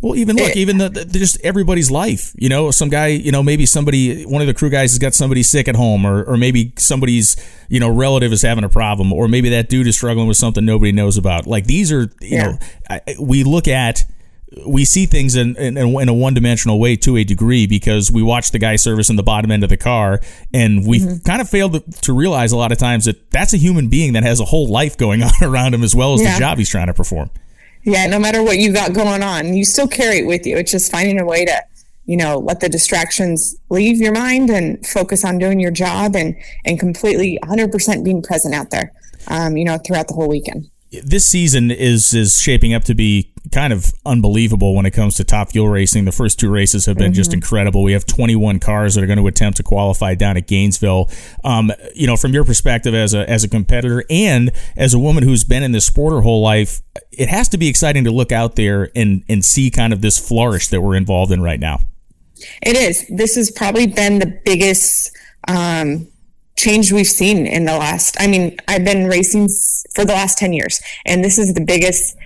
well, 0.00 0.14
even 0.16 0.36
look, 0.36 0.56
even 0.56 0.78
the, 0.78 0.88
the, 0.88 1.04
just 1.04 1.40
everybody's 1.42 1.90
life. 1.90 2.32
You 2.36 2.48
know, 2.48 2.70
some 2.70 2.88
guy, 2.88 3.08
you 3.08 3.32
know, 3.32 3.42
maybe 3.42 3.66
somebody, 3.66 4.24
one 4.24 4.40
of 4.40 4.46
the 4.46 4.54
crew 4.54 4.70
guys 4.70 4.92
has 4.92 4.98
got 4.98 5.12
somebody 5.12 5.42
sick 5.42 5.66
at 5.68 5.76
home, 5.76 6.04
or 6.04 6.24
or 6.24 6.36
maybe 6.36 6.72
somebody's, 6.76 7.36
you 7.68 7.80
know, 7.80 7.88
relative 7.88 8.32
is 8.32 8.42
having 8.42 8.64
a 8.64 8.68
problem, 8.68 9.12
or 9.12 9.28
maybe 9.28 9.48
that 9.50 9.68
dude 9.68 9.86
is 9.86 9.96
struggling 9.96 10.26
with 10.26 10.36
something 10.36 10.64
nobody 10.64 10.92
knows 10.92 11.16
about. 11.16 11.46
Like 11.46 11.66
these 11.66 11.92
are, 11.92 12.02
you 12.20 12.36
yeah. 12.36 12.42
know, 12.44 12.58
I, 12.90 13.00
we 13.20 13.44
look 13.44 13.68
at 13.68 14.04
we 14.66 14.84
see 14.84 15.06
things 15.06 15.36
in, 15.36 15.56
in, 15.56 15.76
in 15.76 16.08
a 16.08 16.14
one 16.14 16.34
dimensional 16.34 16.80
way 16.80 16.96
to 16.96 17.16
a 17.16 17.24
degree 17.24 17.66
because 17.66 18.10
we 18.10 18.22
watch 18.22 18.50
the 18.50 18.58
guy 18.58 18.76
service 18.76 19.10
in 19.10 19.16
the 19.16 19.22
bottom 19.22 19.50
end 19.50 19.62
of 19.62 19.68
the 19.68 19.76
car 19.76 20.20
and 20.54 20.86
we've 20.86 21.02
mm-hmm. 21.02 21.24
kind 21.24 21.40
of 21.40 21.48
failed 21.48 21.74
to, 21.74 22.00
to, 22.00 22.12
realize 22.12 22.50
a 22.50 22.56
lot 22.56 22.72
of 22.72 22.78
times 22.78 23.04
that 23.04 23.30
that's 23.30 23.52
a 23.52 23.58
human 23.58 23.88
being 23.88 24.14
that 24.14 24.22
has 24.22 24.40
a 24.40 24.46
whole 24.46 24.66
life 24.66 24.96
going 24.96 25.22
on 25.22 25.30
around 25.42 25.74
him 25.74 25.82
as 25.82 25.94
well 25.94 26.14
as 26.14 26.22
yeah. 26.22 26.32
the 26.32 26.38
job 26.38 26.58
he's 26.58 26.70
trying 26.70 26.86
to 26.86 26.94
perform. 26.94 27.30
Yeah, 27.84 28.06
no 28.06 28.18
matter 28.18 28.42
what 28.42 28.58
you 28.58 28.72
got 28.72 28.92
going 28.92 29.22
on, 29.22 29.54
you 29.54 29.64
still 29.64 29.88
carry 29.88 30.18
it 30.18 30.26
with 30.26 30.46
you. 30.46 30.56
It's 30.56 30.72
just 30.72 30.90
finding 30.90 31.20
a 31.20 31.24
way 31.24 31.44
to, 31.44 31.62
you 32.06 32.16
know, 32.16 32.38
let 32.38 32.60
the 32.60 32.68
distractions 32.68 33.56
leave 33.70 33.98
your 33.98 34.12
mind 34.12 34.50
and 34.50 34.84
focus 34.86 35.24
on 35.24 35.38
doing 35.38 35.60
your 35.60 35.70
job 35.70 36.16
and 36.16 36.34
and 36.64 36.80
completely 36.80 37.38
100% 37.44 38.04
being 38.04 38.22
present 38.22 38.54
out 38.54 38.70
there, 38.70 38.92
um, 39.28 39.56
you 39.56 39.64
know, 39.64 39.78
throughout 39.78 40.08
the 40.08 40.14
whole 40.14 40.28
weekend 40.28 40.68
this 40.90 41.26
season 41.26 41.70
is 41.70 42.14
is 42.14 42.40
shaping 42.40 42.72
up 42.72 42.84
to 42.84 42.94
be 42.94 43.32
kind 43.52 43.72
of 43.72 43.92
unbelievable 44.04 44.74
when 44.74 44.86
it 44.86 44.90
comes 44.90 45.16
to 45.16 45.24
top 45.24 45.50
fuel 45.50 45.68
racing. 45.68 46.04
The 46.04 46.12
first 46.12 46.38
two 46.38 46.50
races 46.50 46.86
have 46.86 46.96
been 46.96 47.06
mm-hmm. 47.06 47.14
just 47.14 47.32
incredible. 47.32 47.82
We 47.82 47.92
have 47.92 48.06
21 48.06 48.60
cars 48.60 48.94
that 48.94 49.04
are 49.04 49.06
going 49.06 49.18
to 49.18 49.26
attempt 49.26 49.56
to 49.58 49.62
qualify 49.62 50.14
down 50.14 50.36
at 50.36 50.46
Gainesville. 50.46 51.10
Um, 51.44 51.72
you 51.94 52.06
know, 52.06 52.16
from 52.16 52.32
your 52.32 52.44
perspective 52.44 52.94
as 52.94 53.14
a 53.14 53.28
as 53.28 53.44
a 53.44 53.48
competitor 53.48 54.04
and 54.08 54.50
as 54.76 54.94
a 54.94 54.98
woman 54.98 55.24
who's 55.24 55.44
been 55.44 55.62
in 55.62 55.72
this 55.72 55.86
sport 55.86 56.12
her 56.12 56.20
whole 56.22 56.42
life, 56.42 56.80
it 57.12 57.28
has 57.28 57.48
to 57.50 57.58
be 57.58 57.68
exciting 57.68 58.04
to 58.04 58.10
look 58.10 58.32
out 58.32 58.56
there 58.56 58.90
and 58.94 59.24
and 59.28 59.44
see 59.44 59.70
kind 59.70 59.92
of 59.92 60.00
this 60.00 60.18
flourish 60.18 60.68
that 60.68 60.80
we're 60.80 60.96
involved 60.96 61.32
in 61.32 61.42
right 61.42 61.60
now. 61.60 61.80
It 62.62 62.76
is. 62.76 63.06
This 63.08 63.34
has 63.36 63.50
probably 63.50 63.86
been 63.86 64.20
the 64.20 64.40
biggest. 64.44 65.16
Um, 65.46 66.08
change 66.58 66.92
we've 66.92 67.06
seen 67.06 67.46
in 67.46 67.64
the 67.64 67.76
last 67.76 68.16
i 68.20 68.26
mean 68.26 68.56
i've 68.66 68.84
been 68.84 69.06
racing 69.06 69.48
for 69.94 70.04
the 70.04 70.12
last 70.12 70.36
10 70.38 70.52
years 70.52 70.80
and 71.06 71.24
this 71.24 71.38
is 71.38 71.54
the 71.54 71.64
biggest 71.64 72.16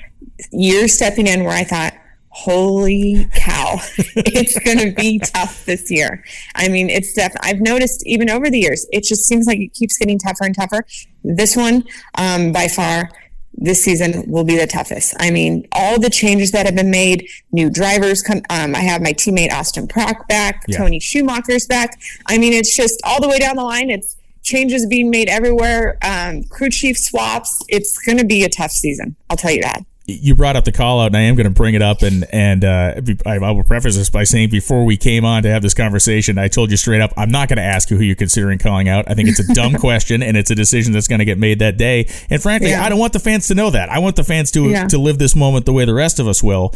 year 0.50 0.88
stepping 0.88 1.26
in 1.26 1.44
where 1.44 1.56
i 1.56 1.62
thought 1.62 1.92
holy 2.30 3.28
cow 3.34 3.76
it's 4.16 4.58
going 4.60 4.78
to 4.78 4.90
be 4.92 5.18
tough 5.18 5.66
this 5.66 5.90
year 5.90 6.24
i 6.54 6.66
mean 6.66 6.88
it's 6.88 7.12
def 7.12 7.32
i've 7.42 7.60
noticed 7.60 8.02
even 8.06 8.30
over 8.30 8.48
the 8.48 8.58
years 8.58 8.86
it 8.90 9.04
just 9.04 9.26
seems 9.26 9.46
like 9.46 9.58
it 9.58 9.74
keeps 9.74 9.98
getting 9.98 10.18
tougher 10.18 10.44
and 10.44 10.54
tougher 10.54 10.84
this 11.22 11.54
one 11.54 11.84
um, 12.16 12.50
by 12.50 12.66
far 12.66 13.10
this 13.54 13.84
season 13.84 14.24
will 14.30 14.44
be 14.44 14.56
the 14.56 14.66
toughest. 14.66 15.14
I 15.20 15.30
mean, 15.30 15.68
all 15.72 16.00
the 16.00 16.10
changes 16.10 16.52
that 16.52 16.66
have 16.66 16.74
been 16.74 16.90
made, 16.90 17.28
new 17.52 17.68
drivers 17.68 18.22
come. 18.22 18.40
Um, 18.48 18.74
I 18.74 18.80
have 18.80 19.02
my 19.02 19.12
teammate 19.12 19.52
Austin 19.52 19.86
Prock 19.86 20.26
back, 20.26 20.64
yeah. 20.66 20.78
Tony 20.78 20.98
Schumacher's 20.98 21.66
back. 21.66 22.00
I 22.26 22.38
mean, 22.38 22.54
it's 22.54 22.74
just 22.74 23.00
all 23.04 23.20
the 23.20 23.28
way 23.28 23.38
down 23.38 23.56
the 23.56 23.64
line. 23.64 23.90
It's 23.90 24.16
changes 24.42 24.86
being 24.86 25.10
made 25.10 25.28
everywhere, 25.28 25.98
um, 26.02 26.44
crew 26.44 26.70
chief 26.70 26.98
swaps. 26.98 27.62
It's 27.68 27.98
going 27.98 28.18
to 28.18 28.24
be 28.24 28.44
a 28.44 28.48
tough 28.48 28.72
season. 28.72 29.16
I'll 29.30 29.36
tell 29.36 29.52
you 29.52 29.62
that. 29.62 29.84
You 30.04 30.34
brought 30.34 30.56
up 30.56 30.64
the 30.64 30.72
call 30.72 31.00
out, 31.00 31.06
and 31.06 31.16
I 31.16 31.20
am 31.20 31.36
going 31.36 31.46
to 31.46 31.50
bring 31.50 31.74
it 31.74 31.80
up. 31.80 32.02
And 32.02 32.24
and 32.32 32.64
uh, 32.64 33.00
I, 33.24 33.36
I 33.36 33.50
will 33.52 33.62
preface 33.62 33.96
this 33.96 34.10
by 34.10 34.24
saying 34.24 34.50
before 34.50 34.84
we 34.84 34.96
came 34.96 35.24
on 35.24 35.44
to 35.44 35.48
have 35.48 35.62
this 35.62 35.74
conversation, 35.74 36.38
I 36.38 36.48
told 36.48 36.72
you 36.72 36.76
straight 36.76 37.00
up, 37.00 37.12
I'm 37.16 37.30
not 37.30 37.48
going 37.48 37.58
to 37.58 37.62
ask 37.62 37.88
you 37.88 37.96
who 37.96 38.02
you're 38.02 38.16
considering 38.16 38.58
calling 38.58 38.88
out. 38.88 39.08
I 39.08 39.14
think 39.14 39.28
it's 39.28 39.38
a 39.38 39.54
dumb 39.54 39.74
question, 39.78 40.20
and 40.20 40.36
it's 40.36 40.50
a 40.50 40.56
decision 40.56 40.92
that's 40.92 41.06
going 41.06 41.20
to 41.20 41.24
get 41.24 41.38
made 41.38 41.60
that 41.60 41.76
day. 41.76 42.10
And 42.28 42.42
frankly, 42.42 42.70
yeah. 42.70 42.84
I 42.84 42.88
don't 42.88 42.98
want 42.98 43.12
the 43.12 43.20
fans 43.20 43.46
to 43.46 43.54
know 43.54 43.70
that. 43.70 43.90
I 43.90 44.00
want 44.00 44.16
the 44.16 44.24
fans 44.24 44.50
to 44.52 44.68
yeah. 44.68 44.88
to 44.88 44.98
live 44.98 45.18
this 45.18 45.36
moment 45.36 45.66
the 45.66 45.72
way 45.72 45.84
the 45.84 45.94
rest 45.94 46.18
of 46.18 46.26
us 46.26 46.42
will. 46.42 46.74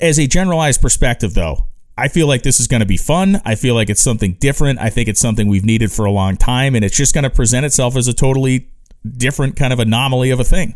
As 0.00 0.18
a 0.18 0.26
generalized 0.26 0.80
perspective, 0.80 1.34
though, 1.34 1.68
I 1.96 2.08
feel 2.08 2.26
like 2.26 2.42
this 2.42 2.58
is 2.58 2.66
going 2.66 2.80
to 2.80 2.86
be 2.86 2.96
fun. 2.96 3.40
I 3.44 3.54
feel 3.54 3.74
like 3.74 3.88
it's 3.88 4.02
something 4.02 4.34
different. 4.40 4.80
I 4.80 4.90
think 4.90 5.08
it's 5.08 5.20
something 5.20 5.46
we've 5.46 5.64
needed 5.64 5.92
for 5.92 6.04
a 6.04 6.10
long 6.10 6.36
time, 6.36 6.74
and 6.74 6.84
it's 6.84 6.96
just 6.96 7.14
going 7.14 7.24
to 7.24 7.30
present 7.30 7.64
itself 7.64 7.96
as 7.96 8.08
a 8.08 8.14
totally 8.14 8.68
different 9.16 9.56
kind 9.56 9.72
of 9.72 9.78
anomaly 9.78 10.30
of 10.30 10.40
a 10.40 10.44
thing. 10.44 10.74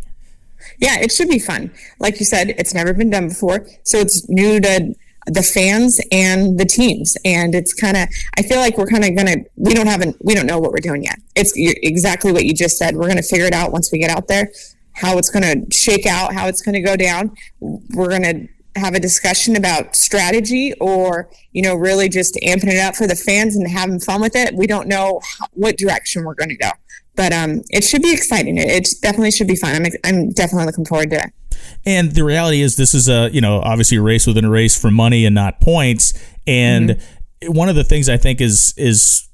Yeah, 0.79 1.01
it 1.01 1.11
should 1.11 1.29
be 1.29 1.39
fun. 1.39 1.73
Like 1.99 2.21
you 2.21 2.27
said, 2.27 2.51
it's 2.51 2.75
never 2.75 2.93
been 2.93 3.11
done 3.11 3.29
before, 3.29 3.67
so 3.83 3.99
it's 3.99 4.29
new 4.29 4.61
to 4.61 4.95
the 5.27 5.43
fans 5.43 6.01
and 6.11 6.59
the 6.59 6.65
teams 6.65 7.17
and 7.25 7.55
it's 7.55 7.75
kind 7.75 7.97
of 7.97 8.09
i 8.39 8.43
feel 8.43 8.59
like 8.59 8.79
we're 8.79 8.87
kind 8.87 9.05
of 9.05 9.15
gonna 9.15 9.37
we 9.57 9.75
don't 9.75 9.87
have 9.87 10.01
an 10.01 10.15
we 10.23 10.35
don't 10.35 10.47
know 10.47 10.59
what 10.59 10.71
we're 10.71 10.79
doing 10.79 11.05
yet 11.05 11.19
it's 11.37 11.53
exactly 11.57 12.33
what 12.33 12.45
you 12.45 12.55
just 12.55 12.79
said 12.79 12.97
we're 12.97 13.09
gonna 13.09 13.23
figure 13.23 13.45
it 13.45 13.53
out 13.53 13.71
once 13.71 13.93
we 13.93 13.99
get 13.99 14.11
out 14.11 14.27
there 14.29 14.51
how 14.95 15.19
it's 15.19 15.29
gonna 15.29 15.57
shake 15.71 16.07
out 16.07 16.33
how 16.33 16.47
it's 16.47 16.63
gonna 16.63 16.81
go 16.81 16.97
down 16.97 17.31
we're 17.61 18.09
gonna 18.09 18.49
have 18.79 18.95
a 18.95 19.01
discussion 19.01 19.57
about 19.57 19.95
strategy 19.97 20.73
or 20.81 21.29
you 21.53 21.63
know 21.63 21.75
really 21.75 22.09
just 22.09 22.35
amping 22.45 22.73
it 22.73 22.79
up 22.79 22.97
for 22.97 23.07
the 23.07 23.17
fans 23.17 23.57
and 23.57 23.69
having 23.69 24.01
fun 24.01 24.21
with 24.21 24.37
it. 24.37 24.55
We 24.55 24.67
don't 24.67 24.89
know 24.89 25.21
how, 25.39 25.47
what 25.53 25.77
direction 25.77 26.25
we're 26.25 26.35
going 26.35 26.51
to 26.51 26.57
go 26.57 26.71
but 27.19 27.33
um, 27.33 27.63
it 27.71 27.83
should 27.83 28.01
be 28.01 28.13
exciting. 28.13 28.57
It, 28.59 28.69
it, 28.69 28.89
definitely 29.03 29.33
should 29.33 29.49
be 29.49 29.57
fun. 29.57 29.75
I'm, 29.75 29.93
I'm 30.05 30.31
definitely 30.31 30.67
looking 30.67 30.85
forward 30.85 31.11
to 31.11 31.17
it. 31.17 31.33
And 31.85 32.13
the 32.13 32.23
reality 32.23 32.63
is 32.63 32.77
this 32.77 32.95
is 32.95 33.09
a 33.09 33.29
you 33.33 33.41
know 33.41 33.61
obviously 33.61 33.99
a 33.99 34.03
race 34.03 34.27
within 34.27 34.45
a 34.45 34.51
race 34.51 34.81
for 34.81 34.91
money 34.91 35.27
and 35.27 35.35
not 35.35 35.61
points. 35.61 36.15
And 36.47 36.91
mm-hmm. 36.91 37.53
one 37.53 37.69
of 37.69 37.75
the 37.75 37.85
things 37.85 38.09
i 38.09 38.17
think 38.17 38.41
is 38.41 38.73
is 38.77 39.29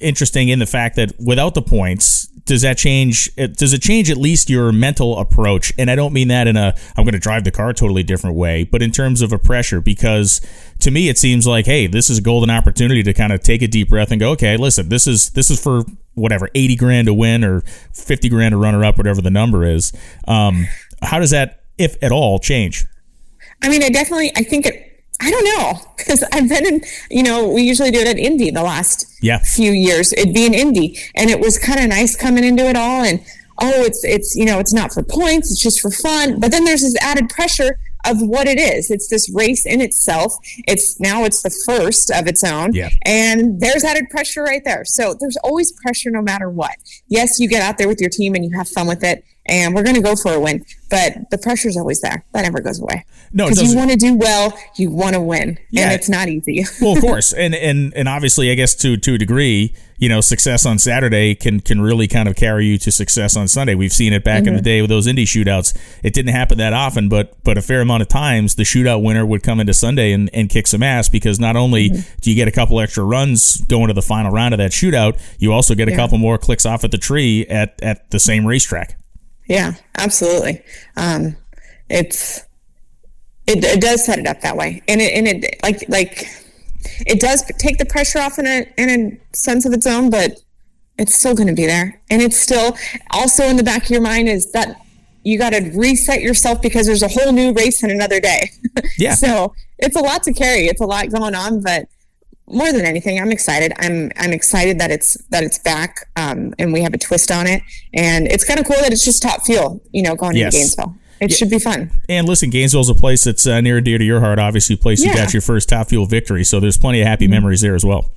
interesting 0.00 0.48
in 0.48 0.58
the 0.58 0.66
fact 0.66 0.96
that 0.96 1.12
without 1.18 1.54
the 1.54 1.62
points 1.62 2.28
does 2.48 2.62
that 2.62 2.78
change? 2.78 3.32
Does 3.36 3.74
it 3.74 3.82
change 3.82 4.10
at 4.10 4.16
least 4.16 4.48
your 4.48 4.72
mental 4.72 5.18
approach? 5.18 5.70
And 5.78 5.90
I 5.90 5.94
don't 5.94 6.14
mean 6.14 6.28
that 6.28 6.46
in 6.46 6.56
a 6.56 6.74
I'm 6.96 7.04
going 7.04 7.12
to 7.12 7.18
drive 7.20 7.44
the 7.44 7.50
car 7.50 7.74
totally 7.74 8.02
different 8.02 8.36
way, 8.36 8.64
but 8.64 8.80
in 8.80 8.90
terms 8.90 9.20
of 9.20 9.32
a 9.32 9.38
pressure, 9.38 9.82
because 9.82 10.40
to 10.80 10.90
me 10.90 11.10
it 11.10 11.18
seems 11.18 11.46
like, 11.46 11.66
hey, 11.66 11.86
this 11.86 12.08
is 12.08 12.18
a 12.18 12.22
golden 12.22 12.48
opportunity 12.48 13.02
to 13.02 13.12
kind 13.12 13.32
of 13.32 13.42
take 13.42 13.60
a 13.60 13.68
deep 13.68 13.90
breath 13.90 14.10
and 14.10 14.18
go, 14.18 14.30
okay, 14.30 14.56
listen, 14.56 14.88
this 14.88 15.06
is 15.06 15.30
this 15.30 15.50
is 15.50 15.62
for 15.62 15.84
whatever 16.14 16.48
80 16.54 16.76
grand 16.76 17.06
to 17.06 17.14
win 17.14 17.44
or 17.44 17.60
50 17.92 18.30
grand 18.30 18.52
to 18.52 18.56
runner 18.56 18.82
up, 18.82 18.96
whatever 18.96 19.20
the 19.20 19.30
number 19.30 19.64
is. 19.64 19.92
Um, 20.26 20.66
how 21.02 21.20
does 21.20 21.30
that, 21.30 21.60
if 21.76 22.02
at 22.02 22.12
all, 22.12 22.38
change? 22.38 22.86
I 23.62 23.68
mean, 23.68 23.82
I 23.82 23.90
definitely, 23.90 24.32
I 24.36 24.42
think 24.42 24.64
it 24.64 24.87
I 25.20 25.30
don't 25.30 25.44
know 25.44 25.80
because 25.96 26.22
I've 26.32 26.48
been 26.48 26.66
in, 26.66 26.80
you 27.10 27.22
know, 27.22 27.48
we 27.48 27.62
usually 27.62 27.90
do 27.90 27.98
it 27.98 28.06
at 28.06 28.18
Indy 28.18 28.50
the 28.50 28.62
last 28.62 29.18
yeah. 29.20 29.40
few 29.40 29.72
years. 29.72 30.12
It'd 30.12 30.34
be 30.34 30.46
an 30.46 30.54
Indy, 30.54 30.98
and 31.14 31.28
it 31.28 31.40
was 31.40 31.58
kind 31.58 31.80
of 31.80 31.88
nice 31.88 32.14
coming 32.14 32.44
into 32.44 32.64
it 32.64 32.76
all. 32.76 33.02
And 33.02 33.20
oh, 33.60 33.82
it's 33.82 34.04
it's 34.04 34.36
you 34.36 34.44
know, 34.44 34.58
it's 34.60 34.72
not 34.72 34.92
for 34.92 35.02
points; 35.02 35.50
it's 35.50 35.62
just 35.62 35.80
for 35.80 35.90
fun. 35.90 36.38
But 36.38 36.52
then 36.52 36.64
there's 36.64 36.82
this 36.82 36.96
added 37.02 37.28
pressure 37.28 37.78
of 38.06 38.22
what 38.22 38.46
it 38.46 38.60
is. 38.60 38.90
It's 38.92 39.08
this 39.08 39.28
race 39.34 39.66
in 39.66 39.80
itself. 39.80 40.36
It's 40.68 41.00
now 41.00 41.24
it's 41.24 41.42
the 41.42 41.50
first 41.66 42.12
of 42.12 42.28
its 42.28 42.44
own, 42.44 42.72
yeah. 42.72 42.90
and 43.02 43.60
there's 43.60 43.82
added 43.82 44.08
pressure 44.10 44.44
right 44.44 44.62
there. 44.64 44.84
So 44.84 45.14
there's 45.18 45.36
always 45.38 45.72
pressure 45.72 46.10
no 46.10 46.22
matter 46.22 46.48
what. 46.48 46.76
Yes, 47.08 47.40
you 47.40 47.48
get 47.48 47.62
out 47.62 47.76
there 47.78 47.88
with 47.88 48.00
your 48.00 48.10
team 48.10 48.34
and 48.34 48.44
you 48.44 48.56
have 48.56 48.68
fun 48.68 48.86
with 48.86 49.02
it, 49.02 49.24
and 49.48 49.74
we're 49.74 49.82
going 49.82 49.96
to 49.96 50.02
go 50.02 50.14
for 50.14 50.32
a 50.32 50.40
win. 50.40 50.64
But 50.90 51.30
the 51.30 51.38
pressure's 51.38 51.76
always 51.76 52.00
there. 52.00 52.24
That 52.32 52.42
never 52.42 52.60
goes 52.60 52.80
away. 52.80 53.04
No, 53.32 53.48
because 53.48 53.70
you 53.70 53.76
want 53.76 53.90
to 53.90 53.96
do 53.96 54.14
well, 54.14 54.58
you 54.76 54.90
want 54.90 55.14
to 55.14 55.20
win, 55.20 55.58
yeah. 55.70 55.84
and 55.84 55.92
it's 55.92 56.08
not 56.08 56.28
easy. 56.28 56.64
well, 56.80 56.92
of 56.96 57.00
course, 57.00 57.32
and 57.32 57.54
and 57.54 57.92
and 57.94 58.08
obviously, 58.08 58.50
I 58.50 58.54
guess 58.54 58.74
to 58.76 58.96
to 58.96 59.14
a 59.14 59.18
degree, 59.18 59.74
you 59.98 60.08
know, 60.08 60.22
success 60.22 60.64
on 60.64 60.78
Saturday 60.78 61.34
can 61.34 61.60
can 61.60 61.80
really 61.80 62.06
kind 62.06 62.26
of 62.26 62.36
carry 62.36 62.66
you 62.66 62.78
to 62.78 62.90
success 62.90 63.36
on 63.36 63.46
Sunday. 63.46 63.74
We've 63.74 63.92
seen 63.92 64.14
it 64.14 64.24
back 64.24 64.40
mm-hmm. 64.40 64.48
in 64.48 64.54
the 64.54 64.60
mm-hmm. 64.60 64.64
day 64.64 64.80
with 64.80 64.88
those 64.88 65.06
Indy 65.06 65.26
shootouts. 65.26 65.76
It 66.02 66.14
didn't 66.14 66.32
happen 66.32 66.56
that 66.58 66.72
often, 66.72 67.10
but 67.10 67.36
but 67.44 67.58
a 67.58 67.62
fair 67.62 67.82
amount 67.82 68.02
of 68.02 68.08
times 68.08 68.54
the 68.54 68.62
shootout 68.62 69.02
winner 69.02 69.26
would 69.26 69.42
come 69.42 69.60
into 69.60 69.74
Sunday 69.74 70.12
and, 70.12 70.30
and 70.32 70.48
kick 70.48 70.66
some 70.66 70.82
ass 70.82 71.10
because 71.10 71.38
not 71.38 71.56
only 71.56 71.90
mm-hmm. 71.90 72.18
do 72.22 72.30
you 72.30 72.36
get 72.36 72.48
a 72.48 72.52
couple 72.52 72.80
extra 72.80 73.04
runs 73.04 73.60
going 73.62 73.88
to 73.88 73.94
the 73.94 74.02
final 74.02 74.30
round 74.30 74.54
of 74.54 74.58
that 74.58 74.70
shootout, 74.70 75.20
you 75.38 75.52
also 75.52 75.74
get 75.74 75.88
a 75.88 75.90
yeah. 75.90 75.96
couple 75.96 76.16
more 76.16 76.38
clicks 76.38 76.64
off 76.64 76.84
at 76.84 76.92
the 76.92 76.98
tree 76.98 77.44
at 77.46 77.78
at 77.82 78.10
the 78.10 78.20
same 78.20 78.46
racetrack. 78.46 78.98
Yeah, 79.48 79.74
absolutely. 79.96 80.62
Um, 80.96 81.36
it's 81.88 82.40
it, 83.46 83.64
it 83.64 83.80
does 83.80 84.04
set 84.04 84.18
it 84.18 84.26
up 84.26 84.42
that 84.42 84.56
way, 84.56 84.82
and 84.86 85.00
it 85.00 85.12
and 85.14 85.26
it 85.44 85.56
like 85.62 85.88
like 85.88 86.26
it 87.06 87.20
does 87.20 87.42
take 87.58 87.78
the 87.78 87.86
pressure 87.86 88.18
off 88.18 88.38
in 88.38 88.46
a 88.46 88.66
in 88.76 88.90
a 88.90 89.36
sense 89.36 89.64
of 89.64 89.72
its 89.72 89.86
own, 89.86 90.10
but 90.10 90.32
it's 90.98 91.14
still 91.14 91.34
going 91.34 91.46
to 91.48 91.54
be 91.54 91.66
there, 91.66 92.00
and 92.10 92.20
it's 92.20 92.38
still 92.38 92.76
also 93.10 93.44
in 93.44 93.56
the 93.56 93.62
back 93.62 93.84
of 93.84 93.90
your 93.90 94.02
mind 94.02 94.28
is 94.28 94.52
that 94.52 94.80
you 95.24 95.38
got 95.38 95.50
to 95.50 95.70
reset 95.74 96.20
yourself 96.20 96.60
because 96.62 96.86
there's 96.86 97.02
a 97.02 97.08
whole 97.08 97.32
new 97.32 97.52
race 97.52 97.82
in 97.82 97.90
another 97.90 98.20
day. 98.20 98.50
Yeah. 98.96 99.14
so 99.14 99.54
it's 99.78 99.94
a 99.96 100.00
lot 100.00 100.24
to 100.24 100.32
carry. 100.32 100.66
It's 100.66 100.80
a 100.80 100.86
lot 100.86 101.10
going 101.10 101.34
on, 101.34 101.62
but 101.62 101.88
more 102.50 102.72
than 102.72 102.84
anything, 102.84 103.20
I'm 103.20 103.30
excited. 103.30 103.72
I'm 103.78 104.10
I'm 104.16 104.32
excited 104.32 104.78
that 104.78 104.90
it's 104.90 105.16
that 105.30 105.42
it's 105.42 105.58
back, 105.58 106.08
um, 106.16 106.54
and 106.58 106.72
we 106.72 106.82
have 106.82 106.94
a 106.94 106.98
twist 106.98 107.30
on 107.30 107.46
it, 107.46 107.62
and 107.94 108.26
it's 108.26 108.44
kind 108.44 108.58
of 108.58 108.66
cool 108.66 108.76
that 108.80 108.92
it's 108.92 109.04
just 109.04 109.22
top 109.22 109.44
fuel, 109.44 109.82
you 109.92 110.02
know, 110.02 110.14
going 110.14 110.36
yes. 110.36 110.54
into 110.54 110.58
Gainesville. 110.58 110.94
It 111.20 111.30
yeah. 111.30 111.36
should 111.36 111.50
be 111.50 111.58
fun. 111.58 111.90
And 112.08 112.28
listen, 112.28 112.50
Gainesville's 112.50 112.88
a 112.88 112.94
place 112.94 113.24
that's 113.24 113.46
uh, 113.46 113.60
near 113.60 113.78
and 113.78 113.84
dear 113.84 113.98
to 113.98 114.04
your 114.04 114.20
heart. 114.20 114.38
Obviously, 114.38 114.74
a 114.74 114.78
place 114.78 115.04
yeah. 115.04 115.10
you 115.10 115.16
got 115.16 115.32
your 115.32 115.42
first 115.42 115.68
top 115.68 115.88
fuel 115.88 116.06
victory, 116.06 116.44
so 116.44 116.60
there's 116.60 116.78
plenty 116.78 117.00
of 117.00 117.06
happy 117.06 117.26
mm-hmm. 117.26 117.32
memories 117.32 117.60
there 117.60 117.74
as 117.74 117.84
well. 117.84 118.12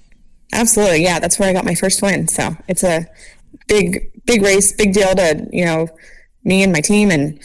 Absolutely, 0.53 1.03
yeah, 1.03 1.19
that's 1.19 1.39
where 1.39 1.49
I 1.49 1.53
got 1.53 1.65
my 1.65 1.75
first 1.75 2.01
win. 2.01 2.27
So 2.27 2.55
it's 2.67 2.83
a 2.83 3.07
big, 3.67 4.11
big 4.25 4.41
race, 4.41 4.73
big 4.73 4.93
deal 4.93 5.13
to 5.15 5.47
you 5.51 5.65
know 5.65 5.87
me 6.43 6.63
and 6.63 6.71
my 6.71 6.81
team 6.81 7.11
and 7.11 7.39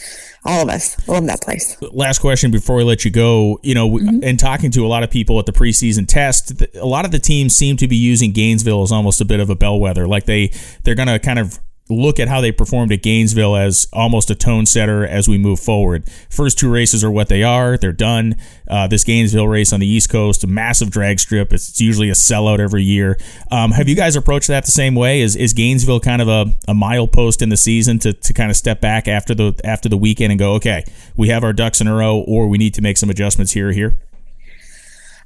all 0.47 0.63
of 0.63 0.69
us. 0.69 1.07
love 1.07 1.25
that 1.27 1.41
place. 1.41 1.77
Last 1.81 2.19
question 2.19 2.49
before 2.51 2.77
we 2.77 2.83
let 2.83 3.05
you 3.05 3.11
go. 3.11 3.59
You 3.63 3.75
know, 3.75 3.89
mm-hmm. 3.89 4.23
in 4.23 4.37
talking 4.37 4.71
to 4.71 4.85
a 4.85 4.87
lot 4.87 5.03
of 5.03 5.11
people 5.11 5.37
at 5.39 5.45
the 5.45 5.51
preseason 5.51 6.07
test, 6.07 6.63
a 6.75 6.85
lot 6.85 7.05
of 7.05 7.11
the 7.11 7.19
teams 7.19 7.55
seem 7.55 7.77
to 7.77 7.87
be 7.87 7.97
using 7.97 8.31
Gainesville 8.31 8.81
as 8.81 8.91
almost 8.91 9.21
a 9.21 9.25
bit 9.25 9.39
of 9.39 9.49
a 9.49 9.55
bellwether. 9.55 10.07
Like 10.07 10.25
they 10.25 10.51
they're 10.83 10.95
going 10.95 11.09
to 11.09 11.19
kind 11.19 11.37
of 11.37 11.59
look 11.89 12.19
at 12.19 12.27
how 12.27 12.41
they 12.41 12.51
performed 12.51 12.91
at 12.91 13.01
Gainesville 13.01 13.55
as 13.55 13.87
almost 13.93 14.29
a 14.29 14.35
tone 14.35 14.65
setter 14.65 15.05
as 15.05 15.27
we 15.27 15.37
move 15.37 15.59
forward. 15.59 16.07
First 16.29 16.57
two 16.57 16.71
races 16.71 17.03
are 17.03 17.11
what 17.11 17.29
they 17.29 17.43
are; 17.43 17.77
they're 17.77 17.91
done. 17.91 18.35
Uh, 18.69 18.87
this 18.87 19.03
Gainesville 19.03 19.47
race 19.47 19.71
on 19.71 19.79
the 19.79 19.87
East 19.87 20.09
Coast, 20.09 20.43
a 20.43 20.47
massive 20.47 20.89
drag 20.91 21.19
strip. 21.19 21.53
It's 21.53 21.79
usually 21.79 22.09
a 22.09 22.13
sellout 22.13 22.59
every 22.59 22.83
year. 22.83 23.17
Um, 23.51 23.71
have 23.71 23.87
you 23.87 23.95
guys 23.95 24.15
approached 24.15 24.47
that 24.47 24.65
the 24.65 24.71
same 24.71 24.95
way? 24.95 25.21
Is 25.21 25.35
is 25.35 25.53
Gainesville 25.53 25.99
kind 25.99 26.21
of 26.21 26.27
a, 26.27 26.45
a 26.67 26.73
milepost 26.73 27.41
in 27.41 27.49
the 27.49 27.57
season 27.57 27.99
to, 27.99 28.13
to 28.13 28.33
kind 28.33 28.49
of 28.49 28.57
step 28.57 28.81
back 28.81 29.07
after 29.07 29.33
the 29.33 29.59
after 29.63 29.89
the 29.89 29.97
weekend 29.97 30.31
and 30.31 30.39
go, 30.39 30.53
okay, 30.53 30.83
we 31.15 31.29
have 31.29 31.43
our 31.43 31.53
ducks 31.53 31.81
in 31.81 31.87
a 31.87 31.95
row, 31.95 32.19
or 32.19 32.47
we 32.47 32.57
need 32.57 32.73
to 32.73 32.81
make 32.81 32.97
some 32.97 33.09
adjustments 33.09 33.53
here 33.53 33.69
or 33.69 33.71
here? 33.71 33.99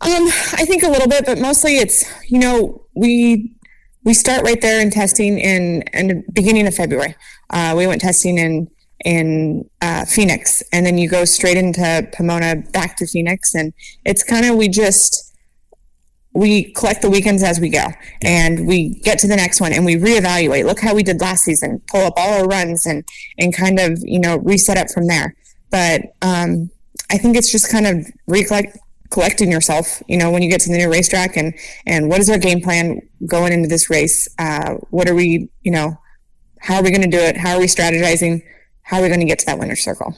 Um, 0.02 0.28
I 0.54 0.66
think 0.66 0.82
a 0.82 0.90
little 0.90 1.08
bit, 1.08 1.26
but 1.26 1.38
mostly 1.38 1.78
it's 1.78 2.04
you 2.30 2.40
know 2.40 2.84
we 2.96 3.56
we 4.04 4.14
start 4.14 4.44
right 4.44 4.62
there 4.62 4.82
in 4.82 4.90
testing 4.90 5.40
in 5.40 5.84
in 5.94 6.08
the 6.08 6.24
beginning 6.34 6.68
of 6.68 6.76
February. 6.76 7.16
Uh, 7.50 7.74
we 7.78 7.88
went 7.88 8.02
testing 8.02 8.38
in 8.38 8.70
in 9.04 9.70
uh, 9.82 10.06
Phoenix, 10.06 10.64
and 10.72 10.86
then 10.86 10.98
you 10.98 11.10
go 11.10 11.26
straight 11.26 11.58
into 11.58 12.08
Pomona, 12.14 12.58
back 12.72 12.98
to 12.98 13.08
Phoenix, 13.08 13.56
and 13.56 13.74
it's 14.06 14.24
kind 14.24 14.46
of 14.46 14.56
we 14.56 14.70
just 14.70 15.36
we 16.34 16.72
collect 16.74 17.02
the 17.02 17.10
weekends 17.10 17.44
as 17.44 17.60
we 17.60 17.70
go, 17.70 17.86
and 18.22 18.68
we 18.68 19.00
get 19.02 19.20
to 19.20 19.28
the 19.28 19.36
next 19.36 19.60
one, 19.60 19.74
and 19.74 19.86
we 19.86 19.96
reevaluate. 19.96 20.66
Look 20.66 20.80
how 20.80 20.96
we 20.96 21.04
did 21.04 21.20
last 21.20 21.44
season. 21.44 21.82
Pull 21.88 22.02
up 22.02 22.14
all 22.18 22.42
our 22.42 22.46
runs 22.46 22.86
and 22.86 23.04
and 23.38 23.56
kind 23.56 23.80
of 23.80 24.00
you 24.04 24.20
know 24.20 24.38
reset 24.38 24.78
up 24.78 24.90
from 24.90 25.08
there. 25.08 25.36
But 25.70 26.02
um, 26.22 26.70
I 27.10 27.18
think 27.18 27.38
it's 27.38 27.52
just 27.52 27.72
kind 27.72 27.88
of 27.88 28.06
recollect 28.28 28.78
collecting 29.12 29.52
yourself 29.52 30.02
you 30.08 30.18
know 30.18 30.32
when 30.32 30.42
you 30.42 30.50
get 30.50 30.62
to 30.62 30.70
the 30.70 30.78
new 30.78 30.90
racetrack 30.90 31.38
and 31.38 31.54
and 31.86 32.10
what 32.10 32.20
is 32.20 32.30
our 32.30 32.38
game 32.38 32.62
plan 32.62 33.02
going 33.28 33.54
into 33.54 33.68
this 33.68 33.90
race? 33.90 34.28
Uh, 34.40 34.76
what 34.90 35.08
are 35.08 35.16
we 35.16 35.50
you 35.62 35.72
know 35.72 35.98
how 36.60 36.76
are 36.76 36.84
we 36.84 36.92
going 36.92 37.02
to 37.02 37.08
do 37.08 37.18
it? 37.18 37.38
How 37.38 37.56
are 37.56 37.60
we 37.60 37.66
strategizing? 37.66 38.44
How 38.84 38.98
are 38.98 39.04
we 39.04 39.08
going 39.08 39.20
to 39.20 39.26
get 39.26 39.40
to 39.40 39.46
that 39.48 39.60
winner's 39.60 39.82
circle 39.82 40.16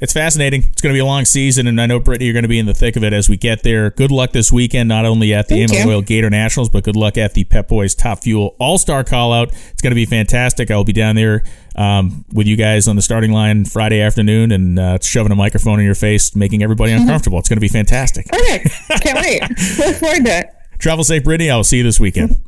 it's 0.00 0.12
fascinating. 0.12 0.62
It's 0.64 0.80
going 0.80 0.92
to 0.92 0.96
be 0.96 1.00
a 1.00 1.04
long 1.04 1.24
season, 1.24 1.66
and 1.66 1.80
I 1.80 1.86
know 1.86 2.00
Brittany, 2.00 2.26
you're 2.26 2.32
going 2.32 2.44
to 2.44 2.48
be 2.48 2.58
in 2.58 2.66
the 2.66 2.74
thick 2.74 2.96
of 2.96 3.04
it 3.04 3.12
as 3.12 3.28
we 3.28 3.36
get 3.36 3.62
there. 3.62 3.90
Good 3.90 4.10
luck 4.10 4.32
this 4.32 4.50
weekend, 4.50 4.88
not 4.88 5.04
only 5.04 5.34
at 5.34 5.48
the 5.48 5.62
Amalie 5.62 5.84
Oil 5.84 6.02
Gator 6.02 6.30
Nationals, 6.30 6.70
but 6.70 6.84
good 6.84 6.96
luck 6.96 7.18
at 7.18 7.34
the 7.34 7.44
Pep 7.44 7.68
Boys 7.68 7.94
Top 7.94 8.22
Fuel 8.22 8.56
All 8.58 8.78
Star 8.78 9.04
Call 9.04 9.32
Out. 9.32 9.52
It's 9.52 9.82
going 9.82 9.90
to 9.90 9.96
be 9.96 10.06
fantastic. 10.06 10.70
I 10.70 10.76
will 10.76 10.84
be 10.84 10.94
down 10.94 11.16
there 11.16 11.42
um, 11.76 12.24
with 12.32 12.46
you 12.46 12.56
guys 12.56 12.88
on 12.88 12.96
the 12.96 13.02
starting 13.02 13.32
line 13.32 13.64
Friday 13.64 14.00
afternoon 14.00 14.52
and 14.52 14.78
uh, 14.78 14.98
shoving 15.02 15.32
a 15.32 15.36
microphone 15.36 15.78
in 15.78 15.84
your 15.84 15.94
face, 15.94 16.34
making 16.34 16.62
everybody 16.62 16.92
uncomfortable. 16.92 17.38
it's 17.38 17.48
going 17.48 17.58
to 17.58 17.60
be 17.60 17.68
fantastic. 17.68 18.26
Perfect. 18.26 19.02
Can't 19.02 19.18
wait. 19.18 19.42
Look 19.78 19.96
forward 19.96 20.24
to 20.24 20.38
it. 20.38 20.54
Travel 20.78 21.04
safe, 21.04 21.24
Brittany. 21.24 21.50
I 21.50 21.56
will 21.56 21.64
see 21.64 21.76
you 21.76 21.82
this 21.82 22.00
weekend. 22.00 22.40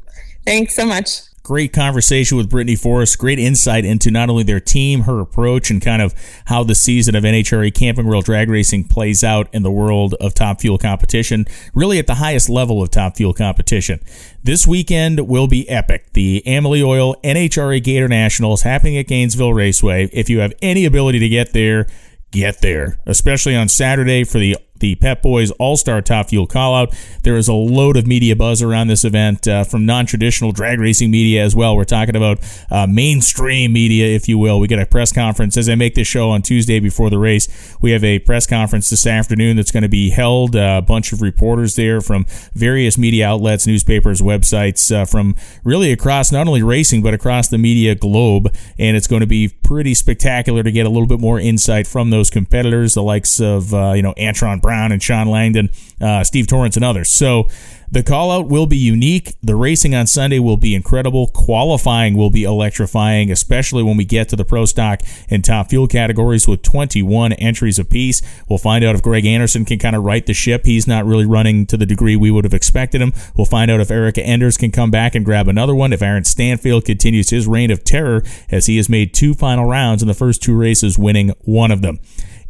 Thanks 0.47 0.75
so 0.75 0.87
much. 0.87 1.21
Great 1.43 1.73
conversation 1.73 2.37
with 2.37 2.49
Brittany 2.49 2.77
Force. 2.77 3.17
Great 3.17 3.41
insight 3.41 3.85
into 3.85 4.13
not 4.13 4.31
only 4.31 4.45
their 4.45 4.61
team, 4.61 5.03
her 5.03 5.19
approach, 5.19 5.71
and 5.71 5.83
kind 5.83 6.01
of 6.01 6.15
how 6.45 6.63
the 6.63 6.75
season 6.75 7.17
of 7.17 7.25
NHRA 7.25 7.75
Camping 7.75 8.07
World 8.07 8.25
Drag 8.25 8.49
Racing 8.49 8.85
plays 8.85 9.25
out 9.25 9.49
in 9.53 9.65
the 9.65 9.71
world 9.71 10.15
of 10.21 10.35
Top 10.35 10.61
Fuel 10.61 10.79
competition, 10.79 11.47
really 11.75 11.99
at 11.99 12.07
the 12.07 12.15
highest 12.15 12.49
level 12.49 12.81
of 12.81 12.91
Top 12.91 13.17
Fuel 13.17 13.33
competition. 13.33 13.99
This 14.45 14.69
weekend 14.69 15.27
will 15.27 15.49
be 15.49 15.69
epic. 15.69 16.13
The 16.13 16.45
Amalie 16.47 16.83
Oil 16.83 17.17
NHRA 17.25 17.83
Gator 17.83 18.09
Nationals 18.09 18.63
happening 18.63 18.97
at 18.97 19.09
Gainesville 19.09 19.53
Raceway. 19.53 20.11
If 20.13 20.31
you 20.31 20.39
have 20.39 20.53
any 20.63 20.85
ability 20.85 21.19
to 21.19 21.29
get 21.29 21.53
there, 21.53 21.89
get 22.31 22.61
there, 22.63 22.99
especially 23.05 23.57
on 23.57 23.69
Saturday 23.69 24.23
for 24.23 24.39
the 24.39 24.57
the 24.83 24.97
Pep 24.97 25.23
Boys 25.23 25.51
All 25.53 25.79
Star 25.79 26.03
Top 26.03 26.29
Fuel 26.29 26.47
call 26.47 26.75
out. 26.75 26.95
There 27.23 27.37
is 27.37 27.49
a 27.49 27.55
load 27.55 27.97
of 27.97 28.07
media 28.07 28.35
buzz 28.37 28.61
around 28.61 28.89
this 28.89 29.05
event 29.05 29.47
uh, 29.49 29.65
from 29.65 29.87
non 29.87 30.05
traditional 30.05 30.53
drag 30.53 30.81
racing 30.81 31.11
media 31.11 31.43
as 31.43 31.57
well. 31.57 31.77
We're 31.77 31.85
talking 31.85 32.17
about 32.17 32.41
uh, 32.71 32.87
mainstream 32.87 33.73
media, 33.73 34.09
if 34.09 34.29
you 34.29 34.37
will. 34.37 34.61
We 34.61 34.67
get 34.67 34.81
a 34.81 34.85
press 34.85 35.13
conference 35.13 35.57
as 35.57 35.69
I 35.69 35.77
make 35.77 35.95
this 35.95 36.09
show 36.09 36.31
on 36.31 36.43
Tuesday 36.43 36.81
before 36.81 37.11
the 37.11 37.19
race. 37.19 37.77
We 37.81 37.93
have 37.93 38.03
a 38.05 38.19
press 38.19 38.47
conference 38.47 38.91
this 38.91 39.07
afternoon 39.07 39.57
that's 39.57 39.71
going 39.71 39.85
to 39.85 39.89
be 39.89 40.11
held. 40.11 40.57
Uh, 40.57 40.81
a 40.83 40.83
bunch 40.83 41.13
of 41.13 41.23
reporters 41.23 41.77
there 41.77 42.01
from 42.01 42.27
various 42.53 42.99
media 42.99 43.29
outlets, 43.29 43.67
newspapers, 43.67 44.21
websites, 44.21 44.95
uh, 44.95 45.05
from 45.05 45.37
really 45.63 45.93
across 45.93 46.33
not 46.33 46.49
only 46.49 46.63
racing 46.63 47.03
but 47.03 47.15
across 47.15 47.49
the 47.49 47.59
media 47.59 47.95
globe. 47.95 48.53
And 48.81 48.97
it's 48.97 49.07
going 49.07 49.21
to 49.21 49.29
be 49.29 49.49
pretty 49.49 49.95
spectacular 49.95 50.65
to 50.65 50.73
get 50.73 50.87
a 50.87 50.89
little 50.89 51.07
bit 51.07 51.21
more 51.21 51.39
insight 51.39 51.87
from 51.87 52.11
those 52.11 52.31
competitors, 52.31 52.95
the 52.95 53.03
likes 53.03 53.41
of 53.41 53.73
uh, 53.73 53.93
you 53.93 54.03
know 54.03 54.13
Antron 54.15 54.61
Brown 54.61 54.72
Brown 54.73 54.91
and 54.91 55.03
Shawn 55.03 55.29
Langdon, 55.29 55.69
uh, 56.01 56.25
Steve 56.25 56.47
Torrence, 56.47 56.77
and 56.77 56.85
others. 56.85 57.11
So 57.11 57.47
the 57.91 58.03
call 58.03 58.31
out 58.31 58.49
will 58.49 58.65
be 58.65 58.79
unique. 58.79 59.35
The 59.43 59.55
racing 59.55 59.95
on 59.95 60.07
Sunday 60.07 60.39
will 60.39 60.57
be 60.57 60.75
incredible. 60.75 61.27
Qualifying 61.27 62.17
will 62.17 62.31
be 62.31 62.45
electrifying, 62.45 63.31
especially 63.31 63.83
when 63.83 63.99
we 63.99 64.07
get 64.07 64.31
to 64.31 64.37
the 64.37 64.47
pro 64.47 64.65
stock 64.65 65.03
and 65.29 65.45
top 65.45 65.69
fuel 65.69 65.87
categories 65.87 66.49
with 66.49 66.63
21 66.63 67.35
entries 67.35 67.79
apiece. 67.79 68.23
We'll 68.49 68.59
find 68.59 68.83
out 68.83 68.95
if 68.95 69.03
Greg 69.03 69.27
Anderson 69.27 69.67
can 69.67 69.79
kind 69.79 69.95
of 69.95 70.05
right 70.05 70.25
the 70.25 70.33
ship. 70.33 70.65
He's 70.65 70.87
not 70.87 71.05
really 71.05 71.27
running 71.27 71.67
to 71.67 71.77
the 71.77 71.85
degree 71.85 72.17
we 72.17 72.31
would 72.31 72.45
have 72.45 72.55
expected 72.55 73.03
him. 73.03 73.13
We'll 73.37 73.45
find 73.45 73.71
out 73.71 73.81
if 73.81 73.91
Erica 73.91 74.23
Enders 74.23 74.57
can 74.57 74.71
come 74.71 74.91
back 74.91 75.15
and 75.15 75.23
grab 75.23 75.49
another 75.49 75.75
one. 75.75 75.93
If 75.93 76.01
Aaron 76.01 76.25
Stanfield 76.25 76.87
continues 76.87 77.29
his 77.29 77.47
reign 77.47 77.71
of 77.71 77.85
terror 77.85 78.23
as 78.51 78.65
he 78.65 78.79
has 78.79 78.89
made 78.89 79.13
two 79.13 79.35
final 79.35 79.67
rounds 79.67 80.01
in 80.01 80.09
the 80.09 80.15
first 80.15 80.43
two 80.43 80.57
races, 80.57 80.97
winning 80.97 81.35
one 81.43 81.71
of 81.71 81.83
them. 81.83 81.99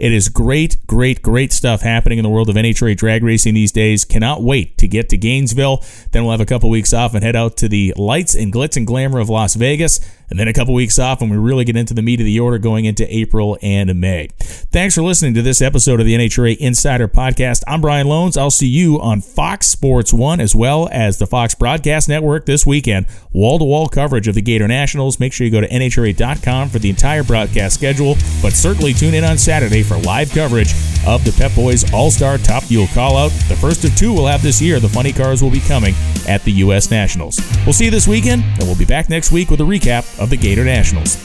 It 0.03 0.13
is 0.13 0.29
great, 0.29 0.85
great, 0.89 1.23
great 1.23 1.53
stuff 1.53 1.83
happening 1.83 2.19
in 2.19 2.25
the 2.25 2.29
world 2.29 2.49
of 2.49 2.57
NHRA 2.57 2.97
drag 2.97 3.23
racing 3.23 3.55
these 3.55 3.71
days. 3.71 4.05
Cannot 4.05 4.43
wait 4.43 4.77
to 4.79 4.89
get 4.89 5.09
to 5.11 5.17
Gainesville. 5.17 5.85
Then 6.11 6.25
we'll 6.25 6.33
have 6.33 6.41
a 6.41 6.45
couple 6.45 6.69
weeks 6.71 6.93
off 6.93 7.15
and 7.15 7.23
head 7.23 7.37
out 7.37 7.57
to 7.59 7.69
the 7.69 7.95
lights 7.97 8.35
and 8.35 8.53
glitz 8.53 8.77
and 8.77 8.85
glamour 8.85 9.21
of 9.21 9.29
Las 9.29 9.55
Vegas 9.55 10.01
and 10.33 10.41
then 10.41 10.49
a 10.49 10.53
couple 10.55 10.73
weeks 10.73 10.99
off 10.99 11.21
when 11.21 11.29
we 11.29 11.37
really 11.37 11.63
get 11.63 11.77
into 11.77 11.93
the 11.93 12.01
meat 12.01 12.19
of 12.19 12.25
the 12.25 12.41
order 12.41 12.57
going 12.57 12.87
into 12.87 13.05
April 13.15 13.59
and 13.61 14.01
May. 14.01 14.29
Thanks 14.39 14.95
for 14.95 15.03
listening 15.03 15.35
to 15.35 15.43
this 15.43 15.61
episode 15.61 16.01
of 16.01 16.07
the 16.07 16.15
NHRA 16.15 16.57
Insider 16.57 17.07
Podcast. 17.07 17.63
I'm 17.67 17.83
Brian 17.83 18.07
Lohnes. 18.07 18.39
I'll 18.39 18.51
see 18.51 18.67
you 18.67 18.99
on 18.99 19.21
Fox 19.21 19.67
Sports 19.67 20.11
1 20.11 20.41
as 20.41 20.57
well 20.57 20.89
as 20.91 21.19
the 21.19 21.27
Fox 21.27 21.55
Broadcast 21.55 22.09
Network 22.09 22.47
this 22.47 22.65
weekend. 22.65 23.05
Wall 23.35 23.59
to 23.59 23.65
wall 23.67 23.89
coverage 23.89 24.27
of 24.27 24.35
the 24.35 24.41
Gator 24.41 24.67
Nationals. 24.67 25.21
Make 25.21 25.35
sure 25.35 25.45
you 25.45 25.51
go 25.53 25.61
to 25.61 25.69
NHRA.com 25.69 26.71
for 26.71 26.79
the 26.79 26.89
entire 26.89 27.23
broadcast 27.23 27.75
schedule, 27.75 28.15
but 28.41 28.55
certainly 28.55 28.95
tune 28.95 29.13
in 29.13 29.25
on 29.25 29.37
Saturday 29.37 29.83
for 29.83 29.99
live 29.99 30.31
coverage 30.31 30.73
of 31.07 31.25
the 31.25 31.35
Pep 31.37 31.55
Boys 31.55 31.93
All 31.93 32.11
Star 32.11 32.39
Top 32.39 32.63
Fuel 32.65 32.87
Call 32.95 33.19
Out. 33.19 33.33
The 33.49 33.57
first 33.57 33.85
of 33.85 33.95
two 33.97 34.15
we'll 34.15 34.29
have 34.29 34.43
this 34.43 34.63
year. 34.63 34.81
The 34.81 34.89
funny 34.89 35.13
cars 35.13 35.43
will 35.43 35.51
be 35.51 35.61
coming 35.61 35.95
at 36.27 36.43
the 36.45 36.53
U.S. 36.53 36.91
Nationals. 36.91 37.39
We'll 37.67 37.73
see 37.73 37.87
you 37.87 37.91
this 37.91 38.09
weekend, 38.09 38.45
and 38.45 38.63
we'll 38.63 38.79
be 38.79 38.85
back 38.85 39.11
next 39.11 39.31
week 39.31 39.51
with 39.51 39.61
a 39.61 39.65
recap 39.65 40.22
of 40.23 40.31
the 40.31 40.37
Gator 40.37 40.65
Nationals. 40.65 41.17